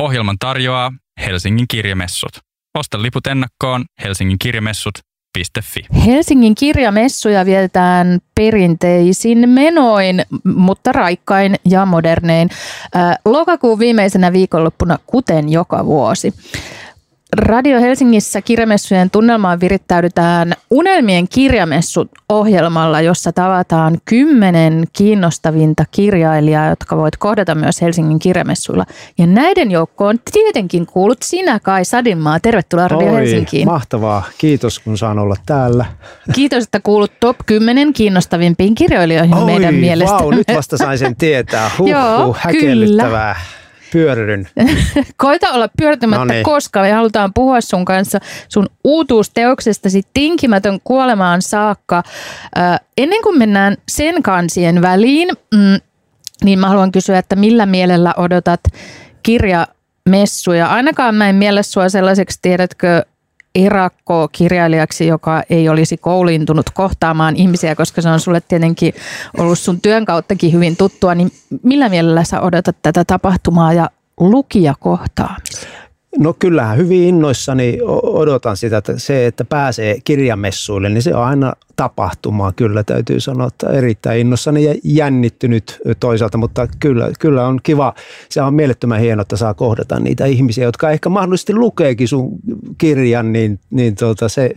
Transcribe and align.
Ohjelman 0.00 0.36
tarjoaa 0.38 0.92
Helsingin 1.26 1.66
kirjamessut. 1.70 2.30
Osta 2.78 3.02
liput 3.02 3.26
ennakkoon 3.26 3.84
Helsingin 4.04 4.38
kirjamessut.fi. 4.38 5.80
Helsingin 6.06 6.54
kirjamessuja 6.54 7.46
vietetään 7.46 8.18
perinteisin 8.34 9.48
menoin, 9.48 10.22
mutta 10.44 10.92
raikkain 10.92 11.54
ja 11.64 11.86
modernein. 11.86 12.50
Lokakuun 13.24 13.78
viimeisenä 13.78 14.32
viikonloppuna, 14.32 14.98
kuten 15.06 15.48
joka 15.48 15.86
vuosi. 15.86 16.34
Radio 17.32 17.80
Helsingissä 17.80 18.42
kirjamessujen 18.42 19.10
tunnelmaan 19.10 19.60
virittäydytään 19.60 20.52
Unelmien 20.70 21.28
kirjamessut 21.28 22.10
ohjelmalla, 22.28 23.00
jossa 23.00 23.32
tavataan 23.32 23.98
kymmenen 24.04 24.84
kiinnostavinta 24.92 25.84
kirjailijaa, 25.90 26.68
jotka 26.68 26.96
voit 26.96 27.16
kohdata 27.16 27.54
myös 27.54 27.82
Helsingin 27.82 28.18
kirjamessuilla. 28.18 28.84
Ja 29.18 29.26
näiden 29.26 29.70
joukkoon 29.70 30.18
tietenkin 30.32 30.86
kuulut 30.86 31.18
sinä 31.22 31.60
Kai 31.60 31.84
Sadinmaa. 31.84 32.40
Tervetuloa 32.40 32.88
Radio 32.88 33.12
Oi, 33.12 33.16
Helsinkiin. 33.16 33.68
Mahtavaa. 33.68 34.22
Kiitos 34.38 34.78
kun 34.78 34.98
saan 34.98 35.18
olla 35.18 35.36
täällä. 35.46 35.84
Kiitos, 36.32 36.64
että 36.64 36.80
kuulut 36.80 37.12
top 37.20 37.36
10 37.46 37.92
kiinnostavimpiin 37.92 38.74
kirjailijoihin 38.74 39.34
Oi, 39.34 39.44
meidän 39.44 39.74
mielestä. 39.74 40.16
Wow, 40.16 40.34
nyt 40.34 40.48
vasta 40.56 40.76
sain 40.76 40.98
sen 40.98 41.16
tietää. 41.16 41.70
Huh, 41.78 41.88
Joo, 41.88 42.36
häkellyttävää. 42.38 43.34
Kyllä 43.34 43.65
pyörryn. 43.92 44.48
Koita 45.16 45.50
olla 45.50 45.68
pyörittämättä 45.78 46.24
no 46.24 46.32
niin. 46.32 46.44
koska 46.44 46.80
me 46.80 46.92
halutaan 46.92 47.34
puhua 47.34 47.60
sun 47.60 47.84
kanssa 47.84 48.18
sun 48.48 48.66
uutuusteoksestasi 48.84 50.02
Tinkimätön 50.14 50.78
kuolemaan 50.84 51.42
saakka. 51.42 52.02
Äh, 52.58 52.80
ennen 52.96 53.22
kuin 53.22 53.38
mennään 53.38 53.76
sen 53.88 54.22
kansien 54.22 54.82
väliin, 54.82 55.28
mm, 55.54 55.80
niin 56.44 56.58
mä 56.58 56.68
haluan 56.68 56.92
kysyä, 56.92 57.18
että 57.18 57.36
millä 57.36 57.66
mielellä 57.66 58.14
odotat 58.16 58.60
kirjamessuja? 59.22 60.66
Ainakaan 60.66 61.14
mä 61.14 61.28
en 61.28 61.36
miele 61.36 61.62
sua 61.62 61.88
sellaiseksi, 61.88 62.38
tiedätkö, 62.42 63.02
erakko 63.64 64.28
kirjailijaksi, 64.32 65.06
joka 65.06 65.42
ei 65.50 65.68
olisi 65.68 65.96
kouliintunut 65.96 66.70
kohtaamaan 66.74 67.36
ihmisiä, 67.36 67.74
koska 67.74 68.02
se 68.02 68.08
on 68.08 68.20
sulle 68.20 68.40
tietenkin 68.40 68.94
ollut 69.38 69.58
sun 69.58 69.80
työn 69.80 70.04
kauttakin 70.04 70.52
hyvin 70.52 70.76
tuttua, 70.76 71.14
niin 71.14 71.32
millä 71.62 71.88
mielellä 71.88 72.24
sä 72.24 72.40
odotat 72.40 72.76
tätä 72.82 73.04
tapahtumaa 73.04 73.72
ja 73.72 73.90
lukijakohtaamisia? 74.20 75.85
No 76.18 76.34
kyllähän 76.38 76.76
hyvin 76.78 77.02
innoissani 77.02 77.78
odotan 78.02 78.56
sitä, 78.56 78.76
että 78.76 78.98
se, 78.98 79.26
että 79.26 79.44
pääsee 79.44 79.96
kirjamessuille, 80.04 80.88
niin 80.88 81.02
se 81.02 81.14
on 81.14 81.24
aina 81.24 81.52
tapahtumaa 81.76 82.52
kyllä 82.52 82.84
täytyy 82.84 83.20
sanoa, 83.20 83.46
että 83.46 83.68
erittäin 83.70 84.20
innoissani 84.20 84.64
ja 84.64 84.74
jännittynyt 84.84 85.78
toisaalta, 86.00 86.38
mutta 86.38 86.68
kyllä, 86.80 87.10
kyllä 87.18 87.46
on 87.46 87.60
kiva, 87.62 87.94
se 88.28 88.42
on 88.42 88.54
mielettömän 88.54 89.00
hienoa, 89.00 89.22
että 89.22 89.36
saa 89.36 89.54
kohdata 89.54 90.00
niitä 90.00 90.24
ihmisiä, 90.24 90.64
jotka 90.64 90.90
ehkä 90.90 91.08
mahdollisesti 91.08 91.54
lukeekin 91.54 92.08
sun 92.08 92.30
kirjan, 92.78 93.32
niin, 93.32 93.60
niin 93.70 93.94
tuota 93.94 94.28
se, 94.28 94.50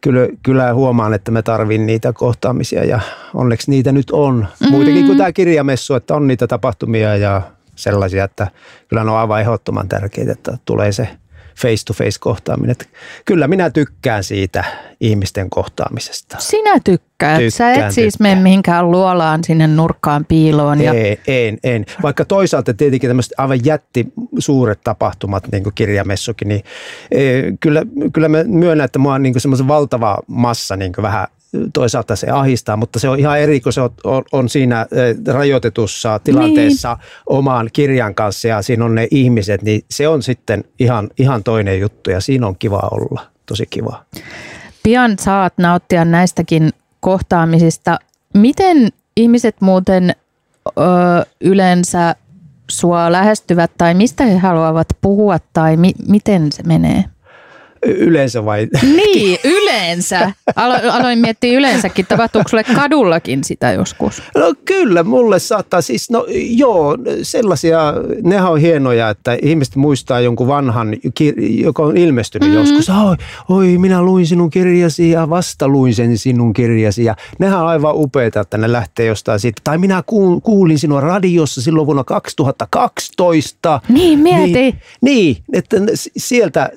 kyllä, 0.00 0.28
kyllä 0.42 0.74
huomaan, 0.74 1.14
että 1.14 1.30
mä 1.30 1.42
tarvin 1.42 1.86
niitä 1.86 2.12
kohtaamisia 2.12 2.84
ja 2.84 3.00
onneksi 3.34 3.70
niitä 3.70 3.92
nyt 3.92 4.10
on. 4.10 4.34
Mm-hmm. 4.34 4.70
Muutenkin 4.70 5.06
kuin 5.06 5.18
tämä 5.18 5.32
kirjamessu, 5.32 5.94
että 5.94 6.14
on 6.14 6.26
niitä 6.26 6.46
tapahtumia 6.46 7.16
ja 7.16 7.42
sellaisia, 7.82 8.24
että 8.24 8.46
kyllä 8.88 9.04
ne 9.04 9.10
on 9.10 9.16
aivan 9.16 9.40
ehdottoman 9.40 9.88
tärkeitä, 9.88 10.32
että 10.32 10.58
tulee 10.64 10.92
se 10.92 11.08
face-to-face 11.56 12.18
kohtaaminen. 12.20 12.70
Että 12.70 12.84
kyllä 13.24 13.48
minä 13.48 13.70
tykkään 13.70 14.24
siitä 14.24 14.64
ihmisten 15.00 15.50
kohtaamisesta. 15.50 16.36
Sinä 16.40 16.80
tykkäät. 16.84 17.38
Tykkään, 17.38 17.50
Sä 17.50 17.68
et 17.68 17.74
tykkään. 17.74 17.92
siis 17.92 18.20
mene 18.20 18.40
mihinkään 18.40 18.90
luolaan 18.90 19.44
sinne 19.44 19.66
nurkkaan 19.66 20.24
piiloon. 20.24 20.80
Ja... 20.80 20.92
Ei, 20.92 21.20
en, 21.26 21.58
en. 21.64 21.86
Vaikka 22.02 22.24
toisaalta 22.24 22.74
tietenkin 22.74 23.10
tämmöiset 23.10 23.32
aivan 23.38 23.64
jätti 23.64 24.12
suuret 24.38 24.80
tapahtumat, 24.84 25.48
niin 25.52 25.62
kuin 25.62 25.74
kirjamessukin, 25.74 26.48
niin 26.48 26.64
e, 27.10 27.20
kyllä, 27.60 27.82
kyllä 28.12 28.28
mä 28.28 28.44
myönnän, 28.44 28.84
että 28.84 28.98
mua 28.98 29.14
on 29.14 29.22
niin 29.22 29.40
semmoisen 29.40 29.68
valtava 29.68 30.18
massa 30.26 30.76
niin 30.76 30.92
vähän 31.02 31.26
toisaalta 31.72 32.16
se 32.16 32.30
ahistaa, 32.30 32.76
mutta 32.76 32.98
se 32.98 33.08
on 33.08 33.18
ihan 33.18 33.40
eri, 33.40 33.60
kun 33.60 33.72
se 33.72 33.80
on, 33.80 33.90
on, 34.04 34.24
on 34.32 34.48
siinä 34.48 34.86
rajoitetussa 35.26 36.18
tilanteessa 36.24 36.94
niin. 36.94 37.08
omaan 37.26 37.70
kirjan 37.72 38.14
kanssa 38.14 38.48
ja 38.48 38.62
siinä 38.62 38.84
on 38.84 38.94
ne 38.94 39.08
ihmiset, 39.10 39.62
niin 39.62 39.84
se 39.90 40.08
on 40.08 40.22
sitten 40.22 40.64
ihan, 40.78 41.08
ihan 41.18 41.44
toinen 41.44 41.80
juttu 41.80 42.10
ja 42.10 42.20
siinä 42.20 42.46
on 42.46 42.56
kiva 42.58 42.88
olla, 42.90 43.26
tosi 43.46 43.66
kiva. 43.66 44.04
Pian 44.82 45.18
saat 45.18 45.52
nauttia 45.58 46.04
näistäkin 46.04 46.70
kohtaamisista. 47.00 47.98
Miten 48.34 48.88
ihmiset 49.16 49.56
muuten 49.60 50.14
ö, 50.68 50.72
yleensä 51.40 52.14
sua 52.70 53.12
lähestyvät 53.12 53.70
tai 53.78 53.94
mistä 53.94 54.24
he 54.24 54.38
haluavat 54.38 54.88
puhua 55.00 55.38
tai 55.52 55.76
mi- 55.76 55.94
miten 56.08 56.52
se 56.52 56.62
menee? 56.62 57.04
Yleensä 57.86 58.44
vai? 58.44 58.68
Niin, 58.96 59.38
yleensä. 59.44 60.32
Alo- 60.56 60.90
aloin 60.92 61.18
miettiä 61.18 61.58
yleensäkin, 61.58 62.06
tapahtuuko 62.06 62.48
sulle 62.48 62.64
kadullakin 62.64 63.44
sitä 63.44 63.72
joskus? 63.72 64.22
No 64.34 64.54
kyllä, 64.64 65.02
mulle 65.02 65.38
saattaa 65.38 65.80
siis, 65.80 66.10
no 66.10 66.26
joo, 66.50 66.98
sellaisia, 67.22 67.94
nehän 68.22 68.52
on 68.52 68.58
hienoja, 68.58 69.10
että 69.10 69.38
ihmiset 69.42 69.76
muistaa 69.76 70.20
jonkun 70.20 70.48
vanhan, 70.48 70.96
joka 71.50 71.82
on 71.82 71.96
ilmestynyt 71.96 72.48
mm-hmm. 72.48 72.60
joskus. 72.60 72.90
Oi, 72.90 73.16
oi, 73.48 73.78
minä 73.78 74.02
luin 74.02 74.26
sinun 74.26 74.50
kirjasi 74.50 75.10
ja 75.10 75.30
vasta 75.30 75.68
luin 75.68 75.94
sen 75.94 76.18
sinun 76.18 76.52
kirjasi 76.52 77.04
ja 77.04 77.16
nehän 77.38 77.60
on 77.60 77.66
aivan 77.66 77.94
upeita, 77.94 78.40
että 78.40 78.58
ne 78.58 78.72
lähtee 78.72 79.06
jostain 79.06 79.40
siitä. 79.40 79.60
Tai 79.64 79.78
minä 79.78 80.02
kuulin 80.42 80.78
sinua 80.78 81.00
radiossa 81.00 81.62
silloin 81.62 81.86
vuonna 81.86 82.04
2012. 82.04 83.80
Niin, 83.88 84.18
mieti. 84.18 84.52
Niin, 84.52 84.74
niin 85.00 85.36
että 85.52 85.76
sieltä 86.16 86.70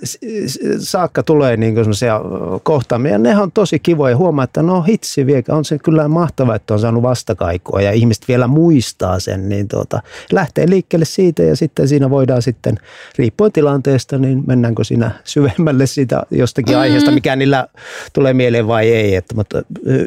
saakka 0.93 1.23
tulee 1.23 1.57
niin 1.57 1.75
semmoisia 1.75 2.21
kohtaamia. 2.63 3.17
Nehän 3.17 3.43
on 3.43 3.51
tosi 3.51 3.79
kivoja. 3.79 4.17
Huomaa, 4.17 4.43
että 4.43 4.63
no 4.63 4.81
hitsi 4.81 5.25
vielä, 5.25 5.43
on 5.49 5.65
se 5.65 5.79
kyllä 5.79 6.07
mahtavaa, 6.07 6.55
että 6.55 6.73
on 6.73 6.79
saanut 6.79 7.03
vastakaikua 7.03 7.81
ja 7.81 7.91
ihmiset 7.91 8.27
vielä 8.27 8.47
muistaa 8.47 9.19
sen. 9.19 9.49
Niin 9.49 9.67
tuota, 9.67 10.01
lähtee 10.31 10.69
liikkeelle 10.69 11.05
siitä 11.05 11.43
ja 11.43 11.55
sitten 11.55 11.87
siinä 11.87 12.09
voidaan 12.09 12.41
sitten, 12.41 12.77
riippuen 13.17 13.51
tilanteesta, 13.51 14.17
niin 14.17 14.43
mennäänkö 14.47 14.83
siinä 14.83 15.11
syvemmälle 15.23 15.85
siitä 15.85 16.23
jostakin 16.31 16.75
mm. 16.75 16.81
aiheesta, 16.81 17.11
mikä 17.11 17.35
niillä 17.35 17.67
tulee 18.13 18.33
mieleen 18.33 18.67
vai 18.67 18.89
ei. 18.89 19.15
Että, 19.15 19.35
mutta 19.35 19.61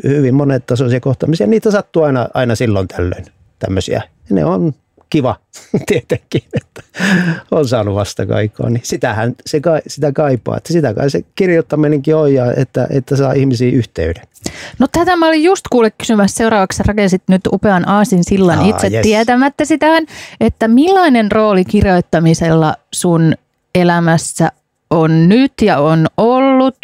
hyvin 0.04 0.34
monet 0.34 0.66
tasoisia 0.66 1.00
kohtaamisia, 1.00 1.46
niitä 1.46 1.70
sattuu 1.70 2.02
aina, 2.02 2.28
aina 2.34 2.54
silloin 2.54 2.88
tällöin 2.88 3.25
tämmöisiä. 3.58 4.02
Ne 4.30 4.44
on 4.44 4.75
kiva 5.11 5.37
tietenkin, 5.89 6.43
että 6.55 6.83
on 7.50 7.69
saanut 7.69 7.94
vastakaikoa, 7.94 8.71
niin 8.71 8.83
sitähän 8.84 9.34
se, 9.47 9.61
sitä 9.87 10.12
kaipaa. 10.12 10.56
Että 10.56 10.72
sitä 10.72 10.94
kai 10.94 11.11
se 11.11 11.25
kirjoittaminenkin 11.34 12.17
on 12.17 12.34
ja 12.34 12.53
että, 12.53 12.87
että 12.91 13.17
saa 13.17 13.33
ihmisiä 13.33 13.71
yhteyden. 13.71 14.22
No 14.78 14.87
tätä 14.93 15.17
mä 15.17 15.28
olin 15.28 15.43
just 15.43 15.69
kuule 15.71 15.91
kysymässä 15.91 16.37
seuraavaksi. 16.37 16.83
rakensit 16.87 17.22
nyt 17.28 17.43
upean 17.53 17.89
aasin 17.89 18.25
sillan 18.25 18.59
Aa, 18.59 18.69
itse 18.69 18.87
yes. 18.87 19.03
tietämättä 19.03 19.65
sitähän, 19.65 20.06
että 20.41 20.69
millainen 20.69 21.33
rooli 21.33 21.65
kirjoittamisella 21.65 22.75
sun 22.93 23.34
elämässä 23.75 24.53
on 24.91 25.28
nyt 25.28 25.53
ja 25.62 25.78
on 25.78 26.06
ollut 26.17 26.77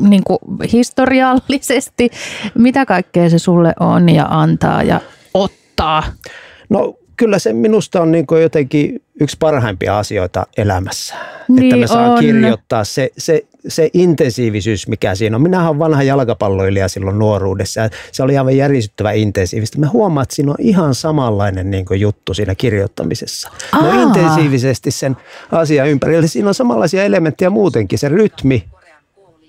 niin 0.00 0.24
kuin 0.24 0.38
historiallisesti. 0.72 2.10
Mitä 2.54 2.86
kaikkea 2.86 3.30
se 3.30 3.38
sulle 3.38 3.74
on 3.80 4.08
ja 4.08 4.26
antaa 4.30 4.82
ja 4.82 5.00
ottaa? 5.34 6.02
No 6.68 6.94
kyllä 7.16 7.38
se 7.38 7.52
minusta 7.52 8.02
on 8.02 8.12
niin 8.12 8.26
jotenkin 8.42 9.02
yksi 9.20 9.36
parhaimpia 9.40 9.98
asioita 9.98 10.46
elämässä. 10.56 11.14
Niin 11.48 11.64
että 11.64 11.76
me 11.76 11.86
saa 11.86 12.12
on. 12.12 12.20
kirjoittaa 12.20 12.84
se, 12.84 13.10
se, 13.18 13.42
se 13.68 13.90
intensiivisyys, 13.94 14.88
mikä 14.88 15.14
siinä 15.14 15.36
on. 15.36 15.42
Minähän 15.42 15.68
olen 15.68 15.78
vanha 15.78 16.02
jalkapalloilija 16.02 16.88
silloin 16.88 17.18
nuoruudessa 17.18 17.80
ja 17.80 17.90
se 18.12 18.22
oli 18.22 18.38
aivan 18.38 18.56
järisyttävä 18.56 19.12
intensiivistä. 19.12 19.78
Mä 19.78 19.88
huomaan, 19.88 20.22
että 20.22 20.34
siinä 20.34 20.50
on 20.50 20.56
ihan 20.58 20.94
samanlainen 20.94 21.70
niin 21.70 21.84
juttu 21.98 22.34
siinä 22.34 22.54
kirjoittamisessa. 22.54 23.50
No 23.72 24.02
intensiivisesti 24.02 24.90
sen 24.90 25.16
asian 25.52 25.88
ympärillä. 25.88 26.26
Siinä 26.26 26.48
on 26.48 26.54
samanlaisia 26.54 27.04
elementtejä 27.04 27.50
muutenkin, 27.50 27.98
se 27.98 28.08
rytmi. 28.08 28.64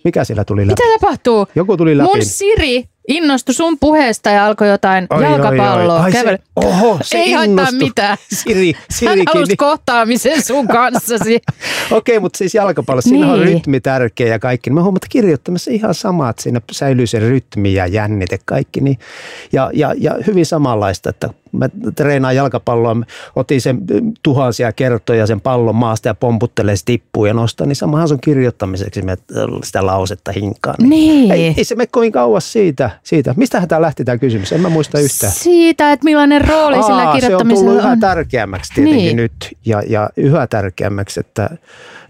Mikä 0.03 0.23
siellä 0.23 0.43
tuli 0.43 0.67
läpi? 0.67 0.83
Mitä 0.83 0.99
tapahtuu? 0.99 1.47
Joku 1.55 1.77
tuli 1.77 1.97
läpi. 1.97 2.09
Mun 2.09 2.25
Siri 2.25 2.83
innostui 3.07 3.53
sun 3.53 3.79
puheesta 3.79 4.29
ja 4.29 4.45
alkoi 4.45 4.69
jotain 4.69 5.07
oi, 5.09 5.23
jalkapalloa. 5.23 5.99
Oi, 5.99 6.05
oi. 6.05 6.11
Se, 6.11 6.39
oho, 6.55 6.99
se 7.01 7.17
Ei 7.17 7.31
haittaa 7.31 7.71
mitään. 7.71 8.17
Siri, 8.33 8.73
Hän 9.07 9.19
halusi 9.33 9.55
kohtaamisen 9.55 10.43
sun 10.43 10.67
kanssasi. 10.67 11.35
Okei, 11.91 12.17
okay, 12.17 12.19
mutta 12.19 12.37
siis 12.37 12.55
jalkapallo, 12.55 13.01
siinä 13.01 13.25
niin. 13.25 13.33
on 13.33 13.39
rytmi 13.39 13.79
tärkeä 13.79 14.27
ja 14.27 14.39
kaikki. 14.39 14.69
Mä 14.69 14.81
huomaan, 14.81 14.97
että 14.97 15.07
kirjoittamassa 15.09 15.71
ihan 15.71 15.93
sama, 15.93 16.29
että 16.29 16.43
siinä 16.43 16.61
säilyy 16.71 17.07
se 17.07 17.19
rytmi 17.19 17.73
ja 17.73 17.87
jännite 17.87 18.39
kaikki. 18.45 18.81
Niin, 18.81 18.99
ja, 19.51 19.71
ja, 19.73 19.93
ja 19.97 20.15
hyvin 20.27 20.45
samanlaista, 20.45 21.09
että 21.09 21.29
mä 21.57 21.69
treenaan 21.95 22.35
jalkapalloa, 22.35 22.95
otin 23.35 23.61
sen 23.61 23.77
tuhansia 24.23 24.71
kertoja 24.71 25.27
sen 25.27 25.41
pallon 25.41 25.75
maasta 25.75 26.07
ja 26.07 26.13
pomputtelee 26.13 26.75
tippuu 26.85 27.25
ja 27.25 27.33
nostaa, 27.33 27.67
niin 27.67 27.75
samahan 27.75 28.07
se 28.07 28.13
on 28.13 28.19
kirjoittamiseksi 28.21 29.01
me 29.01 29.17
sitä 29.63 29.85
lausetta 29.85 30.31
hinkaan. 30.31 30.75
Niin. 30.79 31.31
Ei, 31.31 31.53
ei 31.57 31.63
se 31.63 31.75
mene 31.75 31.87
kovin 31.91 32.11
kauas 32.11 32.53
siitä. 32.53 32.89
siitä. 33.03 33.33
Mistähän 33.37 33.67
tämä 33.67 33.81
lähti 33.81 34.05
tämä 34.05 34.17
kysymys? 34.17 34.51
En 34.51 34.61
mä 34.61 34.69
muista 34.69 34.99
yhtään. 34.99 35.33
Siitä, 35.33 35.91
että 35.91 36.03
millainen 36.03 36.47
rooli 36.47 36.75
Aa, 36.75 36.81
sillä 36.81 37.13
kirjoittamisella 37.13 37.71
se 37.71 37.77
on. 37.77 37.85
yhä 37.85 37.97
tärkeämmäksi 37.99 38.73
tietenkin 38.73 39.05
niin. 39.05 39.17
nyt 39.17 39.57
ja, 39.65 39.83
ja 39.87 40.09
yhä 40.17 40.47
tärkeämmäksi, 40.47 41.19
että, 41.19 41.49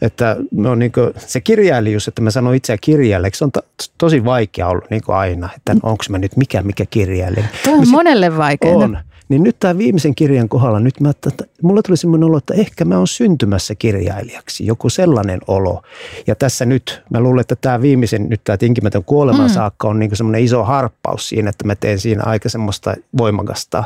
että 0.01 0.38
on 0.68 0.80
niin 0.80 0.91
se 1.18 1.41
kirjailijuus, 1.41 2.07
että 2.07 2.21
mä 2.21 2.31
sanon 2.31 2.56
itseä 2.56 2.77
kirjailijaksi, 2.81 3.39
se 3.39 3.45
on 3.45 3.51
to, 3.51 3.62
tosi 3.98 4.25
vaikea 4.25 4.68
ollut 4.68 4.89
niin 4.89 5.01
aina, 5.07 5.50
että 5.56 5.75
onko 5.83 6.03
mä 6.09 6.18
nyt 6.18 6.38
mikä 6.38 6.62
mikä 6.62 6.86
kirjailija. 6.89 7.45
Tuo 7.63 7.74
on 7.74 7.89
monelle 7.89 8.38
vaikeaa. 8.38 8.75
On. 8.75 8.98
Niin 9.30 9.44
nyt 9.44 9.60
tämä 9.60 9.77
viimeisen 9.77 10.16
kirjan 10.16 10.50
kohdalla, 10.50 10.80
nyt 10.80 11.00
mä, 11.00 11.10
että 11.10 11.30
mulla 11.62 11.81
tuli 11.81 11.98
semmoinen 11.98 12.30
olo, 12.30 12.38
että 12.38 12.54
ehkä 12.54 12.86
mä 12.86 12.98
oon 12.98 13.07
syntymässä 13.07 13.75
kirjailijaksi, 13.75 14.66
joku 14.66 14.89
sellainen 14.89 15.39
olo. 15.48 15.81
Ja 16.27 16.36
tässä 16.36 16.66
nyt, 16.66 17.04
mä 17.10 17.19
luulen, 17.19 17.42
että 17.42 17.56
tämä 17.56 17.81
viimeisen, 17.81 18.30
nyt 18.30 18.42
tämä 18.44 18.57
tinkimätön 18.57 19.04
kuoleman 19.04 19.48
mm. 19.48 19.54
saakka 19.54 19.88
on 19.88 20.00
niin 20.00 20.16
semmoinen 20.16 20.44
iso 20.44 20.63
harppaus 20.63 21.30
siinä, 21.30 21.50
että 21.50 21.68
mä 21.68 21.75
teen 21.75 22.00
siinä 22.00 22.24
aika 22.24 22.50
semmoista 22.50 22.95
voimakasta 23.18 23.83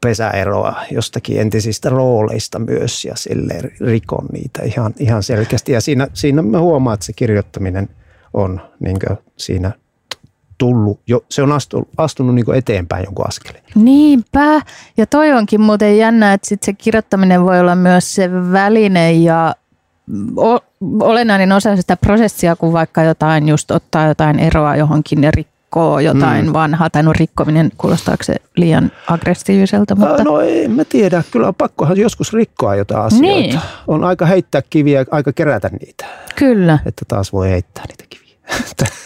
pesäeroa 0.00 0.74
jostakin 0.90 1.40
entisistä 1.40 1.88
rooleista 1.88 2.58
myös 2.58 3.04
ja 3.04 3.16
sille 3.16 3.54
rikon 3.80 4.26
niitä 4.32 4.62
ihan, 4.62 4.94
ihan 4.98 5.22
selkeästi. 5.22 5.72
Ja 5.72 5.80
siinä, 5.80 6.08
siinä 6.14 6.42
mä 6.42 6.60
huomaan, 6.60 6.94
että 6.94 7.06
se 7.06 7.12
kirjoittaminen 7.12 7.88
on 8.34 8.60
niin 8.80 8.98
siinä 9.36 9.72
tullut, 10.60 11.00
jo, 11.06 11.24
se 11.28 11.42
on 11.42 11.52
astunut, 11.52 11.88
astunut 11.96 12.34
niin 12.34 12.54
eteenpäin 12.54 13.04
jonkun 13.04 13.28
askeleen. 13.28 13.64
Niinpä, 13.74 14.60
ja 14.96 15.06
toi 15.06 15.32
onkin 15.32 15.60
muuten 15.60 15.98
jännä, 15.98 16.32
että 16.32 16.48
sit 16.48 16.62
se 16.62 16.72
kirjoittaminen 16.72 17.44
voi 17.44 17.60
olla 17.60 17.74
myös 17.74 18.14
se 18.14 18.30
väline 18.52 19.12
ja 19.12 19.54
o- 20.36 20.64
olennainen 21.00 21.52
osa 21.52 21.76
sitä 21.76 21.96
prosessia, 21.96 22.56
kun 22.56 22.72
vaikka 22.72 23.02
jotain 23.02 23.48
just 23.48 23.70
ottaa 23.70 24.08
jotain 24.08 24.38
eroa 24.38 24.76
johonkin 24.76 25.22
ja 25.22 25.30
rikkoo 25.30 26.00
jotain 26.00 26.46
mm. 26.46 26.52
vanhaa, 26.52 26.90
tai 26.90 27.02
no 27.02 27.12
rikkominen, 27.12 27.70
kuulostaako 27.78 28.24
se 28.24 28.34
liian 28.56 28.92
aggressiiviselta? 29.06 29.94
Mutta... 29.94 30.24
No 30.24 30.40
en 30.40 30.70
mä 30.70 30.84
tiedä, 30.84 31.22
kyllä 31.30 31.48
on 31.48 31.54
pakkohan 31.54 31.96
joskus 31.96 32.32
rikkoa 32.32 32.74
jotain 32.74 33.02
asioita. 33.02 33.26
Niin. 33.26 33.60
On 33.86 34.04
aika 34.04 34.26
heittää 34.26 34.62
kiviä, 34.70 35.04
aika 35.10 35.32
kerätä 35.32 35.70
niitä. 35.80 36.04
Kyllä. 36.36 36.78
Että 36.86 37.04
taas 37.08 37.32
voi 37.32 37.50
heittää 37.50 37.84
niitä 37.88 38.04
kiviä. 38.08 38.29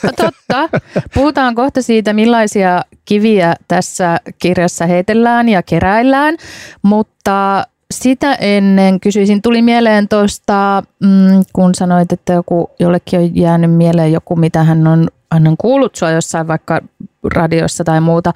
No 0.02 0.10
totta. 0.16 0.68
Puhutaan 1.14 1.54
kohta 1.54 1.82
siitä, 1.82 2.12
millaisia 2.12 2.82
kiviä 3.04 3.54
tässä 3.68 4.20
kirjassa 4.38 4.86
heitellään 4.86 5.48
ja 5.48 5.62
keräillään, 5.62 6.36
mutta 6.82 7.64
sitä 7.90 8.34
ennen 8.34 9.00
kysyisin, 9.00 9.42
tuli 9.42 9.62
mieleen 9.62 10.08
tuosta, 10.08 10.82
mm, 11.00 11.44
kun 11.52 11.74
sanoit, 11.74 12.12
että 12.12 12.32
joku, 12.32 12.70
jollekin 12.78 13.20
on 13.20 13.36
jäänyt 13.36 13.72
mieleen 13.72 14.12
joku, 14.12 14.36
mitä 14.36 14.64
hän 14.64 14.86
on, 14.86 15.08
on 15.34 15.56
kuullut 15.58 15.96
sua 15.96 16.10
jossain 16.10 16.48
vaikka 16.48 16.80
radiossa 17.34 17.84
tai 17.84 18.00
muuta. 18.00 18.32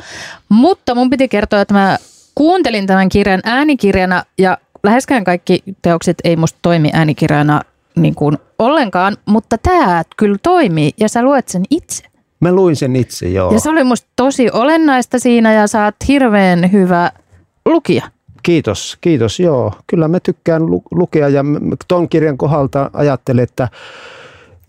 Mutta 0.48 0.94
mun 0.94 1.10
piti 1.10 1.28
kertoa, 1.28 1.60
että 1.60 1.74
mä 1.74 1.98
kuuntelin 2.34 2.86
tämän 2.86 3.08
kirjan 3.08 3.40
äänikirjana 3.44 4.24
ja 4.38 4.58
läheskään 4.84 5.24
kaikki 5.24 5.62
teokset 5.82 6.18
ei 6.24 6.36
musta 6.36 6.58
toimi 6.62 6.90
äänikirjana 6.92 7.62
niin 8.02 8.14
kuin 8.14 8.38
ollenkaan, 8.58 9.16
mutta 9.26 9.58
tämä 9.58 10.02
kyllä 10.16 10.36
toimii 10.42 10.92
ja 11.00 11.08
sä 11.08 11.22
luet 11.22 11.48
sen 11.48 11.62
itse. 11.70 12.04
Mä 12.40 12.52
luin 12.52 12.76
sen 12.76 12.96
itse, 12.96 13.28
joo. 13.28 13.52
Ja 13.52 13.60
se 13.60 13.70
oli 13.70 13.84
musta 13.84 14.08
tosi 14.16 14.50
olennaista 14.52 15.18
siinä 15.18 15.52
ja 15.52 15.66
sä 15.66 15.84
oot 15.84 15.94
hirveän 16.08 16.72
hyvä 16.72 17.12
lukija. 17.66 18.02
Kiitos, 18.42 18.98
kiitos, 19.00 19.40
joo. 19.40 19.72
Kyllä 19.86 20.08
mä 20.08 20.20
tykkään 20.20 20.66
lu- 20.66 20.82
lukea 20.90 21.28
ja 21.28 21.44
ton 21.88 22.08
kirjan 22.08 22.38
kohdalta 22.38 22.90
ajattelin, 22.92 23.42
että 23.42 23.68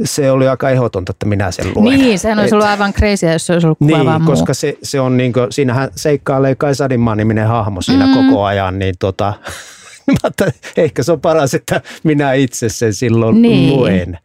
se 0.03 0.31
oli 0.31 0.47
aika 0.47 0.69
ehdotonta, 0.69 1.11
että 1.11 1.25
minä 1.25 1.51
sen 1.51 1.71
luen. 1.75 1.99
Niin, 1.99 2.19
sehän 2.19 2.39
olisi 2.39 2.55
ollut 2.55 2.67
aivan 2.67 2.93
crazy, 2.93 3.25
jos 3.25 3.45
se 3.45 3.53
olisi 3.53 3.67
ollut 3.67 3.79
niin, 3.79 4.05
vaan 4.05 4.25
koska 4.25 4.53
se, 4.53 4.77
se 4.83 4.99
on 4.99 5.17
niin 5.17 5.33
kuin, 5.33 5.51
siinähän 5.51 5.89
seikkailee 5.95 6.55
Kai 6.55 6.75
Sadinmaan 6.75 7.17
niminen 7.17 7.47
hahmo 7.47 7.81
siinä 7.81 8.07
mm. 8.07 8.13
koko 8.13 8.43
ajan, 8.43 8.79
niin 8.79 8.95
tota, 8.99 9.33
Mä 10.23 10.47
ehkä 10.77 11.03
se 11.03 11.11
on 11.11 11.21
paras, 11.21 11.53
että 11.53 11.81
minä 12.03 12.33
itse 12.33 12.69
sen 12.69 12.94
silloin 12.94 13.41
niin. 13.41 13.73
luen. 13.73 14.17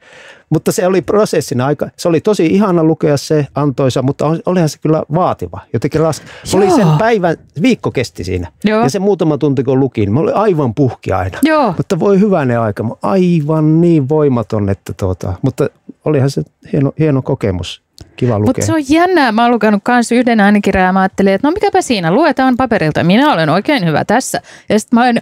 Mutta 0.51 0.73
se 0.73 0.87
oli 0.87 1.03
prosessina 1.03 1.67
aika, 1.67 1.89
se 1.97 2.09
oli 2.09 2.21
tosi 2.21 2.47
ihana 2.47 2.85
lukea 2.85 3.17
se 3.17 3.47
antoisa, 3.55 4.03
mutta 4.03 4.25
olihan 4.47 4.69
se 4.69 4.79
kyllä 4.79 5.03
vaativa, 5.15 5.61
jotenkin 5.73 6.01
raska. 6.01 6.27
Oli 6.55 6.71
sen 6.71 6.89
päivän, 6.99 7.37
viikko 7.63 7.91
kesti 7.91 8.25
siinä. 8.25 8.53
Joo. 8.65 8.83
Ja 8.83 8.91
se 8.91 8.99
muutama 8.99 9.39
tunti 9.39 9.65
kun 9.65 9.81
lukin, 9.81 10.13
mä 10.13 10.21
olin 10.21 10.35
aivan 10.35 10.75
puhki 10.75 11.13
aina. 11.13 11.39
Joo. 11.43 11.75
Mutta 11.77 11.99
voi 11.99 12.21
hyvänen 12.21 12.61
aika, 12.61 12.85
aivan 13.03 13.81
niin 13.81 14.09
voimaton, 14.09 14.69
että 14.69 14.93
tuota, 14.93 15.33
mutta 15.43 15.69
olihan 16.05 16.31
se 16.31 16.43
hieno, 16.73 16.93
hieno 16.99 17.23
kokemus. 17.23 17.85
Kiva 18.17 18.39
lukea. 18.39 18.49
Mutta 18.49 18.67
se 18.67 18.73
on 18.73 18.83
jännää. 18.89 19.33
Mä 19.33 19.43
oon 19.43 19.51
lukenut 19.51 19.83
myös 19.89 20.13
yhden 20.13 20.41
äänikirjan 20.41 20.87
ja 20.87 20.93
mä 20.93 21.01
ajattelin, 21.01 21.33
että 21.33 21.49
no 21.49 21.53
mikäpä 21.53 21.83
siinä, 21.83 22.13
luetaan 22.13 22.57
paperilta. 22.57 23.05
Minä 23.05 23.33
olen 23.33 23.49
oikein 23.49 23.87
hyvä 23.87 24.05
tässä. 24.05 24.41
Ja 24.69 24.81
sitten 24.81 24.99
mä 24.99 25.05
olen 25.05 25.21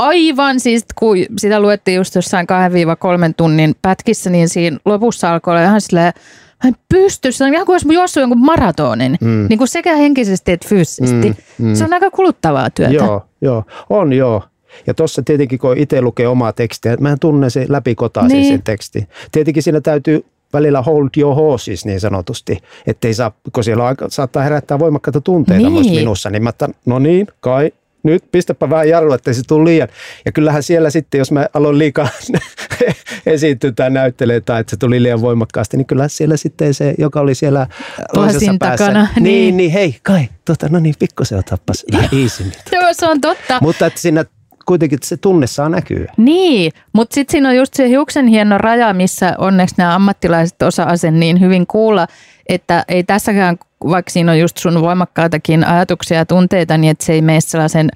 aivan 0.00 0.60
siis, 0.60 0.84
kun 0.94 1.16
sitä 1.38 1.60
luettiin 1.60 1.96
just 1.96 2.14
jossain 2.14 2.46
2-3 3.30 3.34
tunnin 3.36 3.74
pätkissä, 3.82 4.30
niin 4.30 4.48
siinä 4.48 4.78
lopussa 4.84 5.32
alkoi 5.32 5.52
olla 5.52 5.62
ihan 5.62 5.80
silleen, 5.80 6.12
mä 6.64 6.68
en 6.68 6.74
pysty, 6.88 7.32
se 7.32 7.44
on 7.44 7.54
ihan 7.54 7.66
kuin 7.66 7.74
olisi 7.74 7.94
juossut 7.94 8.20
jonkun 8.20 8.40
maratonin, 8.40 9.18
mm. 9.20 9.46
niin 9.48 9.58
kuin 9.58 9.68
sekä 9.68 9.96
henkisesti 9.96 10.52
että 10.52 10.68
fyysisesti. 10.68 11.36
Mm, 11.58 11.66
mm. 11.66 11.74
Se 11.74 11.84
on 11.84 11.92
aika 11.92 12.10
kuluttavaa 12.10 12.70
työtä. 12.70 12.94
Joo, 12.94 13.26
joo. 13.40 13.64
on 13.90 14.12
joo. 14.12 14.42
Ja 14.86 14.94
tuossa 14.94 15.22
tietenkin, 15.22 15.58
kun 15.58 15.78
itse 15.78 16.02
lukee 16.02 16.28
omaa 16.28 16.52
tekstiä, 16.52 16.96
mä 17.00 17.10
en 17.10 17.18
tunne 17.18 17.50
se 17.50 17.66
läpikotaisin 17.68 18.38
niin. 18.38 18.52
sen 18.52 18.62
teksti. 18.62 19.08
Tietenkin 19.32 19.62
siinä 19.62 19.80
täytyy 19.80 20.24
välillä 20.52 20.82
hold 20.82 21.08
your 21.16 21.34
horses 21.34 21.84
niin 21.84 22.00
sanotusti, 22.00 22.58
ettei 22.86 23.14
saa, 23.14 23.32
kun 23.52 23.64
siellä 23.64 23.86
aika, 23.86 24.06
saattaa 24.08 24.42
herättää 24.42 24.78
voimakkaita 24.78 25.20
tunteita 25.20 25.68
niin. 25.68 25.94
minussa, 25.94 26.30
niin 26.30 26.42
mä 26.42 26.52
no 26.86 26.98
niin, 26.98 27.26
kai 27.40 27.72
nyt 28.02 28.24
pistäpä 28.32 28.70
vähän 28.70 28.88
jarru, 28.88 29.12
ettei 29.12 29.34
se 29.34 29.42
tule 29.48 29.64
liian. 29.64 29.88
Ja 30.24 30.32
kyllähän 30.32 30.62
siellä 30.62 30.90
sitten, 30.90 31.18
jos 31.18 31.32
mä 31.32 31.46
aloin 31.54 31.78
liikaa 31.78 32.08
esiintyä 33.26 33.72
tai 33.72 33.90
näyttelee 33.90 34.40
tai 34.40 34.60
että 34.60 34.70
se 34.70 34.76
tuli 34.76 35.02
liian 35.02 35.20
voimakkaasti, 35.20 35.76
niin 35.76 35.86
kyllä 35.86 36.08
siellä 36.08 36.36
sitten 36.36 36.74
se, 36.74 36.94
joka 36.98 37.20
oli 37.20 37.34
siellä 37.34 37.66
toisessa 38.14 38.54
päässä. 38.58 38.86
Takana, 38.86 39.08
niin. 39.14 39.24
niin, 39.24 39.56
niin 39.56 39.70
hei, 39.70 39.96
kai, 40.02 40.28
tota, 40.44 40.68
no 40.70 40.78
niin, 40.78 40.94
pikkusen 40.98 41.38
otappas 41.38 41.84
vähän 41.92 42.08
Joo, 42.72 42.88
se 42.92 43.08
on 43.08 43.20
totta. 43.20 43.58
Mutta 43.62 43.86
että 43.86 44.00
siinä 44.00 44.24
kuitenkin 44.66 44.98
se 45.02 45.16
tunne 45.16 45.46
saa 45.46 45.68
näkyä. 45.68 46.12
Niin, 46.16 46.72
mutta 46.92 47.14
sitten 47.14 47.32
siinä 47.32 47.48
on 47.48 47.56
just 47.56 47.74
se 47.74 47.88
hiuksen 47.88 48.26
hieno 48.26 48.58
raja, 48.58 48.94
missä 48.94 49.34
onneksi 49.38 49.74
nämä 49.78 49.94
ammattilaiset 49.94 50.62
osaa 50.62 50.96
sen 50.96 51.20
niin 51.20 51.40
hyvin 51.40 51.66
kuulla, 51.66 52.06
että 52.48 52.84
ei 52.88 53.04
tässäkään, 53.04 53.58
vaikka 53.84 54.10
siinä 54.10 54.32
on 54.32 54.38
just 54.38 54.56
sun 54.56 54.80
voimakkaitakin 54.80 55.64
ajatuksia 55.64 56.16
ja 56.16 56.26
tunteita, 56.26 56.78
niin 56.78 56.90
että 56.90 57.04
se 57.04 57.12
ei 57.12 57.22
mene 57.22 57.40
sellaisen 57.40 57.90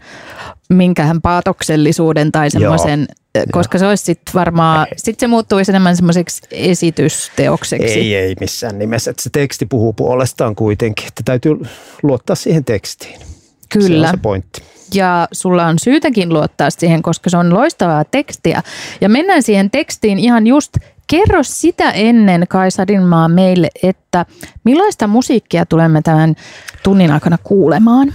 minkään 0.70 1.22
paatoksellisuuden 1.22 2.32
tai 2.32 2.50
semmoisen, 2.50 3.08
koska 3.52 3.78
se 3.78 3.86
olisi 3.86 4.04
sitten 4.04 4.34
varmaan, 4.34 4.86
sitten 4.96 5.20
se 5.20 5.30
muuttuisi 5.30 5.72
enemmän 5.72 5.96
semmoiseksi 5.96 6.42
esitysteokseksi. 6.50 7.98
Ei, 7.98 8.14
ei 8.14 8.34
missään 8.40 8.78
nimessä, 8.78 9.10
että 9.10 9.22
se 9.22 9.30
teksti 9.30 9.66
puhuu 9.66 9.92
puolestaan 9.92 10.54
kuitenkin, 10.54 11.08
että 11.08 11.22
täytyy 11.24 11.56
luottaa 12.02 12.36
siihen 12.36 12.64
tekstiin. 12.64 13.20
Kyllä. 13.68 14.06
Se 14.06 14.12
on 14.12 14.18
se 14.18 14.22
pointti 14.22 14.62
ja 14.94 15.28
sulla 15.32 15.66
on 15.66 15.78
syytäkin 15.78 16.28
luottaa 16.28 16.70
siihen, 16.70 17.02
koska 17.02 17.30
se 17.30 17.36
on 17.36 17.54
loistavaa 17.54 18.04
tekstiä. 18.04 18.62
Ja 19.00 19.08
mennään 19.08 19.42
siihen 19.42 19.70
tekstiin 19.70 20.18
ihan 20.18 20.46
just 20.46 20.72
Kerro 21.06 21.42
sitä 21.42 21.90
ennen, 21.90 22.46
Kai 22.48 22.70
Sadinmaa, 22.70 23.28
meille, 23.28 23.68
että 23.82 24.26
millaista 24.64 25.06
musiikkia 25.06 25.66
tulemme 25.66 26.02
tämän 26.02 26.34
tunnin 26.82 27.10
aikana 27.12 27.38
kuulemaan? 27.44 28.12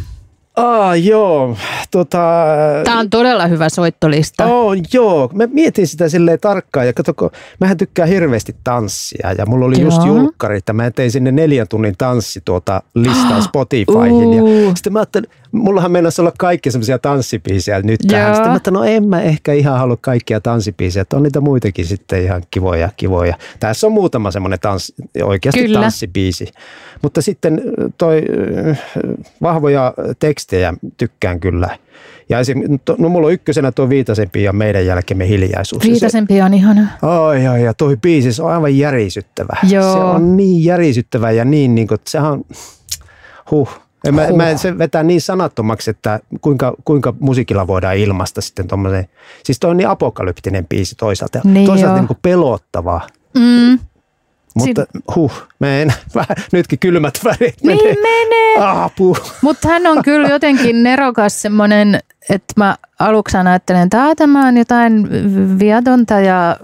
Ah, 0.59 1.03
joo. 1.03 1.57
Tota, 1.91 2.19
Tämä 2.83 2.99
on 2.99 3.09
todella 3.09 3.47
hyvä 3.47 3.69
soittolista. 3.69 4.45
Oh, 4.45 4.73
joo. 4.93 5.29
Mä 5.33 5.47
mietin 5.47 5.87
sitä 5.87 6.09
silleen 6.09 6.39
tarkkaan 6.39 6.87
ja 6.87 6.93
katsoko, 6.93 7.31
mähän 7.59 7.77
tykkään 7.77 8.09
hirveästi 8.09 8.55
tanssia 8.63 9.33
ja 9.37 9.45
mulla 9.45 9.65
oli 9.65 9.79
joo. 9.79 9.85
just 9.85 10.05
julkkari, 10.05 10.57
että 10.57 10.73
mä 10.73 10.91
tein 10.91 11.11
sinne 11.11 11.31
neljän 11.31 11.67
tunnin 11.67 11.95
tanssi 11.97 12.41
tuota 12.45 12.81
listaa 12.95 13.41
Spotifyhin. 13.49 14.41
Uh. 14.41 14.67
Ja 14.67 14.75
sitten 14.75 14.93
mä 14.93 14.99
ajattelin, 14.99 15.29
mullahan 15.51 15.91
mennessä 15.91 16.21
olla 16.21 16.33
kaikki 16.37 16.71
semmoisia 16.71 16.99
tanssipiisejä 16.99 17.81
nyt 17.81 17.99
joo. 18.03 18.09
tähän. 18.09 18.35
Sitten 18.35 18.47
mä 18.47 18.53
ajattelin, 18.53 18.75
no 18.75 18.83
en 18.83 19.07
mä 19.07 19.21
ehkä 19.21 19.53
ihan 19.53 19.79
halua 19.79 19.97
kaikkia 20.01 20.41
tanssipiisejä, 20.41 21.01
että 21.01 21.17
on 21.17 21.23
niitä 21.23 21.41
muitakin 21.41 21.85
sitten 21.85 22.23
ihan 22.23 22.43
kivoja, 22.51 22.89
kivoja. 22.97 23.37
Tässä 23.59 23.87
on 23.87 23.93
muutama 23.93 24.31
semmoinen 24.31 24.59
tanssi, 24.59 24.93
oikeasti 25.23 25.61
Kyllä. 25.61 25.79
tanssipiisi. 25.81 26.47
Mutta 27.01 27.21
sitten 27.21 27.61
toi 27.97 28.21
vahvoja 29.41 29.93
tekstejä 30.19 30.48
tykkään 30.97 31.39
kyllä. 31.39 31.77
Ja 32.29 32.39
esim, 32.39 32.79
no 32.97 33.09
mulla 33.09 33.27
on 33.27 33.33
ykkösenä 33.33 33.71
tuo 33.71 33.89
Viitasempi 33.89 34.43
ja 34.43 34.53
meidän 34.53 34.85
jälkemme 34.85 35.27
hiljaisuus. 35.27 35.83
Viitasempi 35.83 36.41
on 36.41 36.53
ihana. 36.53 36.87
Ai, 37.01 37.47
ai, 37.47 37.63
ja 37.63 37.73
toi 37.73 37.97
biisi, 37.97 38.33
se 38.33 38.43
on 38.43 38.51
aivan 38.51 38.77
järisyttävä. 38.77 39.57
Joo. 39.69 39.93
Se 39.93 39.99
on 39.99 40.37
niin 40.37 40.63
järisyttävä 40.63 41.31
ja 41.31 41.45
niin, 41.45 41.75
niin 41.75 41.87
kuin, 41.87 41.97
sehän 42.07 42.31
on, 42.31 42.45
huh, 43.51 43.69
En 44.05 44.15
Mä, 44.15 44.27
Huh. 44.27 44.37
mä, 44.37 44.57
se 44.57 44.77
vetää 44.77 45.03
niin 45.03 45.21
sanattomaksi, 45.21 45.89
että 45.89 46.19
kuinka, 46.41 46.75
kuinka 46.85 47.13
musiikilla 47.19 47.67
voidaan 47.67 47.97
ilmaista 47.97 48.41
sitten 48.41 48.67
tuommoisen. 48.67 49.07
Siis 49.43 49.59
toi 49.59 49.71
on 49.71 49.77
niin 49.77 49.89
apokalyptinen 49.89 50.67
biisi 50.67 50.95
toisaalta. 50.95 51.41
Niin 51.43 51.65
toisaalta 51.65 51.95
niin 51.97 52.07
kuin 52.07 52.19
pelottava. 52.21 53.01
Mm. 53.37 53.79
Mutta 54.55 54.85
huh, 55.15 55.31
mä 55.59 55.67
en, 55.81 55.93
vähän, 56.15 56.35
nytkin 56.51 56.79
kylmät 56.79 57.19
värit 57.23 57.55
Niin 57.63 57.77
menee. 57.77 57.95
menee. 58.01 58.67
Apu. 58.83 59.17
Mutta 59.41 59.67
hän 59.67 59.87
on 59.87 60.03
kyllä 60.03 60.27
jotenkin 60.27 60.83
nerokas 60.83 61.41
semmoinen, 61.41 61.99
että 62.29 62.53
mä 62.57 62.75
aluksi 62.99 63.37
ajattelen, 63.37 63.81
että 63.83 64.03
"Aa, 64.03 64.15
tämä 64.15 64.47
on 64.47 64.57
jotain 64.57 65.07
viatonta 65.59 66.13
ja 66.13 66.57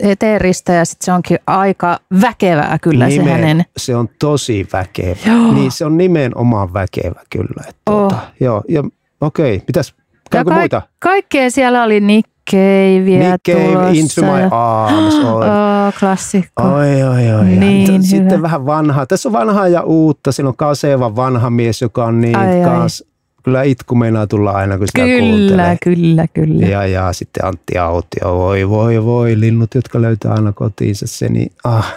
eteeristä 0.00 0.72
ja 0.72 0.84
sitten 0.84 1.04
se 1.04 1.12
onkin 1.12 1.38
aika 1.46 1.98
väkevää 2.20 2.78
kyllä 2.82 3.10
se 3.10 3.22
hänen. 3.22 3.64
se 3.76 3.96
on 3.96 4.08
tosi 4.18 4.68
väkevä. 4.72 5.16
Joo. 5.26 5.52
Niin 5.52 5.70
se 5.70 5.84
on 5.84 5.96
nimenomaan 5.96 6.72
väkevä 6.74 7.20
kyllä. 7.30 7.64
Että 7.68 7.82
Oh. 7.86 8.08
tuota, 8.08 8.18
joo, 8.40 8.62
ja 8.68 8.84
okei, 9.20 9.62
mitäs, 9.66 9.94
käykö 10.30 10.50
Ja 10.50 10.56
muita? 10.56 10.82
Kaikkea 10.98 11.50
siellä 11.50 11.82
oli 11.82 12.00
Nick 12.00 12.29
Caveä 12.50 13.32
Nick 13.32 13.42
Cave, 13.50 13.64
tulossa. 13.66 13.90
Into 13.92 14.22
My 14.22 14.48
Arms. 14.50 15.14
on. 15.24 15.42
Oh, 15.42 15.94
klassikko. 16.00 16.62
Oi, 16.62 17.02
oi, 17.02 17.32
oi. 17.32 17.44
Niin 17.46 17.94
ja 17.94 18.02
Sitten 18.02 18.30
hyvä. 18.30 18.42
vähän 18.42 18.66
vanhaa. 18.66 19.06
Tässä 19.06 19.28
on 19.28 19.32
vanhaa 19.32 19.68
ja 19.68 19.82
uutta. 19.82 20.32
Siinä 20.32 20.48
on 20.48 20.56
Kaseva 20.56 21.16
vanha 21.16 21.50
mies, 21.50 21.82
joka 21.82 22.04
on 22.04 22.20
niin 22.20 22.36
Ai, 22.38 22.62
ai. 22.62 22.64
kans. 22.64 23.04
Kyllä 23.42 23.62
itku 23.62 23.94
meinaa 23.94 24.26
tulla 24.26 24.50
aina, 24.50 24.78
kun 24.78 24.86
sitä 24.86 25.02
Kyllä, 25.02 25.30
kuuntelee. 25.30 25.76
kyllä, 25.84 26.26
kyllä. 26.34 26.66
Ja, 26.66 26.86
ja 26.86 27.12
sitten 27.12 27.44
Antti 27.44 27.78
Autio, 27.78 28.38
voi, 28.38 28.68
voi, 28.68 29.04
voi, 29.04 29.40
linnut, 29.40 29.74
jotka 29.74 30.02
löytää 30.02 30.32
aina 30.32 30.52
kotiinsa 30.52 31.06
se, 31.06 31.28
niin 31.28 31.52
ah. 31.64 31.94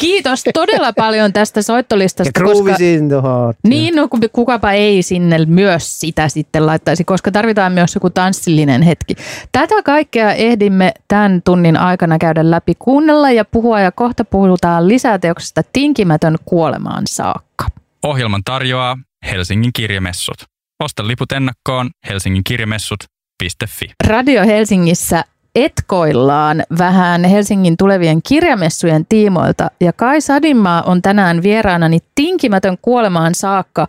Kiitos 0.00 0.44
todella 0.54 0.92
paljon 0.92 1.32
tästä 1.32 1.58
Ja 1.58 1.62
soittolistasta. 1.62 2.40
Groovy 2.40 2.70
in 2.80 3.08
the 3.08 3.16
heart. 3.22 3.58
Niin, 3.68 3.96
no 3.96 4.08
ku- 4.08 4.18
kukapa 4.32 4.72
ei 4.72 5.02
sinne 5.02 5.44
myös 5.46 6.00
sitä 6.00 6.28
sitten 6.28 6.66
laittaisi, 6.66 7.04
koska 7.04 7.30
tarvitaan 7.30 7.72
myös 7.72 7.94
joku 7.94 8.10
tanssillinen 8.10 8.82
hetki. 8.82 9.14
Tätä 9.52 9.82
kaikkea 9.82 10.32
ehdimme 10.32 10.92
tämän 11.08 11.42
tunnin 11.44 11.76
aikana 11.76 12.18
käydä 12.18 12.50
läpi, 12.50 12.72
kuunnella 12.78 13.30
ja 13.30 13.44
puhua 13.44 13.80
ja 13.80 13.92
kohta 13.92 14.24
puhutaan 14.24 14.88
lisää 14.88 15.18
teoksesta 15.18 15.62
Tinkimätön 15.72 16.36
kuolemaan 16.44 17.02
saakka. 17.06 17.66
Ohjelman 18.02 18.44
tarjoaa 18.44 18.98
Helsingin 19.30 19.72
kirjamessut. 19.72 20.36
Osta 20.84 21.06
liput 21.06 21.32
ennakkoon 21.32 21.90
helsinginkirjamessut.fi. 22.08 23.90
Radio 24.06 24.44
Helsingissä 24.46 25.24
etkoillaan 25.54 26.62
vähän 26.78 27.24
Helsingin 27.24 27.76
tulevien 27.76 28.22
kirjamessujen 28.28 29.06
tiimoilta 29.08 29.70
ja 29.80 29.92
Kai 29.92 30.20
Sadinmaa 30.20 30.82
on 30.82 31.02
tänään 31.02 31.42
vieraanani 31.42 31.98
Tinkimätön 32.14 32.78
kuolemaan 32.82 33.34
saakka 33.34 33.88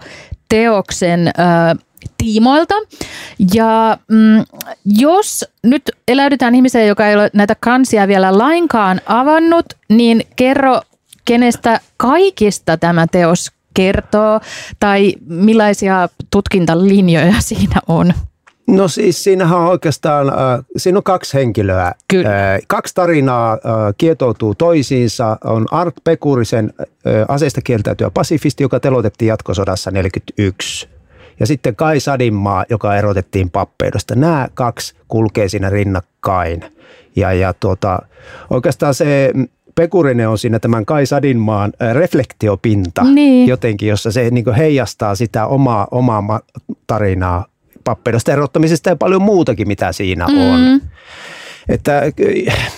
teoksen 0.50 1.28
ö, 1.28 1.32
tiimoilta. 2.18 2.76
Ja 3.54 3.98
mm, 4.08 4.46
jos 4.86 5.46
nyt 5.64 5.92
eläydytään 6.08 6.56
ihmiseen, 6.56 6.88
joka 6.88 7.08
ei 7.08 7.16
ole 7.16 7.30
näitä 7.34 7.56
kansia 7.60 8.08
vielä 8.08 8.38
lainkaan 8.38 9.02
avannut, 9.06 9.66
niin 9.90 10.22
kerro, 10.36 10.82
kenestä 11.26 11.80
kaikista 11.98 12.78
tämä 12.78 13.08
teos 13.08 13.52
kertoo 13.74 14.40
tai 14.80 15.14
millaisia 15.26 16.10
tutkintalinjoja 16.32 17.42
siinä 17.50 17.82
on. 17.88 18.14
No 18.68 18.88
siis 18.88 19.24
siinähän 19.24 19.60
on 19.60 19.66
oikeastaan, 19.68 20.30
äh, 20.30 20.36
siinä 20.78 20.98
on 21.00 21.04
kaksi 21.04 21.34
henkilöä. 21.38 21.92
Kyllä. 22.08 22.54
Äh, 22.54 22.60
kaksi 22.68 22.96
tarinaa 22.96 23.52
äh, 23.54 23.60
kietoutuu 23.98 24.56
toisiinsa. 24.56 25.38
On 25.44 25.66
Art 25.72 25.96
Pekurisen 26.04 26.74
äh, 26.80 26.86
aseista 27.28 27.62
kieltäytyä 27.62 28.10
pasifisti, 28.14 28.64
joka 28.64 28.80
telotettiin 28.80 29.30
jatkosodassa 29.30 29.92
41. 29.92 30.90
Ja 31.40 31.48
sitten 31.48 31.76
Kai 31.76 32.00
Sadinmaa, 32.00 32.66
joka 32.70 32.96
erotettiin 32.96 33.50
pappeudosta. 33.50 34.16
Nämä 34.16 34.48
kaksi 34.54 34.96
kulkee 35.08 35.50
siinä 35.50 35.70
rinnakkain. 35.70 36.66
Ja, 37.16 37.34
ja 37.34 37.54
tuota, 37.54 38.00
oikeastaan 38.50 38.94
se 38.94 39.32
mm, 39.34 39.48
Pekurinen 39.76 40.30
on 40.30 40.38
siinä 40.38 40.60
tämän 40.60 40.86
Kai 40.86 41.06
Sadinmaan 41.06 41.74
reflektiopinta 41.94 43.04
Niin. 43.04 43.48
jotenkin, 43.48 43.90
jossa 43.90 44.12
se 44.12 44.30
niin 44.30 44.54
heijastaa 44.58 45.16
sitä 45.16 45.46
omaa, 45.46 45.88
omaa 45.92 46.22
ma- 46.22 46.40
tarinaa 46.88 47.46
pappeudosta 47.84 48.32
erottamisesta 48.32 48.90
ja 48.90 48.96
paljon 48.96 49.22
muutakin, 49.22 49.68
mitä 49.68 49.92
siinä 49.92 50.26
on. 50.26 50.60
Mm. 50.60 50.82
Että 51.70 51.98
äh, 52.50 52.72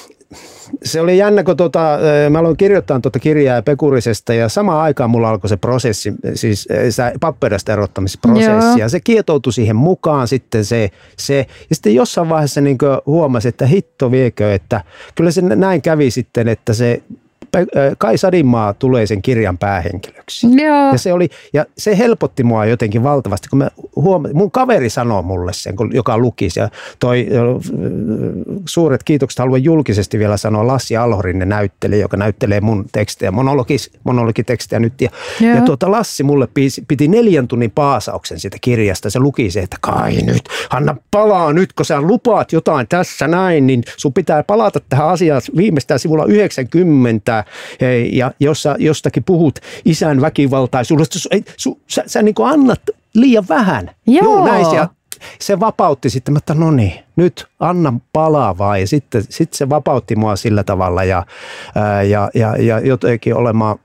se 0.84 1.02
oli 1.02 1.18
jännä, 1.18 1.44
kun 1.44 1.58
tota, 1.58 1.94
äh, 1.94 2.00
mä 2.30 2.40
aloin 2.40 2.58
kirjoittaa 2.58 3.00
tuota 3.00 3.20
kirjaa 3.20 3.62
Pekurisesta 3.62 4.34
ja 4.34 4.50
samaan 4.50 4.82
aikaan 4.82 5.10
mulla 5.10 5.30
alkoi 5.30 5.50
se 5.50 5.58
prosessi, 5.58 6.14
siis 6.34 6.68
äh, 6.72 6.78
se 6.90 7.14
pappeudesta 7.20 7.74
erottamisprosessi 7.74 8.70
Joo. 8.70 8.78
ja 8.78 8.90
se 8.90 9.00
kietoutui 9.00 9.54
siihen 9.54 9.76
mukaan 9.76 10.28
sitten 10.28 10.66
se, 10.66 10.92
se 11.18 11.48
ja 11.70 11.76
sitten 11.76 11.96
jossain 11.96 12.30
vaiheessa 12.30 12.62
niin 12.62 12.78
huomasi, 13.06 13.48
että 13.48 13.66
hitto 13.66 14.12
viekö, 14.12 14.54
että 14.54 14.82
kyllä 15.16 15.32
se 15.32 15.42
näin 15.42 15.82
kävi 15.82 16.12
sitten, 16.12 16.48
että 16.48 16.74
se 16.74 17.04
Kai 17.98 18.18
Sadinmaa 18.18 18.74
tulee 18.74 19.06
sen 19.06 19.22
kirjan 19.22 19.58
päähenkilöksi. 19.58 20.48
Joo. 20.64 20.92
Ja 20.92 20.98
se, 20.98 21.14
oli, 21.14 21.30
ja 21.54 21.66
se 21.78 21.98
helpotti 21.98 22.44
mua 22.44 22.66
jotenkin 22.66 23.04
valtavasti, 23.04 23.50
kun 23.50 23.60
mä 23.60 23.70
huomasin, 23.96 24.38
mun 24.38 24.52
kaveri 24.52 24.90
sanoi 24.90 25.24
mulle 25.24 25.54
sen, 25.54 25.76
joka 25.94 26.18
luki 26.18 26.50
se. 26.50 26.62
Ja 26.62 26.70
toi 27.00 27.28
suuret 28.66 29.04
kiitokset 29.04 29.40
haluan 29.40 29.64
julkisesti 29.64 30.20
vielä 30.20 30.38
sanoa 30.38 30.68
Lassi 30.68 30.98
Alhorinne 30.98 31.46
näytteli, 31.46 32.00
joka 32.00 32.18
näyttelee 32.18 32.62
mun 32.62 32.86
tekstejä, 32.92 33.32
monologis, 33.32 33.92
monologitekstejä 34.04 34.80
nyt. 34.80 35.02
Ja, 35.02 35.10
Joo. 35.42 35.56
ja 35.56 35.62
tuota 35.62 35.92
Lassi 35.92 36.24
mulle 36.24 36.48
piisi, 36.54 36.84
piti 36.88 37.08
neljän 37.08 37.48
tunnin 37.48 37.72
paasauksen 37.72 38.40
siitä 38.40 38.58
kirjasta. 38.62 39.10
Se 39.10 39.20
luki 39.20 39.52
se, 39.52 39.60
että 39.60 39.78
kai 39.82 40.14
nyt, 40.22 40.42
anna 40.70 40.96
palaa 41.12 41.54
nyt, 41.54 41.74
kun 41.74 41.86
sä 41.86 42.02
lupaat 42.02 42.52
jotain 42.52 42.88
tässä 42.88 43.28
näin, 43.28 43.68
niin 43.68 43.84
sun 43.98 44.14
pitää 44.14 44.44
palata 44.44 44.80
tähän 44.90 45.08
asiaan 45.08 45.42
viimeistään 45.58 46.00
sivulla 46.00 46.26
90, 46.26 47.43
ja 48.12 48.32
jos 48.40 48.64
sä 48.64 48.76
jostakin 48.80 49.24
puhut 49.24 49.60
isän 49.86 50.22
väkivaltaisuudesta, 50.22 51.20
su, 51.58 51.80
sä, 51.88 52.04
sä 52.06 52.22
niin 52.22 52.36
annat 52.44 52.82
liian 53.14 53.46
vähän. 53.50 53.92
Joo. 54.08 54.48
näin 54.48 54.66
se, 54.66 54.88
se 55.40 55.60
vapautti 55.60 56.10
sitten, 56.10 56.38
että 56.38 56.54
no 56.54 56.72
niin, 56.72 56.94
nyt 57.16 57.48
anna 57.60 57.94
palaa 58.14 58.58
vaan. 58.58 58.82
Ja 58.82 58.88
sitten, 58.88 59.24
sitten 59.30 59.58
se 59.58 59.70
vapautti 59.70 60.16
mua 60.16 60.36
sillä 60.36 60.64
tavalla 60.64 61.04
ja, 61.04 61.26
ja, 62.10 62.30
ja, 62.34 62.56
ja 62.58 62.80
jotenkin 62.80 63.36
olemaan 63.36 63.80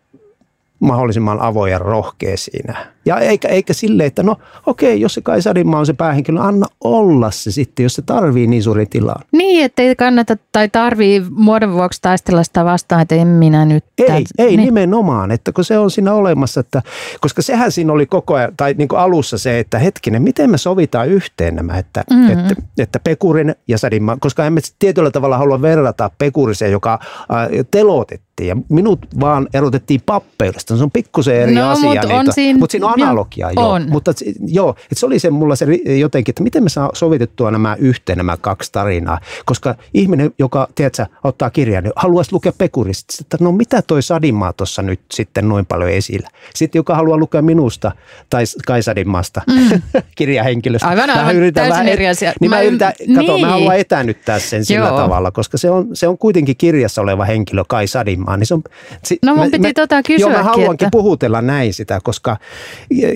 mahdollisimman 0.80 1.40
avoin 1.40 1.72
ja 1.72 1.78
rohkea 1.78 2.36
siinä. 2.36 2.86
Ja 3.08 3.18
eikä, 3.18 3.48
eikä 3.48 3.72
sille, 3.72 4.04
että 4.04 4.22
no 4.22 4.36
okei, 4.66 5.00
jos 5.00 5.14
se 5.14 5.20
Kai 5.20 5.42
Sadinmaa 5.42 5.80
on 5.80 5.86
se 5.86 5.92
päähenkilö, 5.92 6.40
anna 6.40 6.66
olla 6.84 7.30
se 7.30 7.50
sitten, 7.52 7.82
jos 7.82 7.94
se 7.94 8.02
tarvii 8.02 8.46
niin 8.46 8.62
suuri 8.62 8.86
tilaa. 8.86 9.22
Niin, 9.32 9.64
ettei 9.64 9.96
kannata 9.96 10.36
tai 10.52 10.68
tarvii 10.68 11.22
muodon 11.30 11.72
vuoksi 11.72 12.02
taistella 12.02 12.42
sitä 12.44 12.64
vastaan, 12.64 13.02
että 13.02 13.14
en 13.14 13.26
minä 13.28 13.64
nyt. 13.64 13.84
Ei, 13.98 14.06
tän- 14.08 14.24
ei 14.38 14.46
niin. 14.56 14.60
nimenomaan, 14.60 15.30
että 15.30 15.52
kun 15.52 15.64
se 15.64 15.78
on 15.78 15.90
siinä 15.90 16.12
olemassa, 16.14 16.60
että, 16.60 16.82
koska 17.20 17.42
sehän 17.42 17.72
siinä 17.72 17.92
oli 17.92 18.06
koko 18.06 18.34
ajan, 18.34 18.52
tai 18.56 18.74
niin 18.78 18.88
kuin 18.88 18.98
alussa 19.00 19.38
se, 19.38 19.58
että 19.58 19.78
hetkinen, 19.78 20.22
miten 20.22 20.50
me 20.50 20.58
sovitaan 20.58 21.08
yhteen 21.08 21.54
nämä, 21.54 21.78
että, 21.78 22.04
Mhm. 22.10 22.20
mm-hmm. 22.20 22.40
että, 22.50 22.54
että 22.78 23.00
Pekurin 23.04 23.54
ja 23.68 23.78
Sadinma, 23.78 24.16
koska 24.20 24.46
emme 24.46 24.60
tietyllä 24.78 25.10
tavalla 25.10 25.38
halua 25.38 25.62
verrata 25.62 26.10
Pekuriseen, 26.18 26.72
joka 26.72 26.92
äh, 27.02 27.48
telotettiin 27.70 28.48
ja 28.48 28.56
minut 28.68 28.98
vaan 29.20 29.48
erotettiin 29.54 30.00
pappeudesta. 30.06 30.76
Se 30.76 30.82
on 30.82 30.90
pikkusen 30.90 31.36
eri 31.36 31.54
No, 31.54 31.70
asia, 31.70 31.88
mut 32.02 32.04
on 32.04 32.18
niitä, 32.18 32.32
siinä- 32.32 32.58
mutta 32.58 32.72
siinä 32.72 32.86
on 32.86 32.92
analogia. 33.02 33.50
Joo, 33.56 33.70
on. 33.70 33.86
Mutta 33.90 34.12
joo, 34.46 34.70
että 34.70 34.94
se 34.94 35.06
oli 35.06 35.18
se 35.18 35.30
mulla 35.30 35.56
se 35.56 35.66
jotenkin, 35.98 36.32
että 36.32 36.42
miten 36.42 36.62
me 36.62 36.68
saa 36.68 36.90
sovitettua 36.94 37.50
nämä 37.50 37.76
yhteen 37.78 38.18
nämä 38.18 38.36
kaksi 38.36 38.72
tarinaa. 38.72 39.20
Koska 39.44 39.74
ihminen, 39.94 40.30
joka 40.38 40.68
tiedätkö, 40.74 41.06
ottaa 41.24 41.50
kirjan, 41.50 41.84
niin 41.84 41.92
haluaisi 41.96 42.32
lukea 42.32 42.52
Pekurista, 42.58 43.14
että 43.20 43.36
no 43.40 43.52
mitä 43.52 43.82
toi 43.82 44.02
Sadimaa 44.02 44.52
tuossa 44.52 44.82
nyt 44.82 45.00
sitten 45.12 45.48
noin 45.48 45.66
paljon 45.66 45.90
esillä. 45.90 46.28
Sitten 46.54 46.78
joka 46.78 46.94
haluaa 46.94 47.18
lukea 47.18 47.42
minusta 47.42 47.92
tai 48.30 48.44
Kai 48.66 48.82
Sadimaasta 48.82 49.42
mm. 49.46 49.82
kirjahenkilöstä. 50.16 50.88
Aivan, 50.88 51.06
Mä 51.10 51.14
aivan, 51.14 51.36
yritän 51.36 51.54
täysin 51.62 51.72
vähän 51.72 51.88
eri 51.88 52.08
asia. 52.08 52.32
Niin 52.40 52.50
mä, 52.50 52.56
Mä- 52.56 52.62
yritän, 52.62 52.92
kato, 53.14 53.32
niin. 53.32 53.46
mä 53.46 53.52
haluan 53.52 53.76
etänyttää 53.78 54.38
sen 54.38 54.64
sillä 54.64 54.86
Joo. 54.86 54.96
tavalla, 54.96 55.30
koska 55.30 55.58
se 55.58 55.70
on, 55.70 55.88
se 55.92 56.08
on 56.08 56.18
kuitenkin 56.18 56.56
kirjassa 56.56 57.02
oleva 57.02 57.24
henkilö 57.24 57.64
Kai 57.68 57.86
Sadimaa. 57.86 58.36
Niin 58.36 58.46
se 58.46 58.54
on, 58.54 58.62
si, 59.04 59.18
No 59.24 59.34
mun 59.34 59.50
piti 59.50 59.72
tota 59.72 59.94
Joo, 59.94 60.02
kysyäkin, 60.06 60.36
mä 60.38 60.42
haluankin 60.42 60.86
että- 60.86 60.90
puhutella 60.90 61.42
näin 61.42 61.74
sitä, 61.74 62.00
koska 62.04 62.36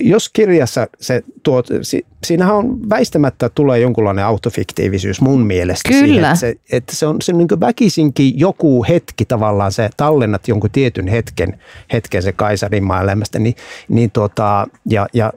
jos 0.01 0.29
kirjassa 0.29 0.87
se 0.99 1.23
tuot, 1.43 1.67
si, 1.81 2.05
siinähän 2.25 2.55
on 2.55 2.89
väistämättä 2.89 3.49
tulee 3.49 3.79
jonkunlainen 3.79 4.25
autofiktiivisyys 4.25 5.21
mun 5.21 5.45
mielestä. 5.45 5.89
Kyllä. 5.89 6.05
Siihen, 6.05 6.25
että 6.25 6.35
se, 6.35 6.55
että 6.77 6.95
se 6.95 7.05
on 7.07 7.21
se 7.21 7.33
niin 7.33 7.47
väkisinkin 7.59 8.39
joku 8.39 8.85
hetki 8.89 9.25
tavallaan, 9.25 9.71
se 9.71 9.89
tallennat 9.97 10.47
jonkun 10.47 10.69
tietyn 10.71 11.07
hetken, 11.07 11.59
hetken 11.93 12.23
se 12.23 12.31
Kaisarin 12.31 12.83
elämästä, 13.03 13.39
niin, 13.39 13.55
niin 13.89 14.11
tuota, 14.11 14.67
ja, 14.89 15.07
ja 15.13 15.33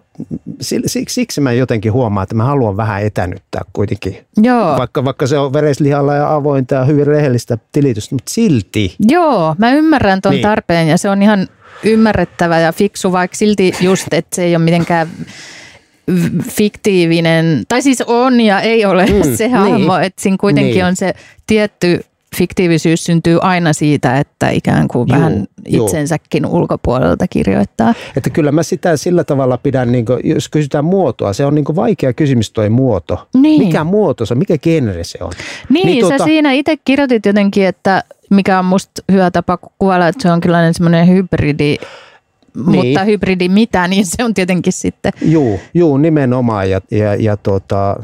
siksi, 0.61 1.15
siksi 1.15 1.41
mä 1.41 1.53
jotenkin 1.53 1.93
huomaan, 1.93 2.23
että 2.23 2.35
mä 2.35 2.45
haluan 2.45 2.77
vähän 2.77 3.03
etänyttää 3.03 3.63
kuitenkin. 3.73 4.19
Joo. 4.37 4.77
Vaikka, 4.79 5.05
vaikka 5.05 5.27
se 5.27 5.39
on 5.39 5.53
vereslihalla 5.53 6.15
ja 6.15 6.35
avointa 6.35 6.75
ja 6.75 6.85
hyvin 6.85 7.07
rehellistä 7.07 7.59
tilitystä, 7.73 8.15
mutta 8.15 8.33
silti. 8.33 8.95
Joo, 9.01 9.55
mä 9.59 9.73
ymmärrän 9.73 10.21
ton 10.21 10.33
Niin. 10.33 10.43
tarpeen 10.43 10.89
ja 10.89 10.99
se 10.99 11.11
on 11.11 11.23
ihan 11.23 11.49
ymmärrettävä 11.85 12.61
ja 12.61 12.73
fiksu, 12.73 13.13
vaikka 13.13 13.37
silti 13.37 13.73
just, 13.81 14.07
että 14.13 14.37
se 14.37 14.45
ei 14.45 14.57
ole 14.57 14.65
mitenkään 14.65 15.09
fiktiivinen, 16.51 17.63
tai 17.69 17.83
siis 17.83 18.03
on 18.07 18.41
ja 18.41 18.61
ei 18.61 18.85
ole 18.85 19.07
mm, 19.07 19.37
se 19.37 19.49
hahmo, 19.49 19.97
niin. 19.97 20.07
että 20.07 20.23
siinä 20.23 20.37
kuitenkin 20.41 20.75
niin. 20.75 20.85
on 20.85 20.97
se 20.97 21.15
tietty 21.47 22.01
fiktiivisyys 22.37 23.05
syntyy 23.05 23.39
aina 23.43 23.73
siitä, 23.73 24.19
että 24.19 24.51
ikään 24.51 24.89
kuin 24.89 25.09
juu, 25.09 25.19
vähän 25.19 25.47
itsensäkin 25.67 26.43
juu. 26.43 26.57
ulkopuolelta 26.57 27.29
kirjoittaa. 27.29 27.95
Että 28.17 28.31
kyllä 28.31 28.53
mä 28.53 28.63
sitä 28.63 28.97
sillä 28.97 29.25
tavalla 29.25 29.59
pidän, 29.59 29.93
niin 29.93 30.05
kuin, 30.05 30.21
jos 30.25 30.49
kysytään 30.49 30.85
muotoa, 30.85 31.33
se 31.33 31.47
on 31.47 31.55
niin 31.55 31.65
kuin 31.65 31.77
vaikea 31.77 32.13
kysymys 32.13 32.51
toi 32.51 32.71
muoto. 32.71 33.29
Niin. 33.35 33.67
Mikä 33.67 33.85
muoto 33.85 34.27
se 34.27 34.35
on, 34.35 34.39
mikä 34.39 34.59
genre 34.59 35.05
se 35.05 35.19
on? 35.21 35.33
Niin, 35.69 35.87
niin 35.87 36.05
sä 36.05 36.09
tuota... 36.09 36.25
siinä 36.25 36.53
itse 36.53 36.77
kirjoitit 36.85 37.27
jotenkin, 37.27 37.67
että 37.67 38.05
mikä 38.31 38.59
on 38.59 38.65
musta 38.65 39.03
hyvä 39.13 39.31
tapa 39.31 39.59
kuvailla, 39.79 40.09
että 40.09 40.23
se 40.23 40.33
on 40.33 40.41
kyllä 40.41 40.73
semmoinen 40.73 41.09
hybridi 41.09 41.77
niin. 42.67 42.87
mutta 42.87 43.05
hybridi 43.05 43.49
mitä, 43.49 43.89
niin 43.89 44.07
se 44.07 44.25
on 44.25 44.35
tietenkin 44.35 44.73
sitten. 44.73 45.13
Juu, 45.23 45.61
juu 45.75 45.97
nimenomaan 45.97 46.71
ja, 46.71 46.81
ja, 46.91 47.15
ja 47.15 47.37
tuota, 47.37 47.97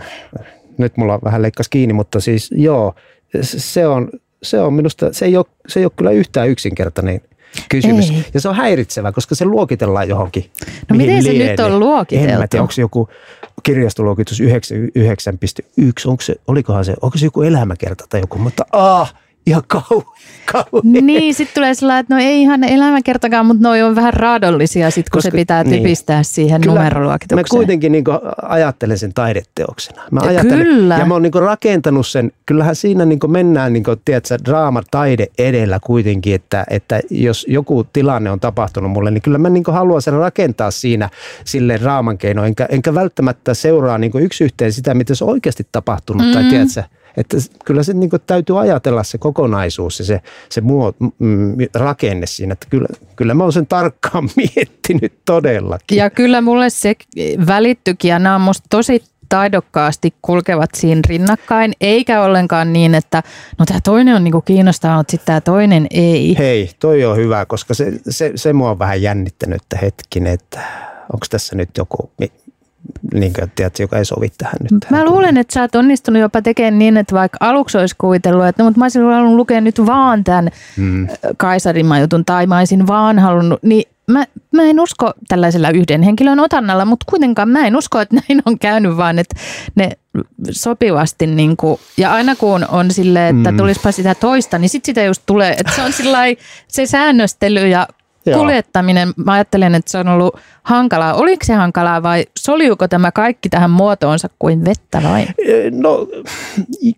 nyt 0.78 0.96
mulla 0.96 1.18
vähän 1.24 1.42
leikkas 1.42 1.68
kiinni, 1.68 1.92
mutta 1.92 2.20
siis 2.20 2.50
joo, 2.54 2.94
se 3.42 3.86
on, 3.86 4.10
se 4.42 4.60
on 4.60 4.74
minusta, 4.74 5.12
se 5.12 5.24
ei 5.24 5.36
ole, 5.36 5.46
se 5.68 5.80
ei 5.80 5.86
ole 5.86 5.92
kyllä 5.96 6.10
yhtään 6.10 6.48
yksinkertainen 6.48 7.20
kysymys. 7.68 8.10
Ei. 8.10 8.24
Ja 8.34 8.40
se 8.40 8.48
on 8.48 8.56
häiritsevä, 8.56 9.12
koska 9.12 9.34
se 9.34 9.44
luokitellaan 9.44 10.08
johonkin. 10.08 10.50
No 10.90 10.96
miten 10.96 11.22
se 11.22 11.32
nyt 11.32 11.60
on 11.60 11.78
luokiteltu? 11.78 12.32
En 12.32 12.38
mä 12.38 12.48
tiedä, 12.48 12.62
onko 12.62 12.72
se 12.72 12.80
joku 12.80 13.08
kirjastoluokitus 13.62 14.40
9.1, 14.40 14.46
onko 16.06 16.22
se, 16.22 16.34
olikohan 16.46 16.84
se, 16.84 16.94
onko 17.02 17.18
se 17.18 17.26
joku 17.26 17.42
elämäkerta 17.42 18.04
tai 18.08 18.20
joku, 18.20 18.38
mutta 18.38 18.64
ah, 18.72 19.14
ihan 19.46 19.62
kau, 19.66 20.02
kauhean. 20.52 21.06
Niin, 21.06 21.34
sitten 21.34 21.54
tulee 21.54 21.74
sellainen, 21.74 22.00
että 22.00 22.14
no 22.14 22.20
ei 22.20 22.42
ihan 22.42 22.64
elämäkertakaan, 22.64 23.46
mutta 23.46 23.62
noi 23.62 23.82
on 23.82 23.94
vähän 23.94 24.14
raadollisia 24.14 24.90
sit, 24.90 25.10
kun 25.10 25.18
Koska, 25.18 25.30
se 25.30 25.36
pitää 25.36 25.64
niin. 25.64 25.82
typistää 25.82 26.22
siihen 26.22 26.60
Kyllä, 26.60 26.74
numeroluokitukseen. 26.74 27.38
Mä 27.38 27.44
kuitenkin 27.50 27.92
niin 27.92 28.04
ajattelen 28.42 28.98
sen 28.98 29.14
taideteoksena. 29.14 30.02
Mä 30.10 30.20
ajattelen, 30.20 30.66
Kyllä. 30.66 30.98
Ja 30.98 31.06
mä 31.06 31.14
oon 31.14 31.22
niin 31.22 31.32
rakentanut 31.34 32.06
sen, 32.06 32.32
kyllähän 32.46 32.76
siinä 32.76 33.04
niin 33.04 33.18
mennään 33.28 33.72
niin 33.72 33.84
kuin, 33.84 34.00
tiedätkö, 34.04 34.38
draama, 34.44 34.82
taide 34.90 35.26
edellä 35.38 35.78
kuitenkin, 35.82 36.34
että, 36.34 36.64
että 36.70 37.00
jos 37.10 37.46
joku 37.48 37.84
tilanne 37.92 38.30
on 38.30 38.40
tapahtunut 38.40 38.90
mulle, 38.90 39.10
niin 39.10 39.22
kyllä 39.22 39.38
mä 39.38 39.50
niin 39.50 39.64
haluan 39.66 40.02
sen 40.02 40.14
rakentaa 40.14 40.70
siinä 40.70 41.08
sille 41.44 41.78
draaman 41.80 42.18
keinoin, 42.18 42.46
enkä, 42.46 42.66
enkä 42.70 42.94
välttämättä 42.94 43.54
seuraa 43.54 43.98
niin 43.98 44.12
yksi 44.20 44.44
yhteen 44.44 44.72
sitä, 44.72 44.94
mitä 44.94 45.14
se 45.14 45.24
on 45.24 45.30
oikeasti 45.30 45.66
tapahtunut, 45.72 46.26
mm. 46.26 46.32
tai 46.32 46.44
tiedätkö, 46.44 46.82
että 47.16 47.36
kyllä 47.64 47.82
se 47.82 47.92
niin 47.92 48.10
täytyy 48.26 48.60
ajatella 48.60 49.02
se 49.02 49.18
kokonaisuus 49.18 49.98
ja 49.98 50.04
se, 50.04 50.20
se 50.48 50.60
muo, 50.60 50.92
mm, 51.18 51.56
rakenne 51.74 52.26
siinä. 52.26 52.52
Että 52.52 52.66
kyllä, 52.70 52.88
kyllä 53.16 53.34
mä 53.34 53.42
oon 53.42 53.52
sen 53.52 53.66
tarkkaan 53.66 54.28
miettinyt 54.36 55.12
todellakin. 55.24 55.98
Ja 55.98 56.10
kyllä 56.10 56.40
mulle 56.40 56.70
se 56.70 56.94
välittyikin 57.46 58.08
ja 58.08 58.18
nämä 58.18 58.34
on 58.34 58.40
musta 58.40 58.66
tosi 58.70 59.02
taidokkaasti 59.28 60.14
kulkevat 60.22 60.70
siinä 60.74 61.00
rinnakkain, 61.08 61.72
eikä 61.80 62.22
ollenkaan 62.22 62.72
niin, 62.72 62.94
että 62.94 63.22
no 63.58 63.66
tämä 63.66 63.80
toinen 63.84 64.16
on 64.16 64.24
niinku 64.24 64.40
kiinnostavaa, 64.40 64.96
mutta 64.96 65.10
sitten 65.10 65.26
tämä 65.26 65.40
toinen 65.40 65.86
ei. 65.90 66.38
Hei, 66.38 66.70
toi 66.78 67.04
on 67.04 67.16
hyvä, 67.16 67.46
koska 67.46 67.74
se, 67.74 67.92
se, 68.08 68.32
se 68.34 68.52
mua 68.52 68.70
on 68.70 68.78
vähän 68.78 69.02
jännittänyt, 69.02 69.62
että 69.62 69.78
hetkinen, 69.82 70.32
että 70.32 70.60
onko 71.12 71.26
tässä 71.30 71.56
nyt 71.56 71.70
joku, 71.78 72.10
niin 73.14 73.32
kuin, 73.32 73.52
tiedätkö, 73.54 73.82
joka 73.82 73.98
ei 73.98 74.04
sovi 74.04 74.28
tähän 74.38 74.54
nyt. 74.70 74.86
Mä 74.90 75.04
luulen, 75.04 75.36
että 75.36 75.54
sä 75.54 75.60
oot 75.60 75.74
onnistunut 75.74 76.20
jopa 76.20 76.42
tekemään 76.42 76.78
niin, 76.78 76.96
että 76.96 77.14
vaikka 77.14 77.38
aluksi 77.40 77.78
olisi 77.78 77.94
kuvitellut, 77.98 78.46
että 78.46 78.62
no, 78.62 78.66
mutta 78.66 78.78
mä 78.78 78.84
olisin 78.84 79.02
halunnut 79.02 79.36
lukea 79.36 79.60
nyt 79.60 79.86
vaan 79.86 80.24
tämän 80.24 80.50
mm. 80.76 81.08
Kaisarin 81.36 81.86
jutun 82.00 82.24
tai 82.24 82.46
mä 82.46 82.58
olisin 82.58 82.86
vaan 82.86 83.18
halunnut, 83.18 83.62
niin 83.62 83.84
mä, 84.10 84.24
mä 84.52 84.62
en 84.62 84.80
usko 84.80 85.12
tällaisella 85.28 85.70
yhden 85.70 86.02
henkilön 86.02 86.40
otannalla, 86.40 86.84
mutta 86.84 87.06
kuitenkaan 87.10 87.48
mä 87.48 87.66
en 87.66 87.76
usko, 87.76 88.00
että 88.00 88.16
näin 88.28 88.42
on 88.46 88.58
käynyt, 88.58 88.96
vaan 88.96 89.18
että 89.18 89.36
ne 89.74 89.90
sopivasti 90.50 91.26
niin 91.26 91.56
kuin, 91.56 91.80
ja 91.96 92.12
aina 92.12 92.36
kun 92.36 92.66
on 92.68 92.90
silleen, 92.90 93.36
että 93.36 93.50
mm. 93.50 93.56
tulispa 93.56 93.92
sitä 93.92 94.14
toista, 94.14 94.58
niin 94.58 94.68
sitten 94.68 94.86
sitä 94.86 95.02
just 95.02 95.22
tulee, 95.26 95.52
että 95.58 95.72
se 95.76 95.82
on 95.82 95.92
se 96.68 96.86
säännöstely 96.86 97.68
ja 97.68 97.88
Joo. 98.26 98.38
kuljettaminen, 98.38 99.12
mä 99.16 99.32
ajattelen, 99.32 99.74
että 99.74 99.90
se 99.90 99.98
on 99.98 100.08
ollut 100.08 100.36
hankalaa. 100.62 101.14
Oliko 101.14 101.44
se 101.44 101.54
hankalaa 101.54 102.02
vai 102.02 102.24
soliuko 102.38 102.88
tämä 102.88 103.12
kaikki 103.12 103.48
tähän 103.48 103.70
muotoonsa 103.70 104.28
kuin 104.38 104.64
vettä 104.64 105.02
vain? 105.02 105.28
No 105.70 106.08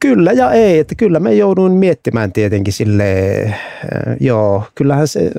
kyllä 0.01 0.33
ja 0.33 0.51
ei, 0.51 0.79
että 0.79 0.95
kyllä 0.95 1.21
me 1.21 1.35
jouduin 1.35 1.73
miettimään 1.73 2.33
tietenkin 2.33 2.73
sille, 2.73 3.05
joo, 4.21 4.65
kyllähän, 4.75 5.09
se, 5.09 5.31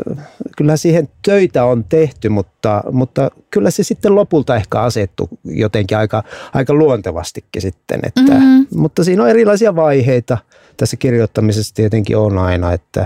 kyllähän 0.57 0.77
siihen 0.77 1.09
töitä 1.25 1.65
on 1.65 1.83
tehty, 1.83 2.29
mutta, 2.29 2.83
mutta 2.91 3.31
kyllä 3.51 3.71
se 3.71 3.83
sitten 3.83 4.15
lopulta 4.15 4.55
ehkä 4.55 4.81
asettu 4.81 5.29
jotenkin 5.43 5.97
aika, 5.97 6.23
aika 6.53 6.73
luontevastikin 6.73 7.61
sitten, 7.61 7.99
että, 8.03 8.33
mm-hmm. 8.33 8.67
mutta 8.75 9.03
siinä 9.03 9.23
on 9.23 9.29
erilaisia 9.29 9.75
vaiheita 9.75 10.37
tässä 10.77 10.97
kirjoittamisessa 10.97 11.75
tietenkin 11.75 12.17
on 12.17 12.37
aina, 12.37 12.73
että, 12.73 13.05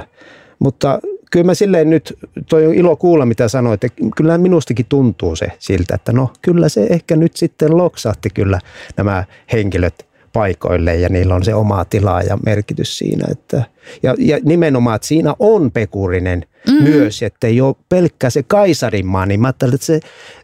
mutta 0.60 1.00
kyllä 1.30 1.46
mä 1.46 1.54
silleen 1.54 1.90
nyt, 1.90 2.18
toi 2.50 2.68
on 2.68 2.74
ilo 2.74 2.96
kuulla 2.96 3.26
mitä 3.26 3.48
sanoit, 3.48 3.84
että 3.84 4.04
kyllä 4.16 4.38
minustakin 4.38 4.86
tuntuu 4.90 5.36
se 5.36 5.52
siltä, 5.60 5.96
että 5.96 6.12
no 6.12 6.30
kyllä 6.42 6.70
se 6.70 6.88
ehkä 6.90 7.16
nyt 7.16 7.36
sitten 7.36 7.78
loksahti 7.78 8.30
kyllä 8.30 8.60
nämä 8.98 9.24
henkilöt 9.52 10.10
paikoille 10.34 10.96
ja 10.96 11.10
niillä 11.10 11.36
on 11.36 11.44
se 11.44 11.54
oma 11.54 11.86
tila 11.86 12.22
ja 12.22 12.38
merkitys 12.46 12.98
siinä. 12.98 13.28
Että, 13.32 13.64
ja, 14.04 14.16
ja 14.20 14.40
nimenomaan, 14.44 14.96
että 14.96 15.08
siinä 15.08 15.36
on 15.40 15.72
pekurinen 15.72 16.46
mm. 16.68 16.84
myös, 16.84 17.24
että 17.24 17.48
ei 17.48 17.62
ole 17.62 17.76
pelkkä 17.90 18.30
se 18.30 18.44
Kaisarinmaa, 18.44 19.26
niin 19.26 19.40
mä 19.40 19.48
ajattelin, 19.48 19.76
että 19.76 19.86
se, 19.86 20.00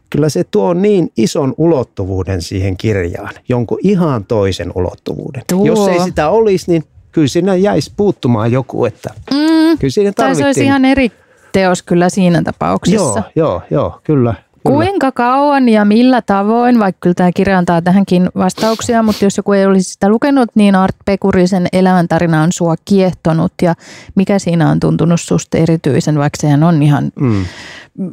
kyllä 0.09 0.29
se 0.29 0.43
tuo 0.43 0.73
niin 0.73 1.11
ison 1.17 1.53
ulottuvuuden 1.57 2.41
siihen 2.41 2.77
kirjaan, 2.77 3.33
jonkun 3.49 3.79
ihan 3.83 4.25
toisen 4.25 4.71
ulottuvuuden. 4.75 5.41
Tuo. 5.49 5.65
Jos 5.65 5.87
ei 5.87 5.99
sitä 5.99 6.29
olisi, 6.29 6.71
niin 6.71 6.83
kyllä 7.15 7.27
siinä 7.27 7.55
jäisi 7.55 7.91
puuttumaan 7.97 8.51
joku, 8.51 8.85
että 8.85 9.09
mm, 9.31 9.77
kyllä 9.79 9.91
siinä 9.91 10.11
Tai 10.11 10.35
se 10.35 10.45
olisi 10.45 10.63
ihan 10.63 10.85
eri 10.85 11.11
teos 11.51 11.83
kyllä 11.83 12.09
siinä 12.09 12.41
tapauksessa. 12.43 13.23
Joo, 13.35 13.59
joo, 13.59 13.61
joo, 13.69 14.01
kyllä. 14.03 14.33
Kyllä. 14.33 14.75
Kuinka 14.75 15.11
kauan 15.11 15.69
ja 15.69 15.85
millä 15.85 16.21
tavoin, 16.21 16.79
vaikka 16.79 16.99
kyllä 17.01 17.13
tämä 17.13 17.31
kirja 17.31 17.57
antaa 17.57 17.81
tähänkin 17.81 18.29
vastauksia, 18.37 19.03
mutta 19.03 19.25
jos 19.25 19.37
joku 19.37 19.53
ei 19.53 19.65
olisi 19.65 19.91
sitä 19.91 20.09
lukenut, 20.09 20.49
niin 20.55 20.75
Art 20.75 20.95
Pekurisen 21.05 21.67
elämäntarina 21.73 22.43
on 22.43 22.51
sua 22.51 22.75
kiehtonut 22.85 23.53
ja 23.61 23.75
mikä 24.15 24.39
siinä 24.39 24.69
on 24.69 24.79
tuntunut 24.79 25.21
susta 25.21 25.57
erityisen, 25.57 26.17
vaikka 26.17 26.37
sehän 26.41 26.63
on 26.63 26.83
ihan 26.83 27.11
mm. 27.19 27.45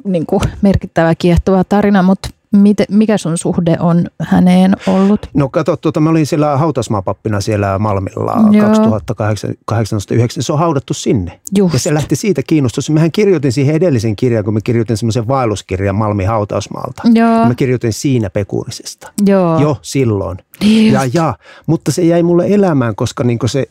niin 0.05 0.27
kuin, 0.27 0.41
merkittävä 0.63 1.15
kiehtova 1.15 1.65
tarina, 1.65 2.03
mutta 2.03 2.29
Miten, 2.53 2.87
mikä 2.91 3.19
sun 3.19 3.39
suhde 3.39 3.77
on 3.81 4.07
häneen 4.21 4.77
ollut? 4.87 5.31
No 5.35 5.49
kato, 5.49 5.77
tuota, 5.77 6.01
mä 6.01 6.11
olin 6.11 6.27
siellä 6.27 6.57
hautasmaapappina 6.57 7.41
siellä 7.41 7.79
Malmilla 7.79 8.35
2018 8.61 10.15
Se 10.41 10.53
on 10.53 10.59
haudattu 10.59 10.95
sinne. 10.95 11.41
Just. 11.57 11.73
Ja 11.73 11.79
se 11.79 11.95
lähti 11.95 12.17
siitä 12.17 12.43
kiinnostus. 12.43 12.91
Mehän 12.91 13.13
kirjoitin 13.13 13.53
siihen 13.53 13.75
edellisen 13.75 14.17
kirjan, 14.17 14.45
kun 14.45 14.55
mä 14.55 14.61
kirjoitin 14.65 14.97
semmoisen 14.97 15.29
vaelluskirjan 15.29 15.95
Malmin 15.95 16.29
hautausmaalta. 16.29 17.03
Joo. 17.15 17.47
Mä 17.47 17.55
kirjoitin 17.55 17.93
siinä 17.93 18.31
Pekurisesta. 18.31 19.13
Joo. 19.27 19.61
Jo 19.61 19.77
silloin. 19.83 20.39
Just. 20.61 20.93
Ja, 20.93 21.11
ja, 21.13 21.35
mutta 21.67 21.93
se 21.93 22.03
jäi 22.03 22.23
mulle 22.23 22.47
elämään, 22.49 22.95
koska 22.95 23.25
niin 23.25 23.39
se, 23.47 23.67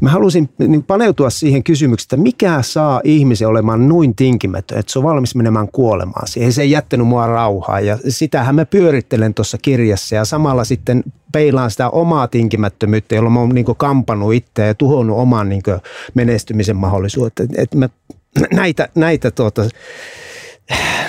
mä 0.00 0.10
halusin 0.10 0.48
niin 0.58 0.82
paneutua 0.82 1.30
siihen 1.30 1.64
kysymykseen, 1.64 2.06
että 2.06 2.16
mikä 2.16 2.62
saa 2.62 3.00
ihmisen 3.04 3.48
olemaan 3.48 3.88
noin 3.88 4.16
tinkimätön, 4.16 4.78
että 4.78 4.92
se 4.92 4.98
on 4.98 5.04
valmis 5.04 5.34
menemään 5.34 5.68
kuolemaan 5.72 6.28
siihen. 6.28 6.52
Se 6.52 6.62
ei 6.62 6.70
jättänyt 6.70 7.06
mua 7.06 7.26
rauhaa 7.26 7.80
ja 7.80 7.98
sitähän 8.08 8.54
mä 8.54 8.64
pyörittelen 8.64 9.34
tuossa 9.34 9.58
kirjassa 9.58 10.14
ja 10.14 10.24
samalla 10.24 10.64
sitten 10.64 11.04
peilaan 11.32 11.70
sitä 11.70 11.90
omaa 11.90 12.28
tinkimättömyyttä, 12.28 13.14
jolla 13.14 13.30
mä 13.30 13.40
oon 13.40 13.48
niin 13.48 13.66
kampannut 13.76 14.34
itseä 14.34 14.66
ja 14.66 14.74
tuhonnut 14.74 15.18
oman 15.18 15.48
niin 15.48 15.62
menestymisen 16.14 16.76
mahdollisuuden. 16.76 17.48
Että 17.56 17.76
mä 17.76 17.88
näitä, 18.52 18.88
näitä 18.94 19.30
tuota, 19.30 19.62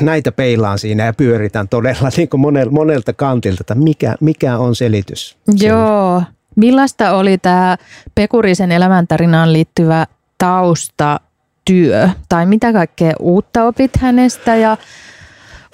näitä 0.01 0.31
peilaan 0.31 0.79
siinä 0.79 1.05
ja 1.05 1.13
pyöritään 1.13 1.69
todella 1.69 2.09
niin 2.17 2.29
kuin 2.29 2.41
monelta 2.71 3.13
kantilta, 3.13 3.61
että 3.61 3.75
mikä, 3.75 4.15
mikä 4.19 4.57
on 4.57 4.75
selitys. 4.75 5.37
Joo. 5.61 6.23
Millaista 6.55 7.11
oli 7.11 7.37
tämä 7.37 7.77
Pekurisen 8.15 8.71
elämäntarinaan 8.71 9.53
liittyvä 9.53 10.07
tausta 10.37 11.19
työ 11.65 12.09
tai 12.29 12.45
mitä 12.45 12.73
kaikkea 12.73 13.13
uutta 13.19 13.63
opit 13.63 13.91
hänestä 13.97 14.55
ja 14.55 14.77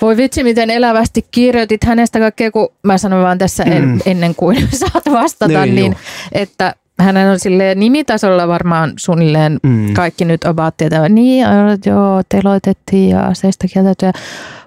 voi 0.01 0.17
vitsi, 0.17 0.43
miten 0.43 0.69
elävästi 0.69 1.25
kirjoitit 1.31 1.83
hänestä 1.83 2.19
kaikkea, 2.19 2.51
kun 2.51 2.69
mä 2.83 2.97
sanon 2.97 3.23
vaan 3.23 3.37
tässä 3.37 3.63
en, 3.63 3.85
mm. 3.85 3.99
ennen 4.05 4.35
kuin 4.35 4.67
saat 4.91 5.03
vastata, 5.11 5.65
niin, 5.65 5.75
niin 5.75 5.95
että 6.31 6.75
hänen 6.99 7.29
on 7.29 7.39
sille 7.39 7.75
nimitasolla 7.75 8.47
varmaan 8.47 8.93
suunnilleen 8.99 9.59
mm. 9.63 9.93
kaikki 9.93 10.25
nyt 10.25 10.43
about 10.43 10.77
tietävät. 10.77 11.11
Niin, 11.11 11.45
joo, 11.85 12.21
teloitettiin 12.29 13.09
ja 13.09 13.25
aseista 13.25 13.67
kieltäytyä. 13.67 14.11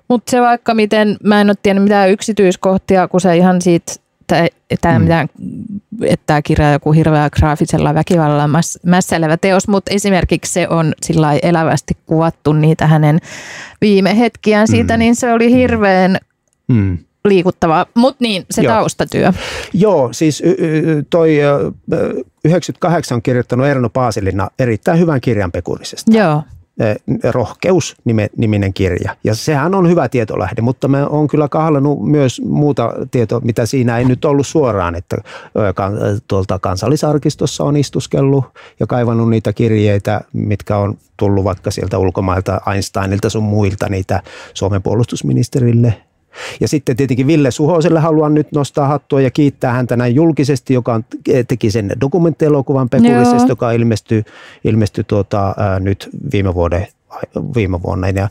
Mutta 0.09 0.31
se 0.31 0.40
vaikka 0.40 0.75
miten, 0.75 1.16
mä 1.25 1.40
en 1.40 1.51
ole 1.51 1.57
tiennyt 1.62 1.85
mitään 1.85 2.11
yksityiskohtia, 2.11 3.09
kun 3.09 3.21
se 3.21 3.37
ihan 3.37 3.62
siitä 3.62 3.93
että 4.71 4.77
tämä 4.81 4.99
mm. 4.99 5.03
mitään, 5.03 5.29
että 6.03 6.27
tämä 6.27 6.43
kirja 6.43 6.73
joku 6.73 6.93
hirveä 6.93 7.31
graafisella 7.31 7.95
väkivallalla 7.95 8.49
mäs, 8.49 8.79
mässäilevä 8.87 9.37
teos, 9.37 9.69
mutta 9.69 9.95
esimerkiksi 9.95 10.53
se 10.53 10.69
on 10.69 10.93
sillä 11.03 11.33
elävästi 11.43 11.97
kuvattu 12.07 12.53
niitä 12.53 12.87
hänen 12.87 13.19
viime 13.81 14.19
hetkiään 14.19 14.69
siitä, 14.69 14.97
mm. 14.97 14.99
niin 14.99 15.16
se 15.16 15.33
oli 15.33 15.53
hirveän 15.53 16.19
mm 16.69 16.99
liikuttavaa, 17.25 17.87
mutta 17.95 18.25
niin, 18.25 18.45
se 18.51 18.63
Joo. 18.63 18.75
taustatyö. 18.75 19.33
Joo, 19.73 20.09
siis 20.13 20.43
toi 21.11 21.39
98 22.45 23.17
on 23.17 23.23
kirjoittanut 23.23 23.67
Erno 23.67 23.89
Paasilina 23.89 24.51
erittäin 24.59 24.99
hyvän 24.99 25.21
kirjan 25.21 25.53
Pekurisesta. 25.53 26.19
Joo. 26.19 26.43
Rohkeus 27.31 27.97
niminen 28.37 28.75
kirja. 28.75 29.17
Ja 29.25 29.35
sehän 29.35 29.75
on 29.75 29.89
hyvä 29.89 30.09
tietolähde, 30.09 30.63
mutta 30.63 30.89
mä 30.89 31.07
oon 31.07 31.29
kyllä 31.29 31.49
kahlannut 31.49 32.07
myös 32.07 32.41
muuta 32.45 32.95
tietoa, 33.11 33.41
mitä 33.41 33.67
siinä 33.67 33.99
ei 33.99 34.05
nyt 34.05 34.25
ollut 34.25 34.47
suoraan, 34.47 34.95
että 34.95 35.17
tuolta 36.29 36.59
kansallisarkistossa 36.59 37.65
on 37.65 37.77
istuskellut 37.77 38.45
ja 38.81 38.87
kaivannut 38.87 39.31
niitä 39.31 39.53
kirjeitä, 39.53 40.21
mitkä 40.33 40.77
on 40.77 40.99
tullut 41.17 41.45
vaikka 41.45 41.71
sieltä 41.71 41.99
ulkomailta 41.99 42.61
Einsteinilta 42.75 43.31
sun 43.31 43.43
muilta 43.43 43.89
niitä 43.89 44.23
Suomen 44.55 44.83
puolustusministerille 44.83 46.03
ja 46.61 46.69
sitten 46.69 46.97
tietenkin 46.97 47.27
Ville 47.27 47.51
Suhoselle 47.51 48.01
haluan 48.01 48.35
nyt 48.35 48.53
nostaa 48.53 48.87
hattua 48.87 49.21
ja 49.21 49.31
kiittää 49.31 49.73
häntä 49.73 49.97
näin 49.97 50.14
julkisesti, 50.14 50.75
joka 50.75 51.01
teki 51.49 51.71
sen 51.71 51.93
dokumenttielokuvan 52.01 52.88
Pekurisesta, 52.88 53.49
joka 53.49 53.73
ilmestyi, 53.73 54.25
ilmestyi 54.64 55.05
tuota, 55.05 55.55
ää, 55.57 55.81
nyt 55.81 56.09
viime 56.33 56.55
vuoden 56.55 56.87
viime 57.55 57.83
vuonna. 57.83 58.09
Ja 58.09 58.29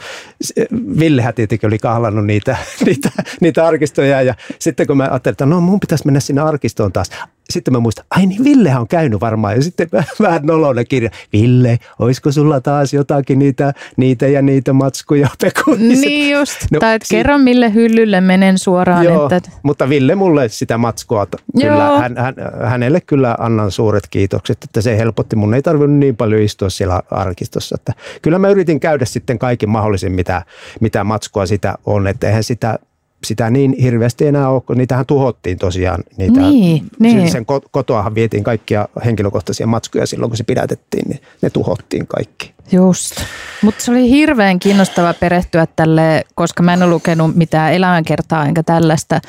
Villehän 1.00 1.34
tietenkin 1.34 1.68
oli 1.68 1.78
kahlannut 1.78 2.26
niitä, 2.26 2.58
niitä, 2.86 3.12
niitä 3.42 3.68
arkistoja 3.68 4.22
ja 4.22 4.36
sitten 4.60 4.88
kun 4.88 4.98
mä 4.98 5.04
ajattelin, 5.04 5.34
että 5.34 5.46
no 5.46 5.62
mun 5.62 5.80
pitäisi 5.80 6.06
mennä 6.06 6.20
sinne 6.20 6.42
arkistoon 6.42 6.94
taas 6.94 7.10
sitten 7.50 7.74
mä 7.74 7.80
muistan, 7.80 8.06
ai 8.12 8.26
niin 8.26 8.44
Villehän 8.44 8.82
on 8.82 8.88
käynyt 8.88 9.22
varmaan. 9.22 9.56
Ja 9.56 9.64
sitten 9.64 9.88
vähän 10.22 10.42
noloinen 10.44 10.88
kirja. 10.88 11.10
Ville, 11.34 11.80
olisiko 12.00 12.32
sulla 12.32 12.62
taas 12.62 12.94
jotakin 12.94 13.40
niitä, 13.40 13.74
niitä 13.98 14.28
ja 14.28 14.42
niitä 14.42 14.74
matskuja 14.74 15.30
pekunissa? 15.42 16.06
Niin 16.06 16.32
just. 16.32 16.58
No, 16.72 16.80
tai 16.80 16.98
si- 17.04 17.16
kerro 17.16 17.38
mille 17.38 17.74
hyllylle 17.74 18.22
menen 18.22 18.58
suoraan. 18.58 19.06
Joo, 19.06 19.30
että... 19.32 19.52
mutta 19.64 19.90
Ville 19.90 20.16
mulle 20.16 20.50
sitä 20.50 20.78
matskua, 20.78 21.28
kyllä, 21.62 22.00
hän, 22.00 22.18
hän, 22.18 22.36
hänelle 22.64 23.02
kyllä 23.02 23.36
annan 23.40 23.72
suuret 23.72 24.08
kiitokset, 24.10 24.64
että 24.64 24.82
se 24.82 24.98
helpotti. 24.98 25.36
Mun 25.36 25.54
ei 25.54 25.62
tarvinnut 25.62 26.00
niin 26.00 26.18
paljon 26.18 26.42
istua 26.42 26.70
siellä 26.70 27.02
arkistossa. 27.12 27.76
Että 27.76 27.94
kyllä 28.22 28.40
mä 28.40 28.50
yritin 28.50 28.80
käydä 28.80 29.06
sitten 29.06 29.40
kaiken 29.40 29.70
mahdollisen, 29.70 30.12
mitä, 30.12 30.44
mitä 30.80 31.04
matskua 31.04 31.46
sitä 31.46 31.76
on. 31.86 32.08
Että 32.08 32.28
eihän 32.28 32.44
sitä 32.44 32.80
sitä 33.24 33.50
niin 33.50 33.76
hirveästi 33.82 34.28
enää 34.28 34.50
ole, 34.50 34.62
kun 34.62 34.78
niitähän 34.78 35.06
tuhottiin 35.06 35.58
tosiaan. 35.58 36.04
Niitä, 36.18 36.42
niin, 36.42 36.88
niin. 37.00 37.32
Sen 37.32 37.46
kotoahan 37.72 38.16
vietiin 38.16 38.44
kaikkia 38.44 38.88
henkilökohtaisia 39.06 39.68
matskuja 39.68 40.08
silloin, 40.08 40.30
kun 40.30 40.38
se 40.38 40.44
pidätettiin, 40.44 41.10
niin 41.10 41.22
ne 41.42 41.50
tuhottiin 41.50 42.08
kaikki. 42.08 42.54
Just. 42.72 43.22
Mutta 43.62 43.84
se 43.84 43.92
oli 43.92 44.10
hirveän 44.10 44.60
kiinnostava 44.60 45.14
perehtyä 45.14 45.68
tälle, 45.76 46.24
koska 46.36 46.64
mä 46.64 46.74
en 46.74 46.84
ole 46.84 46.92
lukenut 46.92 47.36
mitään 47.36 47.74
elämänkertaa 47.74 48.46
enkä 48.46 48.64
tällaista 48.64 49.22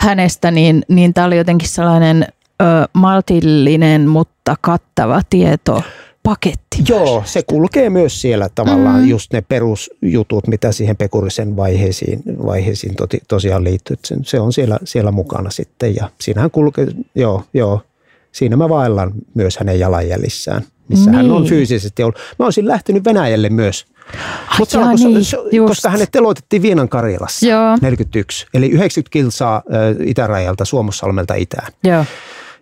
hänestä, 0.00 0.50
niin, 0.50 0.82
niin 0.88 1.14
tämä 1.14 1.26
oli 1.26 1.36
jotenkin 1.36 1.68
sellainen 1.68 2.26
ö, 2.62 2.64
maltillinen, 2.92 4.08
mutta 4.08 4.56
kattava 4.60 5.20
tieto 5.30 5.82
paketti. 6.26 6.78
Joo, 6.88 7.22
se 7.26 7.42
kulkee 7.42 7.90
myös 7.90 8.20
siellä 8.20 8.48
tavallaan 8.54 9.00
mm. 9.00 9.08
just 9.08 9.32
ne 9.32 9.40
perusjutut, 9.40 10.46
mitä 10.46 10.72
siihen 10.72 10.96
pekurisen 10.96 11.56
vaiheisiin, 11.56 12.22
vaiheisiin 12.46 12.94
toti, 12.94 13.20
tosiaan 13.28 13.64
liittyy. 13.64 13.96
Se, 14.04 14.16
se 14.22 14.40
on 14.40 14.52
siellä, 14.52 14.78
siellä 14.84 15.10
mukana 15.10 15.50
sitten 15.50 15.96
ja 15.96 16.10
siinähän 16.20 16.50
kulkee, 16.50 16.86
joo, 17.14 17.42
joo, 17.54 17.80
siinä 18.32 18.56
mä 18.56 18.68
vaellan 18.68 19.12
myös 19.34 19.58
hänen 19.58 19.78
jalanjäljissään, 19.78 20.62
missä 20.88 21.10
niin. 21.10 21.16
hän 21.16 21.30
on 21.30 21.42
niin. 21.42 21.50
fyysisesti 21.50 22.02
ollut. 22.02 22.18
Mä 22.38 22.44
olisin 22.44 22.68
lähtenyt 22.68 23.04
Venäjälle 23.04 23.48
myös. 23.48 23.86
Mutta 24.58 24.78
jaa, 24.78 24.94
niin, 24.94 25.24
se, 25.24 25.36
koska 25.66 25.90
hänet 25.90 26.10
teloitettiin 26.12 26.62
Vienan 26.62 26.88
Karjalassa 26.88 27.46
Joo. 27.46 27.78
41, 27.80 28.46
eli 28.54 28.66
90 28.68 29.12
kilsaa 29.12 29.56
äh, 29.56 30.06
itärajalta 30.06 30.64
Suomussalmelta 30.64 31.34
itään. 31.34 31.72
Joo. 31.84 32.04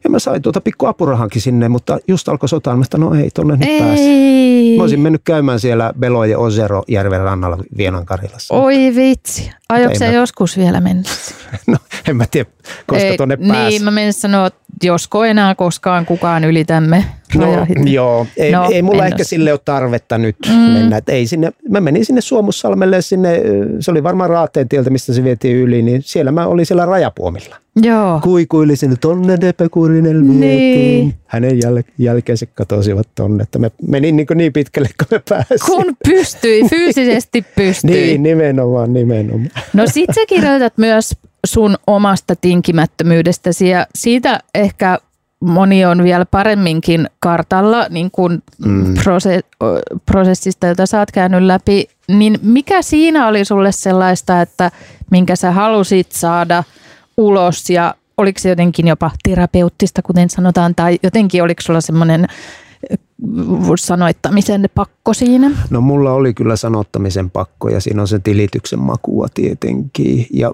Ja 0.05 0.11
mä 0.11 0.19
sain 0.19 0.43
tuota 0.43 0.61
pikku 0.61 0.87
apurahankin 0.87 1.43
sinne, 1.43 1.69
mutta 1.69 1.99
just 2.09 2.29
alkoi 2.29 2.49
sotaan. 2.49 2.79
Mä 2.79 2.85
no 2.97 3.15
ei, 3.15 3.31
tonne 3.35 3.57
nyt 3.57 3.79
pääse. 3.79 4.03
Mä 4.77 4.83
olisin 4.83 5.01
mennyt 5.01 5.23
käymään 5.25 5.61
siellä 5.61 5.93
Belo 5.99 6.25
ja 6.25 6.39
Ozero 6.39 6.83
järven 6.89 7.21
rannalla 7.21 7.59
Vienan 7.77 8.07
Karilassa. 8.07 8.55
Oi 8.55 8.93
vitsi. 8.97 9.51
Aiotko 9.69 9.99
sä 9.99 10.05
mä... 10.05 10.13
joskus 10.13 10.59
vielä 10.59 10.81
mennä? 10.81 11.09
no 11.67 11.77
en 12.09 12.17
mä 12.17 12.25
tiedä, 12.31 12.51
koska 12.87 13.05
ei, 13.05 13.17
tonne 13.17 13.37
pääsi. 13.37 13.71
Niin, 13.71 13.85
mä 13.85 13.91
menisin 13.91 14.21
sanoa, 14.21 14.47
että 14.47 14.63
josko 14.83 15.25
enää 15.25 15.55
koskaan 15.55 16.07
kukaan 16.07 16.45
ylitämme 16.45 17.05
No, 17.39 17.67
joo, 17.85 18.27
ei, 18.37 18.53
no, 18.53 18.69
ei 18.73 18.83
mulla 18.83 19.07
ehkä 19.07 19.25
sille 19.25 19.53
ole 19.53 19.61
tarvetta 19.65 20.19
nyt 20.19 20.37
mm. 20.49 20.55
mennä. 20.55 20.97
Et 20.97 21.09
ei 21.09 21.27
sinne, 21.27 21.53
mä 21.69 21.81
menin 21.81 22.05
sinne 22.05 22.21
Suomussalmelle, 22.21 23.03
sinne, 23.03 23.41
se 23.81 23.91
oli 23.91 24.03
varmaan 24.03 24.31
Raateen 24.31 24.69
tieltä, 24.69 24.91
mistä 24.91 25.13
se 25.13 25.25
vietiin 25.25 25.57
yli, 25.57 25.83
niin 25.83 26.03
siellä 26.03 26.33
mä 26.33 26.47
olin 26.47 26.67
siellä 26.67 26.87
rajapuomilla. 26.87 27.57
Joo. 27.83 28.21
Kuikuilisin 28.23 28.99
tonne 29.01 29.37
Depekurinen 29.41 30.41
niin. 30.41 31.15
Hänen 31.27 31.53
jäl- 31.53 31.93
jälkeensä 31.99 32.47
katosivat 32.47 33.09
tonne, 33.15 33.43
että 33.43 33.59
mä 33.59 33.71
menin 33.89 34.17
niin, 34.17 34.27
niin 34.35 34.53
pitkälle, 34.53 34.89
kun 34.99 35.07
mä 35.11 35.21
pääsin. 35.29 35.67
Kun 35.67 35.97
pystyi, 36.05 36.69
fyysisesti 36.69 37.45
pystyi. 37.57 37.91
niin, 37.91 38.23
nimenomaan, 38.23 38.93
nimenomaan. 38.93 39.51
No 39.73 39.87
sit 39.87 40.11
sä 40.15 40.21
kirjoitat 40.29 40.73
myös 40.77 41.17
sun 41.47 41.77
omasta 41.87 42.37
tinkimättömyydestäsi 42.37 43.69
ja 43.69 43.87
siitä 43.95 44.41
ehkä 44.55 44.99
moni 45.41 45.85
on 45.85 46.03
vielä 46.03 46.27
paremminkin 46.27 47.09
kartalla 47.21 47.87
niin 47.91 48.11
kuin 48.11 48.43
mm. 48.65 48.95
prosessista, 50.07 50.67
jota 50.67 50.87
sä 50.87 50.99
oot 50.99 51.11
käynyt 51.11 51.43
läpi, 51.43 51.89
niin 52.09 52.39
mikä 52.43 52.83
siinä 52.83 53.29
oli 53.29 53.45
sulle 53.45 53.73
sellaista, 53.73 54.41
että 54.41 54.71
minkä 55.11 55.37
sä 55.37 55.51
halusit 55.51 56.13
saada 56.13 56.65
ulos 57.17 57.71
ja 57.71 57.95
oliko 58.17 58.41
se 58.41 58.49
jotenkin 58.49 58.87
jopa 58.87 59.11
terapeuttista, 59.23 60.03
kuten 60.03 60.31
sanotaan, 60.31 60.75
tai 60.75 60.99
jotenkin 61.03 61.43
oliko 61.43 61.63
sulla 61.63 61.81
semmoinen 61.81 62.27
sanoittamisen 63.77 64.71
pakko 64.75 65.15
siinä? 65.15 65.51
No 65.71 65.81
mulla 65.81 66.13
oli 66.13 66.35
kyllä 66.35 66.57
sanottamisen 66.57 67.31
pakko 67.31 67.69
ja 67.69 67.81
siinä 67.81 68.03
on 68.03 68.09
se 68.09 68.19
tilityksen 68.19 68.79
makua 68.79 69.27
tietenkin. 69.35 70.27
Ja 70.33 70.53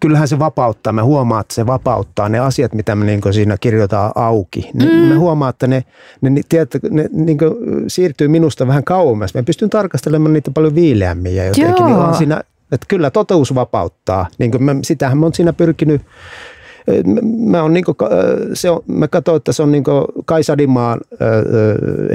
kyllähän 0.00 0.28
se 0.28 0.38
vapauttaa. 0.38 0.92
Me 0.92 1.02
huomaa, 1.02 1.40
että 1.40 1.54
se 1.54 1.66
vapauttaa 1.66 2.28
ne 2.28 2.38
asiat, 2.38 2.74
mitä 2.74 2.94
me 2.94 3.04
niin 3.04 3.20
siinä 3.30 3.56
kirjoitetaan 3.60 4.12
auki. 4.14 4.70
Ne, 4.74 4.84
mm. 4.84 4.90
Me 4.90 5.14
huomaa, 5.14 5.48
että 5.48 5.66
ne, 5.66 5.84
ne, 6.20 6.40
tiedät, 6.48 6.70
ne 6.90 7.08
niin 7.12 7.38
siirtyy 7.88 8.28
minusta 8.28 8.66
vähän 8.66 8.84
kauemmas. 8.84 9.34
Me 9.34 9.42
pystyn 9.42 9.70
tarkastelemaan 9.70 10.32
niitä 10.32 10.50
paljon 10.50 10.74
viileämmin 10.74 11.36
ja 11.36 11.44
jotenkin. 11.44 11.84
Niin 11.84 11.96
on 11.96 12.14
siinä, 12.14 12.42
että 12.72 12.86
kyllä 12.88 13.10
totuus 13.10 13.54
vapauttaa. 13.54 14.26
Niin 14.38 14.50
kuin 14.50 14.62
mä, 14.62 14.76
sitähän 14.82 15.18
mä 15.18 15.26
oon 15.26 15.34
siinä 15.34 15.52
pyrkinyt 15.52 16.02
mä, 17.38 17.62
on 17.62 17.72
niinku, 17.72 17.96
se 18.54 18.70
on, 18.70 18.80
mä 18.86 19.08
katsoin, 19.08 19.36
että 19.36 19.52
se 19.52 19.62
on 19.62 19.72
niinku 19.72 20.04
Kai 20.24 20.42
Sadimaan 20.42 21.00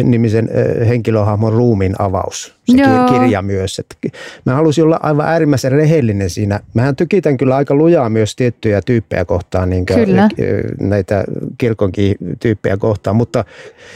nimisen 0.03 0.49
henkilöhahmon 0.87 1.53
ruumiin 1.53 1.95
avaus, 1.99 2.55
se 2.65 2.77
Joo. 2.77 3.07
kirja 3.07 3.41
myös. 3.41 3.79
Et 3.79 3.97
mä 4.45 4.55
halusin 4.55 4.83
olla 4.83 4.99
aivan 5.03 5.27
äärimmäisen 5.27 5.71
rehellinen 5.71 6.29
siinä. 6.29 6.59
Mähän 6.73 6.95
tykitän 6.95 7.37
kyllä 7.37 7.55
aika 7.55 7.75
lujaa 7.75 8.09
myös 8.09 8.35
tiettyjä 8.35 8.81
tyyppejä 8.81 9.25
kohtaan, 9.25 9.69
niin 9.69 9.85
kyllä. 9.85 10.29
näitä 10.79 11.23
kirkonkin 11.57 12.15
tyyppejä 12.39 12.77
kohtaan, 12.77 13.15
mutta 13.15 13.45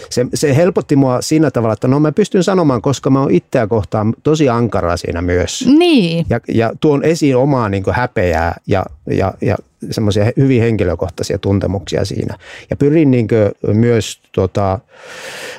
se, 0.09 0.25
se 0.33 0.55
helpotti 0.55 0.95
mua 0.95 1.21
siinä 1.21 1.51
tavalla, 1.51 1.73
että 1.73 1.87
no 1.87 1.99
mä 1.99 2.11
pystyn 2.11 2.43
sanomaan, 2.43 2.81
koska 2.81 3.09
mä 3.09 3.21
oon 3.21 3.31
itseä 3.31 3.67
kohtaan 3.67 4.13
tosi 4.23 4.49
ankara 4.49 4.97
siinä 4.97 5.21
myös. 5.21 5.67
Niin. 5.77 6.25
Ja, 6.29 6.39
ja 6.47 6.71
tuon 6.79 7.03
esiin 7.03 7.37
omaa 7.37 7.69
niin 7.69 7.83
häpeää 7.91 8.55
ja, 8.67 8.85
ja, 9.09 9.33
ja 9.41 9.57
semmoisia 9.91 10.31
hyvin 10.37 10.61
henkilökohtaisia 10.61 11.37
tuntemuksia 11.37 12.05
siinä. 12.05 12.37
Ja 12.69 12.75
pyrin 12.75 13.11
niin 13.11 13.27
myös 13.73 14.21
tota, 14.31 14.79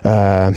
ää, 0.05 0.53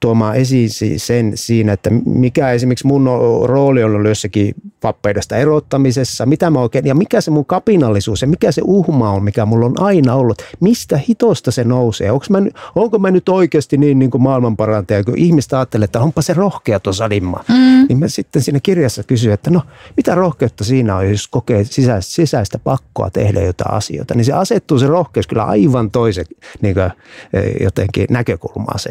tuomaan 0.00 0.36
esiin 0.36 0.70
sen 0.96 1.32
siinä, 1.34 1.72
että 1.72 1.90
mikä 2.06 2.50
esimerkiksi 2.50 2.86
mun 2.86 3.08
rooli 3.44 3.84
on 3.84 3.94
ollut 3.94 4.08
jossakin 4.08 4.54
vappeudesta 4.82 5.36
erottamisessa, 5.36 6.26
mitä 6.26 6.50
mä 6.50 6.60
oikein, 6.60 6.86
ja 6.86 6.94
mikä 6.94 7.20
se 7.20 7.30
mun 7.30 7.46
kapinallisuus 7.46 8.22
ja 8.22 8.28
mikä 8.28 8.52
se 8.52 8.62
uhma 8.64 9.10
on, 9.10 9.24
mikä 9.24 9.46
mulla 9.46 9.66
on 9.66 9.82
aina 9.82 10.14
ollut. 10.14 10.42
Mistä 10.60 11.00
hitosta 11.08 11.50
se 11.50 11.64
nousee? 11.64 12.10
Onko 12.10 12.26
mä, 12.30 12.38
onko 12.74 12.98
mä 12.98 13.10
nyt 13.10 13.28
oikeasti 13.28 13.76
niin, 13.76 13.98
niin 13.98 14.10
kuin 14.10 14.22
maailmanparantaja, 14.22 15.04
kun 15.04 15.18
ihmistä 15.18 15.58
ajattelee, 15.58 15.84
että 15.84 16.00
onpa 16.00 16.22
se 16.22 16.34
rohkea 16.34 16.80
tuossa 16.80 17.04
Sadimma. 17.04 17.44
Mm. 17.48 17.86
Niin 17.88 17.98
mä 17.98 18.08
sitten 18.08 18.42
siinä 18.42 18.60
kirjassa 18.62 19.02
kysyn, 19.02 19.32
että 19.32 19.50
no 19.50 19.62
mitä 19.96 20.14
rohkeutta 20.14 20.64
siinä 20.64 20.96
on, 20.96 21.10
jos 21.10 21.28
kokee 21.28 21.64
sisäistä, 21.64 22.14
sisäistä 22.14 22.58
pakkoa 22.72 23.10
tehdä 23.10 23.40
jotain 23.40 23.74
asioita. 23.74 24.14
Niin 24.14 24.24
se 24.24 24.32
asettuu 24.32 24.78
se 24.78 24.86
rohkeus 24.86 25.26
kyllä 25.26 25.44
aivan 25.44 25.90
toisen 25.90 26.24
niin 26.60 26.74
kuin, 26.74 26.90
e, 27.32 27.40
jotenkin 27.64 28.06
näkökulmaa 28.10 28.78
se. 28.78 28.90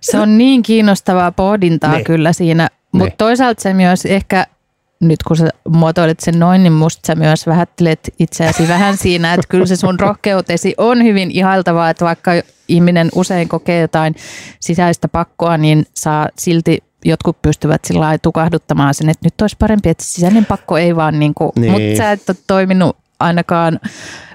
Se 0.00 0.18
on 0.18 0.38
niin 0.38 0.62
kiinnostavaa 0.62 1.32
pohdintaa 1.32 1.96
ne. 1.96 2.04
kyllä 2.04 2.32
siinä, 2.32 2.68
mutta 2.92 3.14
toisaalta 3.18 3.62
se 3.62 3.74
myös 3.74 4.06
ehkä 4.06 4.46
nyt 5.00 5.22
kun 5.22 5.36
sä 5.36 5.48
muotoilet 5.68 6.20
sen 6.20 6.38
noin, 6.38 6.62
niin 6.62 6.72
musta 6.72 7.06
sä 7.06 7.14
myös 7.14 7.46
vähättelet 7.46 8.14
itseäsi 8.18 8.68
vähän 8.68 8.96
siinä, 8.96 9.34
että 9.34 9.46
kyllä 9.48 9.66
se 9.66 9.76
sun 9.76 10.00
rohkeutesi 10.00 10.74
on 10.78 11.04
hyvin 11.04 11.30
ihailtavaa, 11.30 11.90
että 11.90 12.04
vaikka 12.04 12.30
ihminen 12.68 13.08
usein 13.14 13.48
kokee 13.48 13.80
jotain 13.80 14.14
sisäistä 14.60 15.08
pakkoa, 15.08 15.56
niin 15.56 15.86
saa 15.94 16.28
silti 16.38 16.78
jotkut 17.04 17.42
pystyvät 17.42 17.84
sillä 17.84 18.18
tukahduttamaan 18.18 18.94
sen, 18.94 19.08
että 19.08 19.26
nyt 19.26 19.40
olisi 19.40 19.56
parempi, 19.58 19.88
että 19.88 20.04
sisäinen 20.04 20.44
pakko 20.44 20.78
ei 20.78 20.96
vaan 20.96 21.18
niin 21.18 21.34
kuin, 21.34 21.52
Niin. 21.56 21.72
mutta 21.72 21.96
sä 21.96 22.12
et 22.12 22.28
ole 22.28 22.36
toiminut 22.46 22.96
ainakaan 23.20 23.80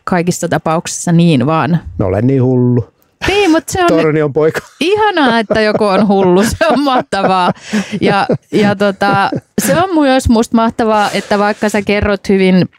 kaikissa 0.03 0.47
tapauksissa 0.47 1.11
niin 1.11 1.45
vaan. 1.45 1.79
Mä 1.99 2.05
olen 2.05 2.27
niin 2.27 2.43
hullu. 2.43 2.95
Niin, 3.27 3.51
mutta 3.51 3.73
se 3.73 3.81
on 3.81 3.87
Tornion 3.87 4.33
poika. 4.33 4.59
ihanaa, 4.79 5.39
että 5.39 5.61
joku 5.61 5.83
on 5.83 6.07
hullu, 6.07 6.43
se 6.43 6.67
on 6.71 6.79
mahtavaa. 6.79 7.53
Ja, 8.01 8.27
ja 8.51 8.75
tota, 8.75 9.29
se 9.65 9.79
on 9.79 9.89
myös 9.99 10.29
musta 10.29 10.55
mahtavaa, 10.55 11.09
että 11.11 11.39
vaikka 11.39 11.69
sä 11.69 11.81
kerrot 11.81 12.29
hyvin 12.29 12.69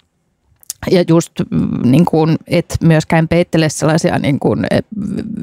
ja 0.90 1.04
just 1.08 1.32
mm, 1.50 1.90
niin 1.90 2.04
kuin, 2.04 2.36
et 2.46 2.76
myöskään 2.82 3.28
peittele 3.28 3.68
sellaisia 3.68 4.18
niin 4.18 4.38
kuin, 4.38 4.66
eh, 4.70 4.82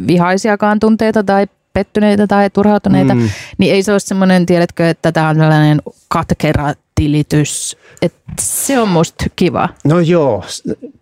vihaisiakaan 0.07 0.79
tunteita 0.79 1.23
tai 1.23 1.47
pettyneitä 1.73 2.27
tai 2.27 2.49
turhautuneita, 2.49 3.15
Mm. 3.15 3.29
niin 3.57 3.73
ei 3.75 3.83
se 3.83 3.91
ole 3.91 3.99
semmoinen, 3.99 4.45
tiedätkö, 4.45 4.89
että 4.89 5.11
tämä 5.11 5.29
on 5.29 5.37
tällainen 5.37 5.81
katkera 6.07 6.73
tilitys. 6.95 7.77
Et 8.01 8.13
se 8.41 8.79
on 8.79 8.87
musta 8.89 9.25
kiva. 9.35 9.69
No 9.85 9.99
joo, 9.99 10.43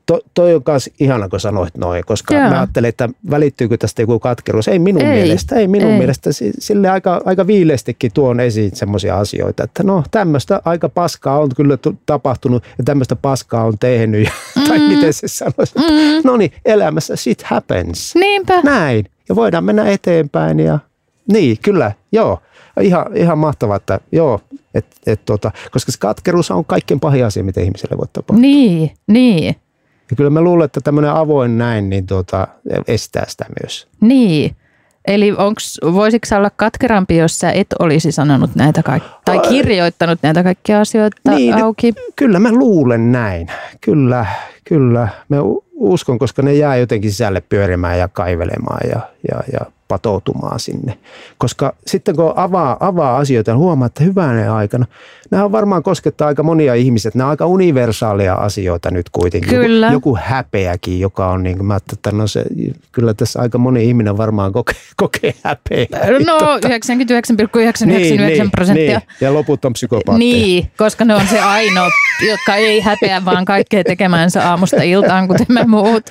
to, 0.06 0.20
toi 0.34 0.56
on 0.56 0.62
myös 0.68 0.90
ihana, 1.00 1.30
kun 1.30 1.40
sanoit 1.40 1.78
noin, 1.78 2.04
koska 2.06 2.36
Joo. 2.36 2.50
mä 2.50 2.58
ajattelin, 2.60 2.90
että 2.90 3.10
välittyykö 3.30 3.78
tästä 3.78 4.02
joku 4.02 4.20
katkeruus. 4.20 4.68
Ei 4.68 4.80
minun 4.80 5.02
Ei, 5.02 5.08
mielestä, 5.24 5.56
ei 5.56 5.68
minun 5.68 5.92
ei. 5.92 5.98
mielestä. 5.98 6.32
Si- 6.34 6.52
Sille 6.60 6.90
aika, 6.90 7.22
aika 7.26 7.48
viileästikin 7.48 8.12
tuon 8.14 8.40
esiin 8.40 8.76
semmoisia 8.76 9.18
asioita, 9.20 9.64
että 9.64 9.84
no 9.84 10.04
tämmöistä 10.12 10.62
aika 10.66 10.90
paskaa 10.90 11.40
on 11.40 11.50
kyllä 11.56 11.78
tu- 11.78 11.98
tapahtunut 12.06 12.64
ja 12.78 12.84
tämmöistä 12.84 13.16
paskaa 13.16 13.64
on 13.66 13.78
tehnyt. 13.80 14.30
Mm. 14.56 14.64
tai 14.68 14.80
miten 14.80 15.14
se 15.14 15.28
sanoisi. 15.28 15.74
Mm. 15.78 16.22
No 16.24 16.38
niin, 16.38 16.52
elämässä 16.66 17.16
shit 17.16 17.44
happens. 17.44 18.16
Niinpä. 18.16 18.62
Näin. 18.62 19.06
Ja 19.32 19.36
voidaan 19.36 19.63
mennä 19.63 19.89
eteenpäin 19.89 20.60
ja 20.60 20.80
niin, 21.32 21.58
kyllä, 21.62 21.91
joo. 22.12 22.39
Ihan, 22.82 23.17
ihan 23.17 23.38
mahtavaa, 23.38 23.76
että 23.76 24.00
joo, 24.12 24.41
et, 24.74 24.86
et, 25.08 25.26
tota, 25.26 25.52
koska 25.72 25.91
se 25.91 25.98
katkeruus 26.00 26.52
on 26.52 26.65
kaikkein 26.65 27.00
pahin 27.00 27.26
asia, 27.26 27.44
mitä 27.44 27.62
ihmiselle 27.62 27.98
voi 27.98 28.08
tapahtua. 28.13 28.41
Niin, 28.41 28.91
niin, 29.08 29.56
Ja 30.10 30.15
kyllä 30.15 30.30
mä 30.30 30.41
luulen, 30.41 30.65
että 30.65 30.82
tämmöinen 30.82 31.12
avoin 31.12 31.58
näin, 31.58 31.89
niin 31.89 32.06
tuota, 32.06 32.48
estää 32.88 33.26
sitä 33.28 33.46
myös. 33.62 33.88
niin. 34.02 34.56
Eli 35.08 35.32
onks, 35.38 35.80
voisitko 35.94 36.26
sä 36.26 36.38
olla 36.38 36.52
katkerampi, 36.56 37.18
jos 37.18 37.40
sä 37.40 37.52
et 37.52 37.68
olisi 37.80 38.12
sanonut 38.12 38.56
näitä 38.56 38.84
kaikkia, 38.84 39.12
tai 39.26 39.38
Ai. 39.38 39.50
kirjoittanut 39.50 40.20
näitä 40.22 40.44
kaikkia 40.44 40.82
asioita 40.82 41.32
Niin, 41.32 41.64
auki? 41.64 41.94
Kyllä 42.16 42.40
mä 42.40 42.52
luulen 42.52 43.12
näin. 43.12 43.48
Kyllä, 43.82 44.26
kyllä. 44.64 45.08
Mä 45.30 45.38
uskon, 45.74 46.20
koska 46.20 46.42
ne 46.42 46.54
jää 46.54 46.76
jotenkin 46.76 47.12
sisälle 47.12 47.42
pyörimään 47.50 48.00
ja 48.00 48.08
kaivelemaan 48.08 48.90
ja, 48.90 49.00
ja, 49.32 49.44
ja 49.54 49.60
patoutumaan 49.88 50.60
sinne. 50.60 50.98
Koska 51.38 51.76
sitten 51.88 52.16
kun 52.16 52.34
avaa, 52.36 52.78
avaa 52.80 53.18
asioita, 53.18 53.56
huomaa, 53.56 53.86
että 53.86 54.04
hyvänä 54.04 54.56
aikana, 54.56 54.86
nämä 55.32 55.46
on 55.46 55.52
varmaan 55.52 55.84
koskettaa 55.84 56.28
aika 56.28 56.44
monia 56.44 56.74
ihmisiä. 56.74 57.12
Nämä 57.15 57.28
on 57.28 57.30
aika 57.30 57.46
universaaleja 57.46 58.34
asioita 58.34 58.91
nyt 58.91 59.10
kuitenkin. 59.10 59.50
Kyllä. 59.50 59.88
Joku, 59.88 59.96
joku 59.96 60.17
häpeäkin, 60.24 61.00
joka 61.00 61.28
on 61.28 61.44
niin 61.44 61.58
kuin 61.58 61.67
mä 61.67 61.80
että 61.94 62.12
no 62.12 62.28
se, 62.28 62.46
kyllä 62.91 63.13
tässä 63.13 63.41
aika 63.41 63.58
moni 63.58 63.86
ihminen 63.86 64.17
varmaan 64.17 64.54
kokee, 64.54 64.76
kokee 64.96 65.34
häpeää. 65.44 65.88
No 66.26 66.38
99,99 66.38 66.44
prosenttia. 68.52 69.00
Niin, 69.00 69.08
ja 69.22 69.34
loput 69.34 69.65
on 69.65 69.74
psykopaatteja. 69.74 70.17
Niin, 70.17 70.72
koska 70.78 71.06
ne 71.06 71.15
on 71.15 71.28
se 71.28 71.39
ainoa, 71.39 71.89
jotka 72.30 72.56
ei 72.56 72.80
häpeä 72.80 73.26
vaan 73.26 73.46
kaikkea 73.46 73.84
tekemänsä 73.84 74.50
aamusta 74.50 74.84
iltaan, 74.84 75.28
kuten 75.28 75.46
me 75.50 75.63
muut. 75.63 76.04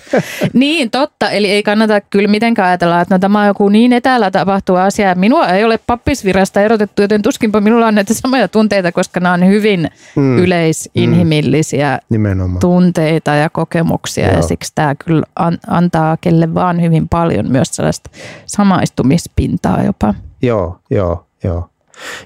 Niin, 0.53 0.91
totta. 0.91 1.31
Eli 1.31 1.51
ei 1.51 1.63
kannata 1.63 2.01
kyllä 2.01 2.29
mitenkään 2.29 2.69
ajatella, 2.69 3.01
että 3.01 3.15
no, 3.15 3.19
tämä 3.19 3.41
on 3.41 3.47
joku 3.47 3.69
niin 3.69 3.93
etäällä 3.93 4.31
tapahtuva 4.31 4.85
asia. 4.85 5.15
Minua 5.15 5.49
ei 5.49 5.65
ole 5.65 5.79
pappisvirasta 5.87 6.61
erotettu, 6.61 7.03
joten 7.03 7.23
tuskinpa 7.23 7.61
minulla 7.61 7.87
on 7.87 7.95
näitä 7.95 8.15
samoja 8.15 8.49
tunteita, 8.49 8.93
koska 8.93 9.10
nämä 9.21 9.33
on 9.35 9.47
hyvin 9.47 9.89
Mm. 10.17 10.23
mm. 10.23 10.39
yleisinhimillisiä 10.39 11.99
Nimenomaan. 12.11 12.61
tunteita 12.61 13.31
ja 13.35 13.51
kokemuksia 13.51 14.27
Joo. 14.27 14.37
ja 14.37 14.43
siksi 14.43 14.73
tämä 14.75 14.95
kyllä 14.95 15.23
an, 15.37 15.59
antaa 15.67 16.17
kelle 16.21 16.55
vaan 16.55 16.83
hyvin 16.83 17.09
paljon 17.09 17.51
myös 17.53 17.69
sellaista 17.73 18.11
samaistumispintaa 18.47 19.83
jopa. 19.83 20.15
Joo, 20.43 20.79
joo, 20.91 21.27
joo. 21.45 21.67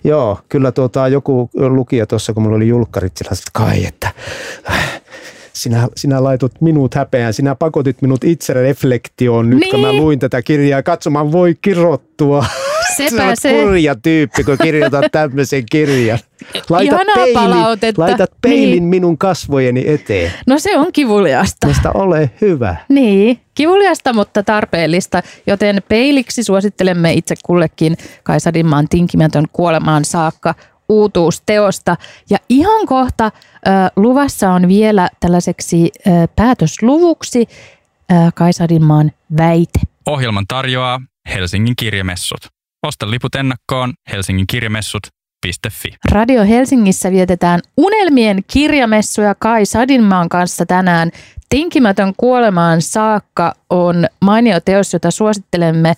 Joo, 0.05 0.39
kyllä 0.49 0.73
tuota, 0.73 1.09
joku 1.09 1.51
lukija 1.55 2.07
tuossa, 2.07 2.33
kun 2.35 2.43
mulla 2.43 2.57
oli 2.57 2.69
julkkarit, 2.69 3.17
sillä 3.17 3.31
että 3.33 3.51
kai, 3.53 3.85
että 3.87 4.11
äh, 4.71 5.01
sinä, 5.53 5.89
sinä 5.97 6.25
laitot 6.25 6.53
minut 6.61 6.95
häpeään, 6.95 7.35
sinä 7.35 7.55
pakotit 7.55 8.03
minut 8.03 8.25
itse 8.25 8.53
reflektioon 8.53 9.51
nyt, 9.51 9.71
kun 9.71 9.81
mä 9.81 9.89
Niin. 9.89 10.03
luin 10.03 10.19
tätä 10.19 10.43
kirjaa. 10.43 10.83
Katsomaan 10.83 11.33
voi 11.33 11.55
kirottua. 11.63 12.45
Sä 12.97 13.11
Sepä 13.11 13.27
oot 13.29 13.39
se. 13.39 13.53
kurja 13.53 13.95
tyyppi, 13.95 14.45
kun 14.45 14.57
kirjoitat 14.63 15.05
tämmöisen 15.13 15.63
kirjan. 15.71 16.19
Laitat 16.71 16.93
Ihanaa 16.95 17.15
peilin, 17.15 17.35
palautetta. 17.35 18.03
laitat 18.03 18.31
peilin 18.43 18.71
Niin. 18.71 18.83
minun 18.83 19.19
kasvojeni 19.19 19.85
eteen. 19.89 20.33
No 20.47 20.59
se 20.59 20.79
on 20.79 20.87
kivuliasta. 20.93 21.67
Tästä 21.69 21.91
ole 21.95 22.31
hyvä. 22.41 22.77
Niin, 22.89 23.41
kivuliasta, 23.55 24.13
mutta 24.13 24.43
tarpeellista, 24.43 25.23
joten 25.47 25.83
peiliksi 25.89 26.43
suosittelemme 26.43 27.13
itse 27.13 27.35
kullekin 27.45 27.97
Kaisa 28.23 28.55
Dimmaan 28.55 28.89
tinkimätön 28.89 29.45
kuolemaan 29.53 30.05
saakka 30.05 30.55
uutuusteosta. 30.89 31.97
Ja 32.31 32.39
ihan 32.49 32.87
kohta 32.87 33.25
ö, 33.27 33.71
luvassa 33.97 34.51
on 34.51 34.69
vielä 34.69 35.09
tällaiseksi 35.21 35.91
ö, 36.07 36.11
päätösluvuksi 36.37 37.49
ö, 38.13 38.15
Kaisa 38.35 38.69
Dimmaan 38.69 39.13
väite. 39.39 39.81
Ohjelman 40.07 40.45
tarjoaa 40.49 41.01
Helsingin 41.35 41.77
kirjamessut. 41.77 42.54
Osta 42.85 43.11
liput 43.11 43.35
ennakkoon 43.35 43.93
helsinginkirjamessut.fi. 44.13 45.89
Radio 46.11 46.45
Helsingissä 46.45 47.11
vietetään 47.11 47.61
unelmien 47.77 48.45
kirjamessuja 48.53 49.35
Kai 49.39 49.67
Sadinmaan 49.67 50.29
kanssa 50.29 50.67
tänään. 50.67 51.11
Tinkimätön 51.49 52.13
kuolemaan 52.17 52.83
saakka 52.83 53.55
on 53.71 54.07
mainio 54.21 54.61
teos, 54.61 54.93
jota 54.93 55.11
suosittelemme. 55.11 55.95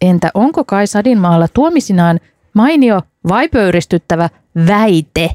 Entä 0.00 0.30
onko 0.34 0.64
Kai 0.64 0.86
Sadinmaalla 0.86 1.48
tuomisinaan 1.54 2.20
mainio 2.54 3.02
vai 3.28 3.48
pöyristyttävä 3.48 4.28
väite? 4.66 5.30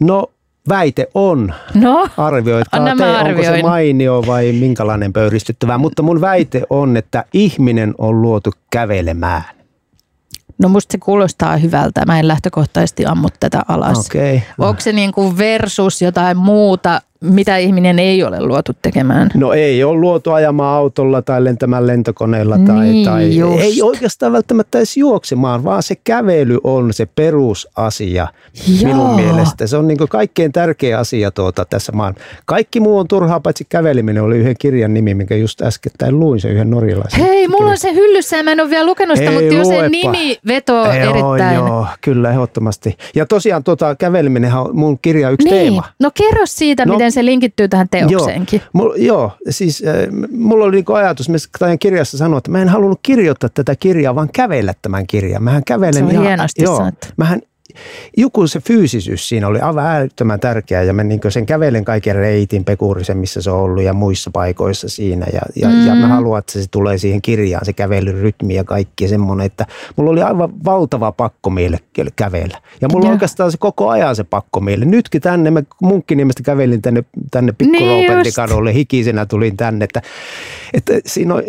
No, 0.00 0.26
väite 0.68 1.08
on. 1.14 1.54
No, 1.74 2.08
Arvioitkaa 2.16 2.80
Anna 2.80 2.96
te, 2.96 3.28
onko 3.28 3.42
se 3.42 3.62
mainio 3.62 4.24
vai 4.26 4.52
minkälainen 4.52 5.12
pöyristyttävä. 5.12 5.78
Mutta 5.78 6.02
mun 6.02 6.20
väite 6.20 6.62
on, 6.70 6.96
että 6.96 7.24
ihminen 7.32 7.94
on 7.98 8.22
luotu 8.22 8.50
kävelemään. 8.70 9.59
No 10.60 10.68
musta 10.68 10.92
se 10.92 10.98
kuulostaa 10.98 11.56
hyvältä. 11.56 12.06
Mä 12.06 12.18
en 12.18 12.28
lähtökohtaisesti 12.28 13.06
ammu 13.06 13.28
tätä 13.40 13.62
alas. 13.68 14.06
Okay. 14.06 14.40
Onko 14.58 14.80
se 14.80 14.92
niin 14.92 15.12
kuin 15.12 15.38
versus 15.38 16.02
jotain 16.02 16.36
muuta, 16.36 17.02
mitä 17.20 17.56
ihminen 17.56 17.98
ei 17.98 18.24
ole 18.24 18.40
luotu 18.46 18.72
tekemään? 18.82 19.30
No 19.34 19.52
ei 19.52 19.84
ole 19.84 19.98
luotu 20.00 20.30
ajamaan 20.32 20.76
autolla 20.78 21.22
tai 21.22 21.44
lentämään 21.44 21.86
lentokoneella 21.86 22.58
tai, 22.66 22.86
Niin 22.86 23.04
tai 23.04 23.36
just. 23.36 23.60
ei 23.62 23.82
oikeastaan 23.82 24.32
välttämättä 24.32 24.78
edes 24.78 24.96
juoksemaan, 24.96 25.64
vaan 25.64 25.82
se 25.82 25.94
kävely 26.04 26.58
on 26.64 26.92
se 26.92 27.06
perusasia 27.06 28.28
Joo. 28.82 28.92
minun 28.92 29.14
mielestä. 29.16 29.66
Se 29.66 29.76
on 29.76 29.88
niin 29.88 29.98
kaikkein 30.08 30.52
tärkeä 30.52 30.98
asia 30.98 31.30
tuota 31.30 31.64
tässä 31.64 31.92
maan. 31.92 32.14
Kaikki 32.46 32.80
muu 32.80 32.98
on 32.98 33.08
turhaa, 33.08 33.40
paitsi 33.40 33.66
käveleminen 33.68 34.22
oli 34.22 34.36
yhden 34.38 34.54
kirjan 34.58 34.94
nimi, 34.94 35.14
minkä 35.14 35.36
just 35.36 35.62
äskettäin 35.62 36.20
luin, 36.20 36.40
se 36.40 36.48
yhden 36.48 36.70
norjalaisen. 36.70 37.20
Hei, 37.24 37.48
mulla 37.48 37.70
on 37.70 37.78
se 37.78 37.94
hyllyssä 37.94 38.36
ja 38.36 38.44
mä 38.44 38.52
en 38.52 38.60
ole 38.60 38.70
vielä 38.70 38.86
lukenut 38.86 39.16
sitä, 39.18 39.30
Ei, 39.30 39.36
mutta 39.40 39.54
jo 39.54 39.64
se 39.64 39.70
luepa. 39.72 39.88
nimi 39.88 40.38
vetoo 40.46 40.84
Joo, 40.84 40.92
erittäin. 41.36 41.54
Joo, 41.56 41.86
kyllä, 42.00 42.30
ehdottomasti. 42.30 42.96
Ja 43.14 43.26
tosiaan 43.26 43.64
tuota, 43.64 43.94
käveleminen 43.94 44.54
on 44.54 44.76
mun 44.76 44.98
kirja 45.02 45.30
yksi 45.30 45.48
Niin. 45.48 45.60
teema. 45.60 45.82
No 46.00 46.10
kerro 46.14 46.46
siitä, 46.46 46.86
No, 46.86 46.92
no, 46.92 46.98
miten 47.10 47.22
se 47.22 47.24
linkittyy 47.24 47.68
tähän 47.68 47.88
teokseenkin. 47.90 48.60
Joo, 48.60 48.70
mulla, 48.72 48.94
joo 48.96 49.32
siis 49.50 49.82
äh, 49.86 49.94
mulla 50.30 50.64
oli 50.64 50.76
niinku 50.76 50.92
ajatus, 50.92 51.28
mä 51.28 51.36
taidan 51.58 51.78
kirjassa 51.78 52.18
sanoa, 52.18 52.38
että 52.38 52.50
mä 52.50 52.62
en 52.62 52.68
halunnut 52.68 53.00
kirjoittaa 53.02 53.50
tätä 53.54 53.76
kirjaa, 53.76 54.14
vaan 54.14 54.28
kävellä 54.32 54.74
tämän 54.82 55.06
kirjan. 55.06 55.42
Mähän 55.42 55.64
kävelen 55.64 55.94
Se 55.94 56.04
on 56.04 56.10
ihan, 56.10 56.24
hienosti 56.26 56.62
joo, 56.62 56.76
sanottu. 56.76 57.06
mähän, 57.16 57.40
joku 58.16 58.46
se 58.46 58.60
fyysisyys 58.60 59.28
siinä 59.28 59.46
oli 59.46 59.60
aivan 59.60 59.86
älyttömän 59.86 60.40
tärkeää 60.40 60.82
ja 60.82 60.92
mä 60.92 61.04
niin 61.04 61.20
sen 61.28 61.46
kävelen 61.46 61.84
kaiken 61.84 62.16
reitin 62.16 62.64
Pekurisen, 62.64 63.18
missä 63.18 63.42
se 63.42 63.50
on 63.50 63.58
ollut 63.58 63.82
ja 63.82 63.92
muissa 63.92 64.30
paikoissa 64.30 64.88
siinä 64.88 65.26
ja, 65.32 65.40
ja, 65.56 65.68
mm. 65.68 65.86
ja 65.86 65.94
mä 65.94 66.08
haluan, 66.08 66.38
että 66.38 66.52
se 66.52 66.64
tulee 66.70 66.98
siihen 66.98 67.22
kirjaan, 67.22 67.64
se 67.64 67.72
kävelyrytmi 67.72 68.54
ja 68.54 68.64
kaikki 68.64 69.08
semmoinen, 69.08 69.46
että 69.46 69.66
mulla 69.96 70.10
oli 70.10 70.22
aivan 70.22 70.64
valtava 70.64 71.12
pakkomielle 71.12 71.78
kävellä. 72.16 72.58
Ja 72.80 72.88
mulla 72.88 73.06
on 73.06 73.12
oikeastaan 73.12 73.52
se 73.52 73.58
koko 73.58 73.88
ajan 73.88 74.16
se 74.16 74.24
pakkomielle. 74.24 74.84
Nytkin 74.84 75.20
tänne, 75.20 75.50
mä 75.50 75.62
Munkkiniemestä 75.82 76.42
kävelin 76.42 76.82
tänne, 76.82 77.04
tänne 77.30 77.52
Pikku 77.52 77.76
Niin 77.76 78.74
hikisenä 78.74 79.26
tulin 79.26 79.56
tänne, 79.56 79.84
että, 79.84 80.02
että 80.72 80.92
siinä 81.06 81.34
on, 81.34 81.42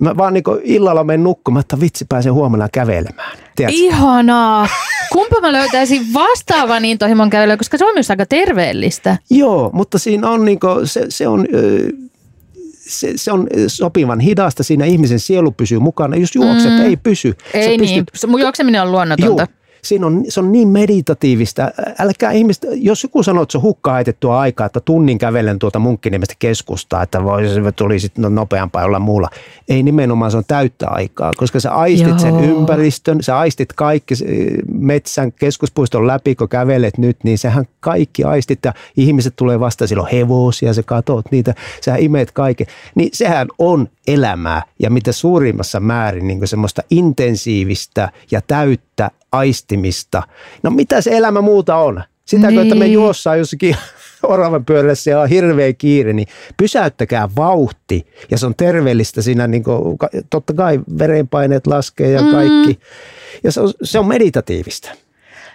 Mä 0.00 0.16
vaan 0.16 0.34
niin 0.34 0.44
illalla 0.62 1.04
menen 1.04 1.24
nukkumaan, 1.24 1.60
että 1.60 1.80
vitsi 1.80 2.04
pääsen 2.08 2.32
huomenna 2.32 2.68
kävelemään. 2.68 3.38
Tiedätkö? 3.56 3.80
Ihanaa! 3.80 4.68
Kumpa 5.12 5.40
mä 5.40 5.52
löytäisin 5.52 6.02
vastaavan 6.14 6.84
intohimon 6.84 7.30
kävelyä, 7.30 7.56
koska 7.56 7.78
se 7.78 7.84
on 7.84 7.94
myös 7.94 8.10
aika 8.10 8.26
terveellistä. 8.26 9.18
Joo, 9.30 9.70
mutta 9.72 9.98
siinä 9.98 10.30
on 10.30 10.44
niin 10.44 10.60
kuin, 10.60 10.86
se, 10.86 11.06
se 11.08 11.28
on... 11.28 11.46
Se, 12.88 13.12
se, 13.16 13.32
on 13.32 13.46
sopivan 13.66 14.20
hidasta, 14.20 14.62
siinä 14.62 14.84
ihmisen 14.84 15.20
sielu 15.20 15.52
pysyy 15.52 15.78
mukana. 15.78 16.16
Jos 16.16 16.34
juokset, 16.34 16.72
mm. 16.72 16.80
ei 16.80 16.96
pysy. 16.96 17.34
Ei 17.54 17.78
pystyt, 17.78 17.96
niin, 17.96 18.30
mun 18.30 18.40
juokseminen 18.40 18.82
on 18.82 18.92
luonnotonta. 18.92 19.42
Joo, 19.42 19.55
siinä 19.88 20.06
on, 20.06 20.24
se 20.28 20.40
on 20.40 20.52
niin 20.52 20.68
meditatiivista. 20.68 21.70
Älkää 21.98 22.32
ihmistä, 22.32 22.66
jos 22.72 23.02
joku 23.02 23.22
sanoo, 23.22 23.42
että 23.42 23.52
se 23.52 23.58
on 23.58 23.62
hukka 23.62 23.90
haitettua 23.90 24.40
aikaa, 24.40 24.66
että 24.66 24.80
tunnin 24.80 25.18
kävelen 25.18 25.58
tuota 25.58 25.78
munkkiniemestä 25.78 26.34
keskustaa, 26.38 27.02
että 27.02 27.24
voisi 27.24 27.60
tuli 27.76 28.00
sitten 28.00 28.22
no 28.22 28.28
nopeampaa 28.28 28.84
olla 28.84 28.98
muulla. 28.98 29.28
Ei 29.68 29.82
nimenomaan, 29.82 30.30
se 30.30 30.36
on 30.36 30.44
täyttä 30.48 30.88
aikaa, 30.88 31.32
koska 31.36 31.60
sä 31.60 31.74
aistit 31.74 32.08
Joo. 32.08 32.18
sen 32.18 32.44
ympäristön, 32.44 33.22
sä 33.22 33.38
aistit 33.38 33.72
kaikki 33.72 34.14
metsän 34.72 35.32
keskuspuiston 35.32 36.06
läpi, 36.06 36.34
kun 36.34 36.48
kävelet 36.48 36.98
nyt, 36.98 37.16
niin 37.24 37.38
sehän 37.38 37.64
kaikki 37.80 38.24
aistit 38.24 38.58
ja 38.64 38.72
ihmiset 38.96 39.36
tulee 39.36 39.60
vasta 39.60 39.86
silloin 39.86 40.12
hevosia, 40.12 40.74
sä 40.74 40.82
katot 40.82 41.24
niitä, 41.30 41.54
sä 41.84 41.96
imeet 41.96 42.32
kaiken. 42.32 42.66
Niin 42.94 43.10
sehän 43.12 43.48
on 43.58 43.88
elämää 44.06 44.62
ja 44.78 44.90
mitä 44.90 45.12
suurimmassa 45.12 45.80
määrin 45.80 46.26
niin 46.26 46.48
semmoista 46.48 46.82
intensiivistä 46.90 48.12
ja 48.30 48.40
täyttä 48.40 49.10
aistimista. 49.32 50.22
No 50.62 50.70
mitä 50.70 51.00
se 51.00 51.16
elämä 51.16 51.40
muuta 51.40 51.76
on? 51.76 52.02
Sitä, 52.24 52.50
niin. 52.50 52.60
että 52.60 52.74
me 52.74 52.84
niin. 52.84 52.92
juossaan 52.92 53.38
jossakin 53.38 53.76
oravan 54.22 54.64
pyörässä 54.64 55.10
ja 55.10 55.20
on 55.20 55.28
hirveä 55.28 55.72
kiire, 55.72 56.12
niin 56.12 56.28
pysäyttäkää 56.56 57.28
vauhti. 57.36 58.06
Ja 58.30 58.38
se 58.38 58.46
on 58.46 58.54
terveellistä 58.54 59.22
siinä, 59.22 59.46
niin 59.46 59.64
kuin, 59.64 59.98
totta 60.30 60.54
kai 60.54 60.80
verenpaineet 60.98 61.66
laskee 61.66 62.10
ja 62.10 62.22
mm. 62.22 62.30
kaikki. 62.30 62.72
Mm. 62.72 62.78
Ja 63.44 63.52
se 63.52 63.60
on, 63.60 63.72
se 63.82 63.98
on 63.98 64.08
meditatiivista. 64.08 64.90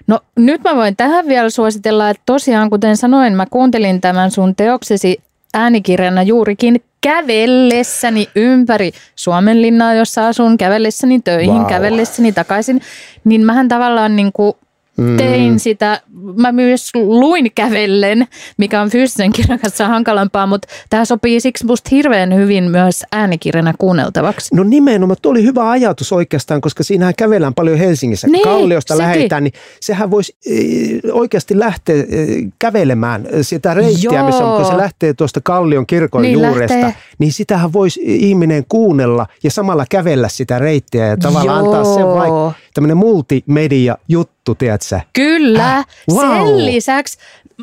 No 0.07 0.19
nyt 0.35 0.63
mä 0.63 0.75
voin 0.75 0.95
tähän 0.95 1.27
vielä 1.27 1.49
suositella, 1.49 2.09
että 2.09 2.23
tosiaan 2.25 2.69
kuten 2.69 2.97
sanoin, 2.97 3.33
mä 3.33 3.45
kuuntelin 3.45 4.01
tämän 4.01 4.31
sun 4.31 4.55
teoksesi 4.55 5.21
äänikirjana 5.53 6.23
juurikin 6.23 6.83
kävellessäni 7.01 8.29
ympäri 8.35 8.91
Suomenlinnaa, 9.15 9.93
jossa 9.93 10.27
asun, 10.27 10.57
kävellessäni 10.57 11.19
töihin, 11.19 11.53
wow. 11.53 11.65
kävellessäni 11.65 12.31
takaisin, 12.31 12.81
niin 13.23 13.45
mähän 13.45 13.67
tavallaan 13.67 14.15
niin 14.15 14.31
kuin 14.33 14.53
Mm. 14.97 15.17
Tein 15.17 15.59
sitä, 15.59 16.01
mä 16.37 16.51
myös 16.51 16.89
luin 16.95 17.51
kävellen, 17.55 18.27
mikä 18.57 18.81
on 18.81 18.89
fyysisen 18.89 19.31
kirjan 19.31 19.59
kanssa 19.59 19.87
hankalampaa, 19.87 20.47
mutta 20.47 20.67
tämä 20.89 21.05
sopii 21.05 21.39
siksi 21.41 21.65
musta 21.65 21.89
hirveän 21.91 22.35
hyvin 22.35 22.63
myös 22.63 23.03
äänikirjana 23.11 23.73
kuunneltavaksi. 23.77 24.55
No 24.55 24.63
nimenomaan, 24.63 25.17
tuo 25.21 25.31
oli 25.31 25.43
hyvä 25.43 25.69
ajatus 25.69 26.11
oikeastaan, 26.13 26.61
koska 26.61 26.83
siinähän 26.83 27.13
kävellään 27.17 27.53
paljon 27.53 27.77
Helsingissä. 27.77 28.27
Niin, 28.27 28.43
Kalliosta 28.43 28.93
sekin. 28.95 29.07
lähetään, 29.07 29.43
niin 29.43 29.53
sehän 29.79 30.11
voisi 30.11 30.35
eh, 30.45 30.99
oikeasti 31.11 31.59
lähteä 31.59 31.95
eh, 31.95 32.27
kävelemään 32.59 33.27
sitä 33.41 33.73
reittiä, 33.73 34.11
Joo. 34.11 34.25
missä 34.25 34.45
on, 34.45 34.57
kun 34.57 34.71
se 34.71 34.77
lähtee 34.77 35.13
tuosta 35.13 35.41
Kallion 35.43 35.87
kirkon 35.87 36.21
niin 36.21 36.33
juuresta, 36.33 36.81
lähtee. 36.81 37.01
niin 37.19 37.33
sitähän 37.33 37.73
voisi 37.73 37.99
ihminen 38.03 38.65
kuunnella 38.69 39.27
ja 39.43 39.51
samalla 39.51 39.85
kävellä 39.89 40.29
sitä 40.29 40.59
reittiä 40.59 41.07
ja 41.07 41.17
tavallaan 41.17 41.65
Joo. 41.65 41.75
antaa 41.75 41.95
sen 41.95 42.07
vaikka 42.07 42.53
tämmöinen 42.73 42.97
multimedia 42.97 43.97
juttu, 44.07 44.55
tiedätkö? 44.55 44.99
Kyllä. 45.13 45.77
Äh, 45.77 45.85
wow. 46.11 46.47
Sen 46.47 46.65
lisäksi 46.65 47.17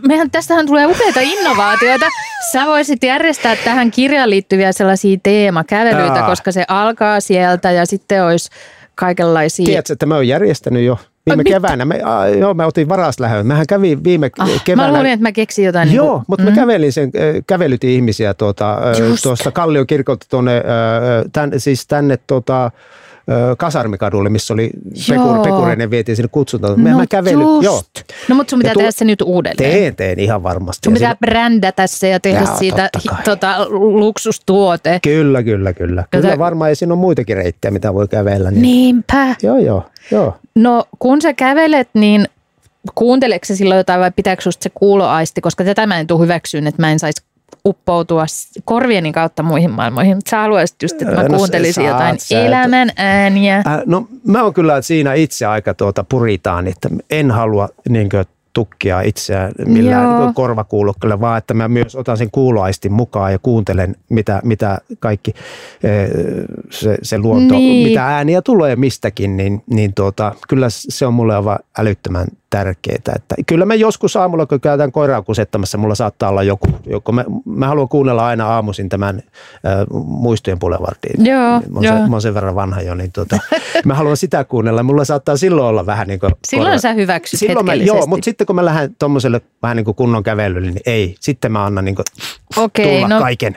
mehän 0.09 0.31
tästähän 0.31 0.67
tulee 0.67 0.87
upeita 0.87 1.21
innovaatioita. 1.21 2.07
Sä 2.53 2.67
voisit 2.67 3.05
järjestää 3.05 3.57
tähän 3.57 3.91
kirjaan 3.91 4.31
liittyviä 4.31 4.73
sellaisia 4.73 5.19
teemakävelyitä, 5.23 6.21
Aa. 6.21 6.27
koska 6.29 6.53
se 6.53 6.65
alkaa 6.69 7.21
sieltä 7.21 7.71
ja 7.71 7.87
sitten 7.87 8.25
olisi 8.25 8.51
kaikenlaisia. 8.95 9.67
Tiedätkö, 9.67 9.93
että 9.93 10.07
mä 10.07 10.15
oon 10.15 10.29
järjestänyt 10.29 10.83
jo 10.83 10.99
viime 11.27 11.43
Mit? 11.43 11.53
keväänä. 11.53 11.85
Me, 11.85 12.01
a, 12.03 12.27
joo, 12.27 12.55
mä 12.55 12.67
otin 12.67 12.89
varaslähön. 12.89 13.47
Mähän 13.47 13.67
kävin 13.69 14.05
viime 14.05 14.31
ah, 14.39 14.65
keväänä. 14.65 14.93
Mä 14.93 14.99
luulin, 14.99 15.13
että 15.13 15.23
mä 15.23 15.33
keksin 15.33 15.65
jotain. 15.65 15.95
Joo, 15.95 16.07
niin 16.07 16.15
kuin, 16.15 16.25
mutta 16.29 16.45
mm. 16.45 16.51
mä 16.51 16.55
kävelin 16.55 16.93
sen, 16.93 17.11
kävelytin 17.47 17.91
ihmisiä 17.91 18.35
tuota, 18.35 18.79
tuosta 19.23 19.51
Kallion 19.51 19.87
kirkolta 19.87 20.27
tuonne, 20.31 20.63
tän, 21.33 21.53
siis 21.57 21.87
tänne 21.87 22.19
tuota, 22.27 22.71
Kasarmikadulle, 23.59 24.29
missä 24.29 24.55
oli 24.55 24.71
Pekur, 25.09 25.39
Pekureinen 25.39 25.91
vietiin 25.91 26.17
sinne 26.17 26.29
kutsuntaan. 26.33 26.85
No 26.85 26.97
mä 26.97 27.07
kävelin, 27.07 27.63
joo. 27.63 27.83
No 28.29 28.35
mutta 28.35 28.51
sun 28.51 28.59
pitää 28.59 28.75
tehdä 28.75 28.91
se 28.91 29.05
nyt 29.05 29.23
uudelleen. 29.23 29.73
Teen, 29.73 29.97
teen 29.97 30.19
ihan 30.19 30.43
varmasti. 30.43 30.87
Sun 30.87 30.95
pitää 30.95 31.09
siinä... 31.09 31.33
brändätä 31.33 31.87
se 31.87 32.09
ja 32.09 32.21
tehdä 32.21 32.41
Jaa, 32.41 32.57
siitä 32.57 32.91
tota, 33.25 33.67
luksustuote. 33.71 35.01
Kyllä, 35.03 35.43
kyllä, 35.43 35.73
kyllä. 35.73 36.05
Jota... 36.13 36.27
Kyllä 36.27 36.39
varmaan, 36.39 36.71
ja 36.71 36.77
siinä 36.77 36.93
on 36.93 36.99
muitakin 36.99 37.37
reittejä, 37.37 37.73
mitä 37.73 37.95
voi 37.95 38.09
kävellä. 38.09 38.51
Niin... 38.51 38.63
Niinpä. 38.63 39.37
Joo, 39.43 39.59
joo, 39.59 39.83
joo. 40.11 40.37
No 40.55 40.85
kun 40.99 41.23
sä 41.23 41.33
kävelet, 41.33 41.89
niin 41.95 42.29
kuunteleeko 42.95 43.45
se 43.45 43.57
silloin 43.57 43.79
jotain 43.79 44.01
vai 44.01 44.11
pitääkö 44.17 44.43
se 44.43 44.71
kuuloaisti, 44.75 45.41
koska 45.41 45.65
tätä 45.65 45.87
mä 45.87 45.99
en 45.99 46.07
tule 46.07 46.21
hyväksyyn, 46.23 46.67
että 46.67 46.83
mä 46.83 46.93
en 46.93 46.99
saisi 46.99 47.23
uppoutua 47.67 48.25
korvieni 48.65 49.13
kautta 49.13 49.43
muihin 49.43 49.71
maailmoihin. 49.71 50.17
Sä 50.31 50.39
haluaisit 50.39 50.83
just, 50.83 51.03
että 51.03 51.15
mä 51.15 51.23
no, 51.23 51.37
kuuntelisin 51.37 51.85
jotain 51.85 52.21
sä, 52.21 52.47
elämän 52.47 52.91
ääniä. 52.97 53.57
Äh, 53.57 53.83
no 53.87 54.07
mä 54.27 54.43
oon 54.43 54.55
kyllä 54.55 54.83
siinä 54.83 55.15
itse 55.15 55.47
aika 55.47 55.75
tuota 55.75 56.05
puritaan, 56.05 56.67
että 56.67 56.89
en 57.11 57.31
halua 57.31 57.69
niin 57.89 58.09
kuin, 58.09 58.25
tukkia 58.59 59.01
itseään 59.01 59.53
millään 59.67 60.05
Joo. 60.05 60.33
korvakuulokkeella, 60.35 61.21
vaan 61.21 61.39
että 61.39 61.55
mä 61.55 61.69
myös 61.69 61.97
otan 61.97 62.17
sen 62.17 62.31
kuuloaistin 62.31 62.93
mukaan 62.93 63.33
ja 63.33 63.39
kuuntelen, 63.39 63.97
mitä, 64.09 64.41
mitä 64.45 64.79
kaikki 65.01 65.33
se, 66.71 66.99
se 67.03 67.19
luonto, 67.19 67.55
niin. 67.55 67.89
mitä 67.89 68.07
ääniä 68.07 68.43
tulee 68.43 68.77
mistäkin, 68.77 69.37
niin, 69.37 69.63
niin 69.71 69.95
tuota, 69.95 70.35
kyllä 70.49 70.67
se 70.71 71.07
on 71.07 71.15
mulle 71.15 71.35
aivan 71.35 71.59
älyttömän 71.79 72.27
tärkeää. 72.51 72.97
Että 73.17 73.35
kyllä 73.47 73.65
me 73.65 73.75
joskus 73.75 74.17
aamulla, 74.17 74.47
kun 74.47 74.61
käytän 74.61 74.93
koiraa 74.93 75.23
kusettamassa, 75.23 75.79
mulla 75.79 75.95
saattaa 75.95 76.29
olla 76.31 76.43
joku, 76.43 76.67
joku 76.87 77.13
mä, 77.13 77.25
mä 77.45 77.69
haluan 77.69 77.89
kuunnella 77.89 78.27
aina 78.27 78.47
aamuisin 78.47 78.89
tämän 78.89 79.23
äh, 79.67 79.87
muistojen 80.05 80.59
Boulevardin. 80.59 81.27
Joo, 81.27 81.41
mä, 81.41 81.61
oon 81.75 81.85
joo. 81.85 81.97
Se, 81.97 82.01
mä 82.01 82.15
oon 82.15 82.23
sen 82.23 82.35
verran 82.35 82.55
vanha 82.55 82.83
jo, 82.83 82.95
niin 82.95 83.13
tuota, 83.13 83.39
mä 83.85 83.95
haluan 83.95 84.17
sitä 84.17 84.45
kuunnella. 84.45 84.83
Mulla 84.83 85.05
saattaa 85.05 85.37
silloin 85.37 85.69
olla 85.69 85.87
vähän 85.87 86.09
niin 86.09 86.21
kuin 86.21 86.33
Silloin 86.49 86.69
korva. 86.69 86.79
sä 86.79 86.93
hyväksyt 86.93 87.41
silloin 87.41 87.67
mä, 87.67 87.75
Joo, 87.75 88.07
mutta 88.07 88.25
sitten 88.25 88.47
kun 88.47 88.57
mä 88.57 88.65
lähden 88.65 88.97
tuommoiselle 88.99 89.41
vähän 89.63 89.77
niin 89.77 89.85
kuin 89.85 89.95
kunnon 89.95 90.23
kävelylle, 90.23 90.71
niin 90.71 90.83
ei. 90.87 91.15
Sitten 91.21 91.53
mä 91.53 91.65
annan 91.65 91.85
niin 91.85 91.95
kuin 91.95 92.05
okay, 92.57 92.85
tulla 92.85 93.09
no, 93.09 93.21
kaiken. 93.21 93.57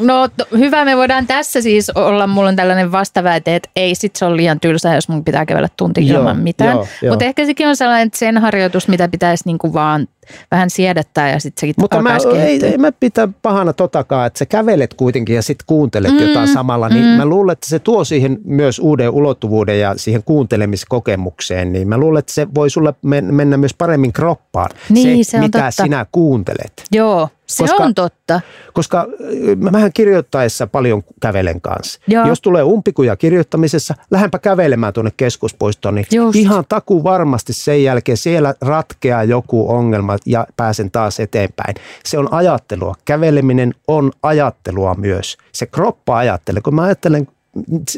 No 0.00 0.28
to, 0.28 0.46
hyvä, 0.58 0.84
me 0.84 0.96
voidaan 0.96 1.26
tässä 1.26 1.60
siis 1.60 1.90
olla, 1.90 2.26
mulla 2.26 2.48
on 2.48 2.56
tällainen 2.56 2.92
vastaväite, 2.92 3.56
että 3.56 3.68
ei 3.76 3.94
sit 3.94 4.16
se 4.16 4.24
ole 4.24 4.36
liian 4.36 4.60
tylsää, 4.60 4.94
jos 4.94 5.08
mun 5.08 5.24
pitää 5.24 5.46
kävellä 5.46 5.68
tunti 5.76 6.06
ilman 6.06 6.38
mitään. 6.38 6.78
Mutta 7.08 7.24
ehkä 7.24 7.46
sekin 7.46 7.68
on 7.68 7.76
sellainen 7.76 8.10
sen 8.14 8.38
harjoitus, 8.38 8.88
mitä 8.88 9.08
pitäisi 9.08 9.42
niinku 9.46 9.72
vaan 9.72 10.06
vähän 10.50 10.70
siedättää 10.70 11.30
ja 11.30 11.40
sitten 11.40 11.60
sekin 11.60 11.74
Mutta 11.78 12.02
mä, 12.02 12.18
ei, 12.36 12.66
ei 12.66 12.78
mä 12.78 12.92
pitää 12.92 13.28
pahana 13.42 13.72
totakaan, 13.72 14.26
että 14.26 14.38
sä 14.38 14.46
kävelet 14.46 14.94
kuitenkin 14.94 15.36
ja 15.36 15.42
sitten 15.42 15.64
kuuntelet 15.66 16.12
mm, 16.12 16.18
jotain 16.18 16.48
samalla, 16.48 16.88
niin 16.88 17.04
mm. 17.04 17.10
mä 17.10 17.26
luulen, 17.26 17.52
että 17.52 17.68
se 17.68 17.78
tuo 17.78 18.04
siihen 18.04 18.38
myös 18.44 18.78
uuden 18.78 19.10
ulottuvuuden 19.10 19.80
ja 19.80 19.94
siihen 19.96 20.22
kuuntelemiskokemukseen, 20.22 21.72
niin 21.72 21.88
mä 21.88 21.98
luulen, 21.98 22.18
että 22.18 22.32
se 22.32 22.46
voi 22.54 22.70
sulle 22.70 22.94
mennä 23.02 23.56
myös 23.56 23.74
paremmin 23.74 24.12
kroppaan, 24.12 24.70
niin, 24.88 25.24
se, 25.24 25.30
se 25.30 25.40
mitä 25.40 25.58
totta. 25.58 25.82
sinä 25.82 26.06
kuuntelet. 26.12 26.72
Joo, 26.92 27.28
se 27.50 27.62
koska, 27.62 27.84
on 27.84 27.94
totta. 27.94 28.40
Koska 28.72 29.06
mähän 29.70 29.92
kirjoittaessa 29.92 30.66
paljon 30.66 31.02
kävelen 31.20 31.60
kanssa. 31.60 32.00
Joo. 32.06 32.26
Jos 32.26 32.40
tulee 32.40 32.62
umpikuja 32.62 33.16
kirjoittamisessa, 33.16 33.94
lähdenpä 34.10 34.38
kävelemään 34.38 34.92
tuonne 34.92 35.12
keskuspuistoon, 35.16 35.94
niin 35.94 36.06
Just. 36.12 36.36
ihan 36.36 36.64
taku 36.68 37.04
varmasti 37.04 37.52
sen 37.52 37.84
jälkeen 37.84 38.16
siellä 38.16 38.54
ratkeaa 38.60 39.24
joku 39.24 39.70
ongelma 39.70 40.16
ja 40.26 40.46
pääsen 40.56 40.90
taas 40.90 41.20
eteenpäin. 41.20 41.74
Se 42.04 42.18
on 42.18 42.32
ajattelua. 42.32 42.94
Käveleminen 43.04 43.74
on 43.88 44.12
ajattelua 44.22 44.94
myös. 44.94 45.38
Se 45.52 45.66
kroppa 45.66 46.18
ajattelee. 46.18 46.62
Kun 46.62 46.74
mä 46.74 46.82
ajattelen 46.82 47.28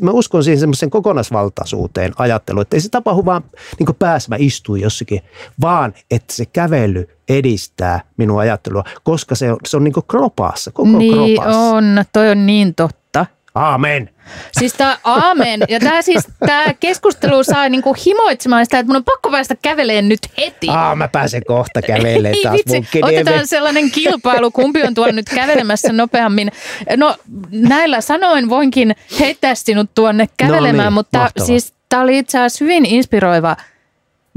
mä 0.02 0.10
uskon 0.10 0.44
siihen 0.44 0.60
semmoisen 0.60 0.90
kokonaisvaltaisuuteen 0.90 2.12
ajatteluun, 2.16 2.62
että 2.62 2.76
ei 2.76 2.80
se 2.80 2.88
tapahdu 2.88 3.24
vaan 3.24 3.44
niin 3.78 3.96
päässä 3.98 4.28
mä 4.28 4.36
istun 4.38 4.80
jossakin, 4.80 5.20
vaan 5.60 5.94
että 6.10 6.34
se 6.34 6.46
kävely 6.46 7.08
edistää 7.28 8.00
minun 8.16 8.40
ajattelua, 8.40 8.84
koska 9.02 9.34
se 9.34 9.52
on, 9.52 9.58
se 9.68 9.76
on 9.76 9.84
niin 9.84 9.94
kropassa, 10.08 10.70
koko 10.70 10.98
niin 10.98 11.36
kropassa. 11.36 11.60
on, 11.60 12.04
toi 12.12 12.30
on 12.30 12.46
niin 12.46 12.74
totta. 12.74 13.01
Aamen. 13.54 14.10
Siis 14.52 14.72
tämä 14.72 14.98
aamen. 15.04 15.60
Ja 15.68 15.80
tämä 15.80 16.02
siis, 16.02 16.28
tää 16.46 16.74
keskustelu 16.80 17.44
saa 17.44 17.68
niinku 17.68 17.96
himoitsemaan 18.06 18.66
sitä, 18.66 18.78
että 18.78 18.88
mun 18.90 18.96
on 18.96 19.04
pakko 19.04 19.30
päästä 19.30 19.54
käveleen 19.62 20.08
nyt 20.08 20.20
heti. 20.38 20.68
Aa, 20.70 20.96
mä 20.96 21.08
pääsen 21.08 21.42
kohta 21.46 21.82
kävelemään 21.82 22.34
taas 22.42 22.54
vitsi, 22.54 23.00
Otetaan 23.02 23.46
sellainen 23.46 23.90
kilpailu, 23.90 24.50
kumpi 24.50 24.82
on 24.82 24.94
tuolla 24.94 25.12
nyt 25.12 25.28
kävelemässä 25.34 25.92
nopeammin. 25.92 26.52
No 26.96 27.16
näillä 27.50 28.00
sanoin 28.00 28.48
voinkin 28.48 28.96
heittää 29.20 29.54
sinut 29.54 29.90
tuonne 29.94 30.28
kävelemään, 30.36 30.76
no 30.76 30.82
niin, 30.82 30.92
mutta 30.92 31.18
mahtavaa. 31.18 31.46
siis 31.46 31.74
tämä 31.88 32.02
oli 32.02 32.18
itse 32.18 32.38
asiassa 32.38 32.64
hyvin 32.64 32.86
inspiroiva 32.86 33.56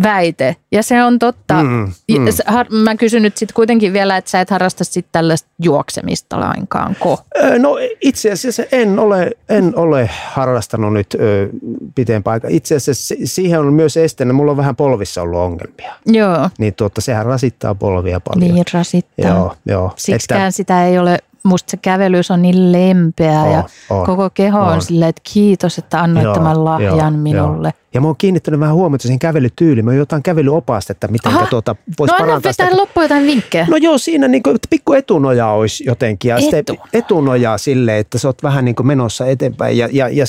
väite. 0.04 0.56
Ja 0.72 0.84
se 0.84 1.04
on 1.04 1.20
totta. 1.20 1.64
Mm, 1.64 1.92
mm. 2.12 2.78
Mä 2.78 2.96
kysyn 2.96 3.22
nyt 3.22 3.38
sitten 3.38 3.56
kuitenkin 3.56 3.94
vielä, 3.94 4.18
että 4.18 4.32
sä 4.32 4.42
et 4.42 4.50
harrasta 4.50 4.84
sitten 4.84 5.12
tällaista 5.12 5.50
juoksemista 5.62 6.40
lainkaan, 6.40 6.96
ko? 7.00 7.20
No 7.60 7.78
itse 8.02 8.32
asiassa 8.32 8.64
en 8.72 9.00
ole, 9.00 9.32
en 9.50 9.74
ole 9.76 10.10
harrastanut 10.28 10.94
nyt 10.94 11.14
ö, 11.14 11.50
pitempään 11.96 12.34
aikaa. 12.34 12.50
Itse 12.54 12.76
asiassa 12.76 13.16
siihen 13.24 13.60
on 13.60 13.74
myös 13.74 13.98
esteenä, 13.98 14.34
mulla 14.34 14.52
on 14.52 14.58
vähän 14.58 14.76
polvissa 14.76 15.22
ollut 15.22 15.40
ongelmia. 15.40 15.94
Joo. 16.06 16.50
Niin 16.58 16.74
tuota, 16.74 17.02
sehän 17.02 17.26
rasittaa 17.26 17.76
polvia 17.76 18.20
paljon. 18.20 18.54
Niin 18.54 18.66
rasittaa. 18.74 19.30
Joo, 19.30 19.56
joo. 19.66 19.94
Siksikään 19.96 20.42
että, 20.42 20.52
sitä 20.52 20.86
ei 20.86 21.00
ole 21.00 21.20
musta 21.46 21.72
se 21.72 21.78
kävelys 21.78 22.32
on 22.32 22.42
niin 22.42 22.72
lempeä 22.72 23.42
oh, 23.42 23.52
ja 23.52 23.64
oh, 23.90 24.06
koko 24.06 24.30
keho 24.30 24.60
on, 24.60 24.68
on 24.68 24.82
silleen, 24.82 25.10
että 25.10 25.22
kiitos, 25.34 25.78
että 25.78 26.02
annoit 26.02 26.24
joo, 26.24 26.34
tämän 26.34 26.66
lahjan 26.66 27.14
joo, 27.14 27.22
minulle. 27.22 27.68
Joo. 27.68 27.85
Ja 27.96 28.02
mä 28.02 28.08
oon 28.08 28.16
kiinnittänyt 28.18 28.60
vähän 28.60 28.76
huomiota 28.76 29.02
siihen 29.02 29.20
kävelytyyliin. 29.20 29.86
Mä 29.86 29.92
oon 29.92 29.98
jotain 29.98 30.24
kävelyopastetta, 30.24 31.08
miten 31.08 31.32
tuota, 31.50 31.76
voisi 32.00 32.14
no, 32.14 32.18
parantaa 32.18 32.52
sitä. 32.52 32.70
No 32.70 32.78
loppuun 32.78 33.04
jotain 33.04 33.26
vinkkejä. 33.26 33.68
No 33.70 33.78
joo, 33.78 33.98
siinä 33.98 34.28
niin 34.28 34.44
kuin, 34.44 34.56
että 34.56 34.68
pikku 34.70 34.94
etunoja 34.94 35.48
olisi 35.48 35.84
jotenkin. 35.86 36.30
Ja 36.30 36.38
Etu. 36.54 36.78
etunoja 36.94 37.58
silleen, 37.58 37.98
että 37.98 38.18
sä 38.18 38.28
oot 38.28 38.44
vähän 38.44 38.66
niin 38.66 38.76
kuin 38.76 38.88
menossa 38.88 39.26
eteenpäin. 39.26 39.78
Ja, 39.78 39.90
ja, 39.92 40.10
ja, 40.10 40.26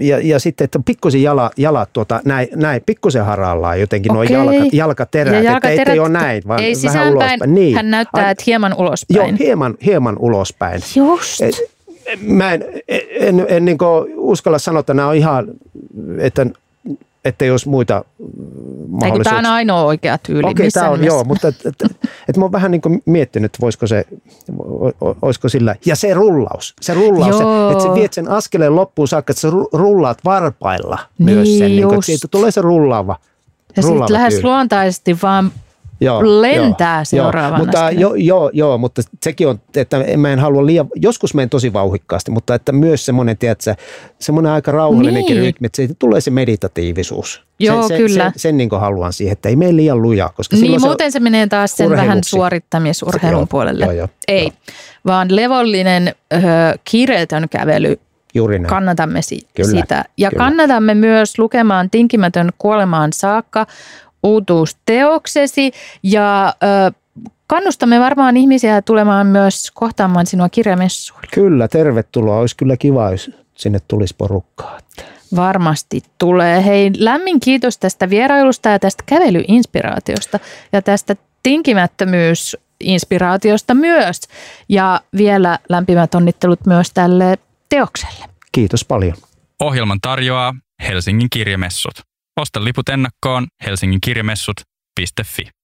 ja, 0.00 0.18
ja 0.22 0.38
sitten, 0.38 0.64
että 0.64 0.80
pikkusen 0.84 1.22
jala, 1.22 1.50
jalat 1.56 1.92
tuota, 1.92 2.20
näin, 2.24 2.48
näin 2.54 2.82
pikkusen 2.86 3.24
harallaan 3.24 3.80
jotenkin 3.80 4.12
nuo 4.12 4.22
jalka, 4.22 4.68
jalkaterät. 4.72 5.34
Ja 5.34 5.42
jalkaterät 5.42 5.78
että 5.78 5.92
ei, 5.92 5.94
ei 5.94 6.00
ole 6.00 6.08
näin, 6.08 6.42
vaan 6.48 6.62
ei 6.62 6.74
vähän 6.84 7.12
ulospäin. 7.12 7.54
Niin. 7.54 7.76
Hän 7.76 7.90
näyttää, 7.90 8.30
että 8.30 8.44
hieman 8.46 8.74
ulospäin. 8.74 9.16
Joo, 9.16 9.36
hieman, 9.38 9.74
hieman 9.84 10.16
ulospäin. 10.18 10.82
Just. 10.96 11.40
Et, 11.40 11.76
mä 12.20 12.52
en, 12.52 12.64
en, 12.88 13.00
en, 13.20 13.46
en 13.48 13.64
niin 13.64 13.78
uskalla 14.16 14.58
sanoa, 14.58 14.80
että 14.80 14.94
nämä 14.94 15.08
on 15.08 15.16
ihan, 15.16 15.46
että 16.18 16.46
ettei 17.26 17.50
olisi 17.50 17.68
muita 17.68 18.04
mahdollisuuksia. 18.88 19.24
Tämä 19.24 19.38
on 19.38 19.54
ainoa 19.54 19.82
oikea 19.82 20.18
tyyli. 20.18 20.50
Okei, 20.50 20.70
tämä 20.70 20.90
on, 20.90 21.04
joo, 21.04 21.24
mutta 21.24 21.48
et, 21.48 21.66
et, 21.66 21.74
et 22.28 22.36
mä 22.36 22.44
oon 22.44 22.52
vähän 22.52 22.70
niin 22.70 22.80
kuin 22.80 23.02
miettinyt, 23.06 23.48
että 23.48 23.58
voisiko 23.60 23.86
se, 23.86 24.04
olisiko 25.22 25.48
sillä, 25.48 25.76
ja 25.86 25.96
se 25.96 26.14
rullaus, 26.14 26.74
se 26.80 26.94
rullaus, 26.94 27.38
se, 27.38 27.44
että 27.72 27.84
sä 27.84 27.94
viet 27.94 28.12
sen 28.12 28.28
askeleen 28.28 28.76
loppuun 28.76 29.08
saakka, 29.08 29.30
että 29.30 29.40
sä 29.40 29.48
rullaat 29.72 30.18
varpailla 30.24 30.98
niin, 31.18 31.24
myös 31.24 31.58
sen, 31.58 31.68
niin 31.68 31.82
kuin, 31.82 31.94
että 31.94 32.06
siitä 32.06 32.28
tulee 32.30 32.50
se 32.50 32.60
rullaava 32.60 33.16
Ja 33.76 33.82
sitten 33.82 34.04
lähes 34.08 34.44
luontaisesti 34.44 35.16
vaan 35.22 35.52
joo, 36.00 36.22
lentää 36.42 36.98
joo, 36.98 37.04
seuraavana. 37.04 37.56
Joo, 37.56 37.64
mutta, 37.64 37.90
jo, 37.90 38.14
joo, 38.14 38.50
joo, 38.52 38.78
mutta 38.78 39.02
sekin 39.22 39.48
on, 39.48 39.60
että 39.76 40.04
mä 40.16 40.32
en 40.32 40.38
halua 40.38 40.66
liian, 40.66 40.86
joskus 40.94 41.34
menen 41.34 41.50
tosi 41.50 41.72
vauhikkaasti, 41.72 42.30
mutta 42.30 42.54
että 42.54 42.72
myös 42.72 43.06
semmoinen, 43.06 43.38
tiedätkö, 43.38 43.74
semmoinen 44.20 44.52
aika 44.52 44.72
rauhallinenkin 44.72 45.34
niin. 45.34 45.46
rytmi, 45.46 45.66
että 45.66 45.76
siitä 45.76 45.94
tulee 45.98 46.20
se 46.20 46.30
meditatiivisuus. 46.30 47.42
Joo, 47.60 47.88
sen, 47.88 47.96
kyllä. 47.96 48.24
Sen, 48.24 48.32
sen 48.36 48.56
niin 48.56 48.70
haluan 48.80 49.12
siihen, 49.12 49.32
että 49.32 49.48
ei 49.48 49.56
mene 49.56 49.76
liian 49.76 50.02
luja. 50.02 50.30
Koska 50.36 50.56
niin, 50.56 50.80
muuten 50.80 51.12
se, 51.12 51.12
se 51.12 51.20
menee 51.20 51.46
taas 51.46 51.76
sen 51.76 51.90
vähän 51.90 52.18
suorittamisurheilun 52.24 53.40
joo, 53.40 53.46
puolelle. 53.46 53.84
Joo, 53.84 53.92
joo, 53.92 54.08
ei, 54.28 54.42
joo. 54.42 54.52
vaan 55.06 55.36
levollinen, 55.36 56.14
ö, 56.32 56.38
kiireetön 56.84 57.48
kävely 57.48 57.98
Juuri 58.36 58.58
näin. 58.58 58.68
Kannatamme 58.68 59.22
si- 59.22 59.48
kyllä, 59.54 59.80
sitä. 59.80 60.04
Ja 60.16 60.30
kyllä. 60.30 60.44
kannatamme 60.44 60.94
myös 60.94 61.38
lukemaan 61.38 61.90
Tinkimätön 61.90 62.50
kuolemaan 62.58 63.12
saakka 63.12 63.66
uutuusteoksesi 64.22 65.72
ja 66.02 66.54
ö, 66.62 66.92
kannustamme 67.46 68.00
varmaan 68.00 68.36
ihmisiä 68.36 68.82
tulemaan 68.82 69.26
myös 69.26 69.70
kohtaamaan 69.74 70.26
sinua 70.26 70.48
kirjamessuilla. 70.48 71.28
Kyllä, 71.34 71.68
tervetuloa. 71.68 72.38
Olisi 72.38 72.56
kyllä 72.56 72.76
kiva, 72.76 73.10
jos 73.10 73.30
sinne 73.54 73.78
tulisi 73.88 74.14
porukkaa. 74.18 74.78
Varmasti 75.36 76.02
tulee. 76.18 76.64
Hei, 76.64 76.90
lämmin 76.98 77.40
kiitos 77.40 77.78
tästä 77.78 78.10
vierailusta 78.10 78.68
ja 78.68 78.78
tästä 78.78 79.02
kävelyinspiraatiosta 79.06 80.38
ja 80.72 80.82
tästä 80.82 81.16
tinkimättömyysinspiraatiosta 81.42 83.74
myös. 83.74 84.20
Ja 84.68 85.00
vielä 85.16 85.58
lämpimät 85.68 86.14
onnittelut 86.14 86.66
myös 86.66 86.90
tälle 86.94 87.38
teokselle. 87.68 88.24
Kiitos 88.52 88.84
paljon. 88.84 89.14
Ohjelman 89.60 90.00
tarjoaa 90.00 90.54
Helsingin 90.88 91.30
kirjamessut. 91.30 91.94
Osta 92.40 92.64
liput 92.64 92.88
ennakkoon 92.88 93.46
helsinginkirjamessut.fi. 93.66 95.55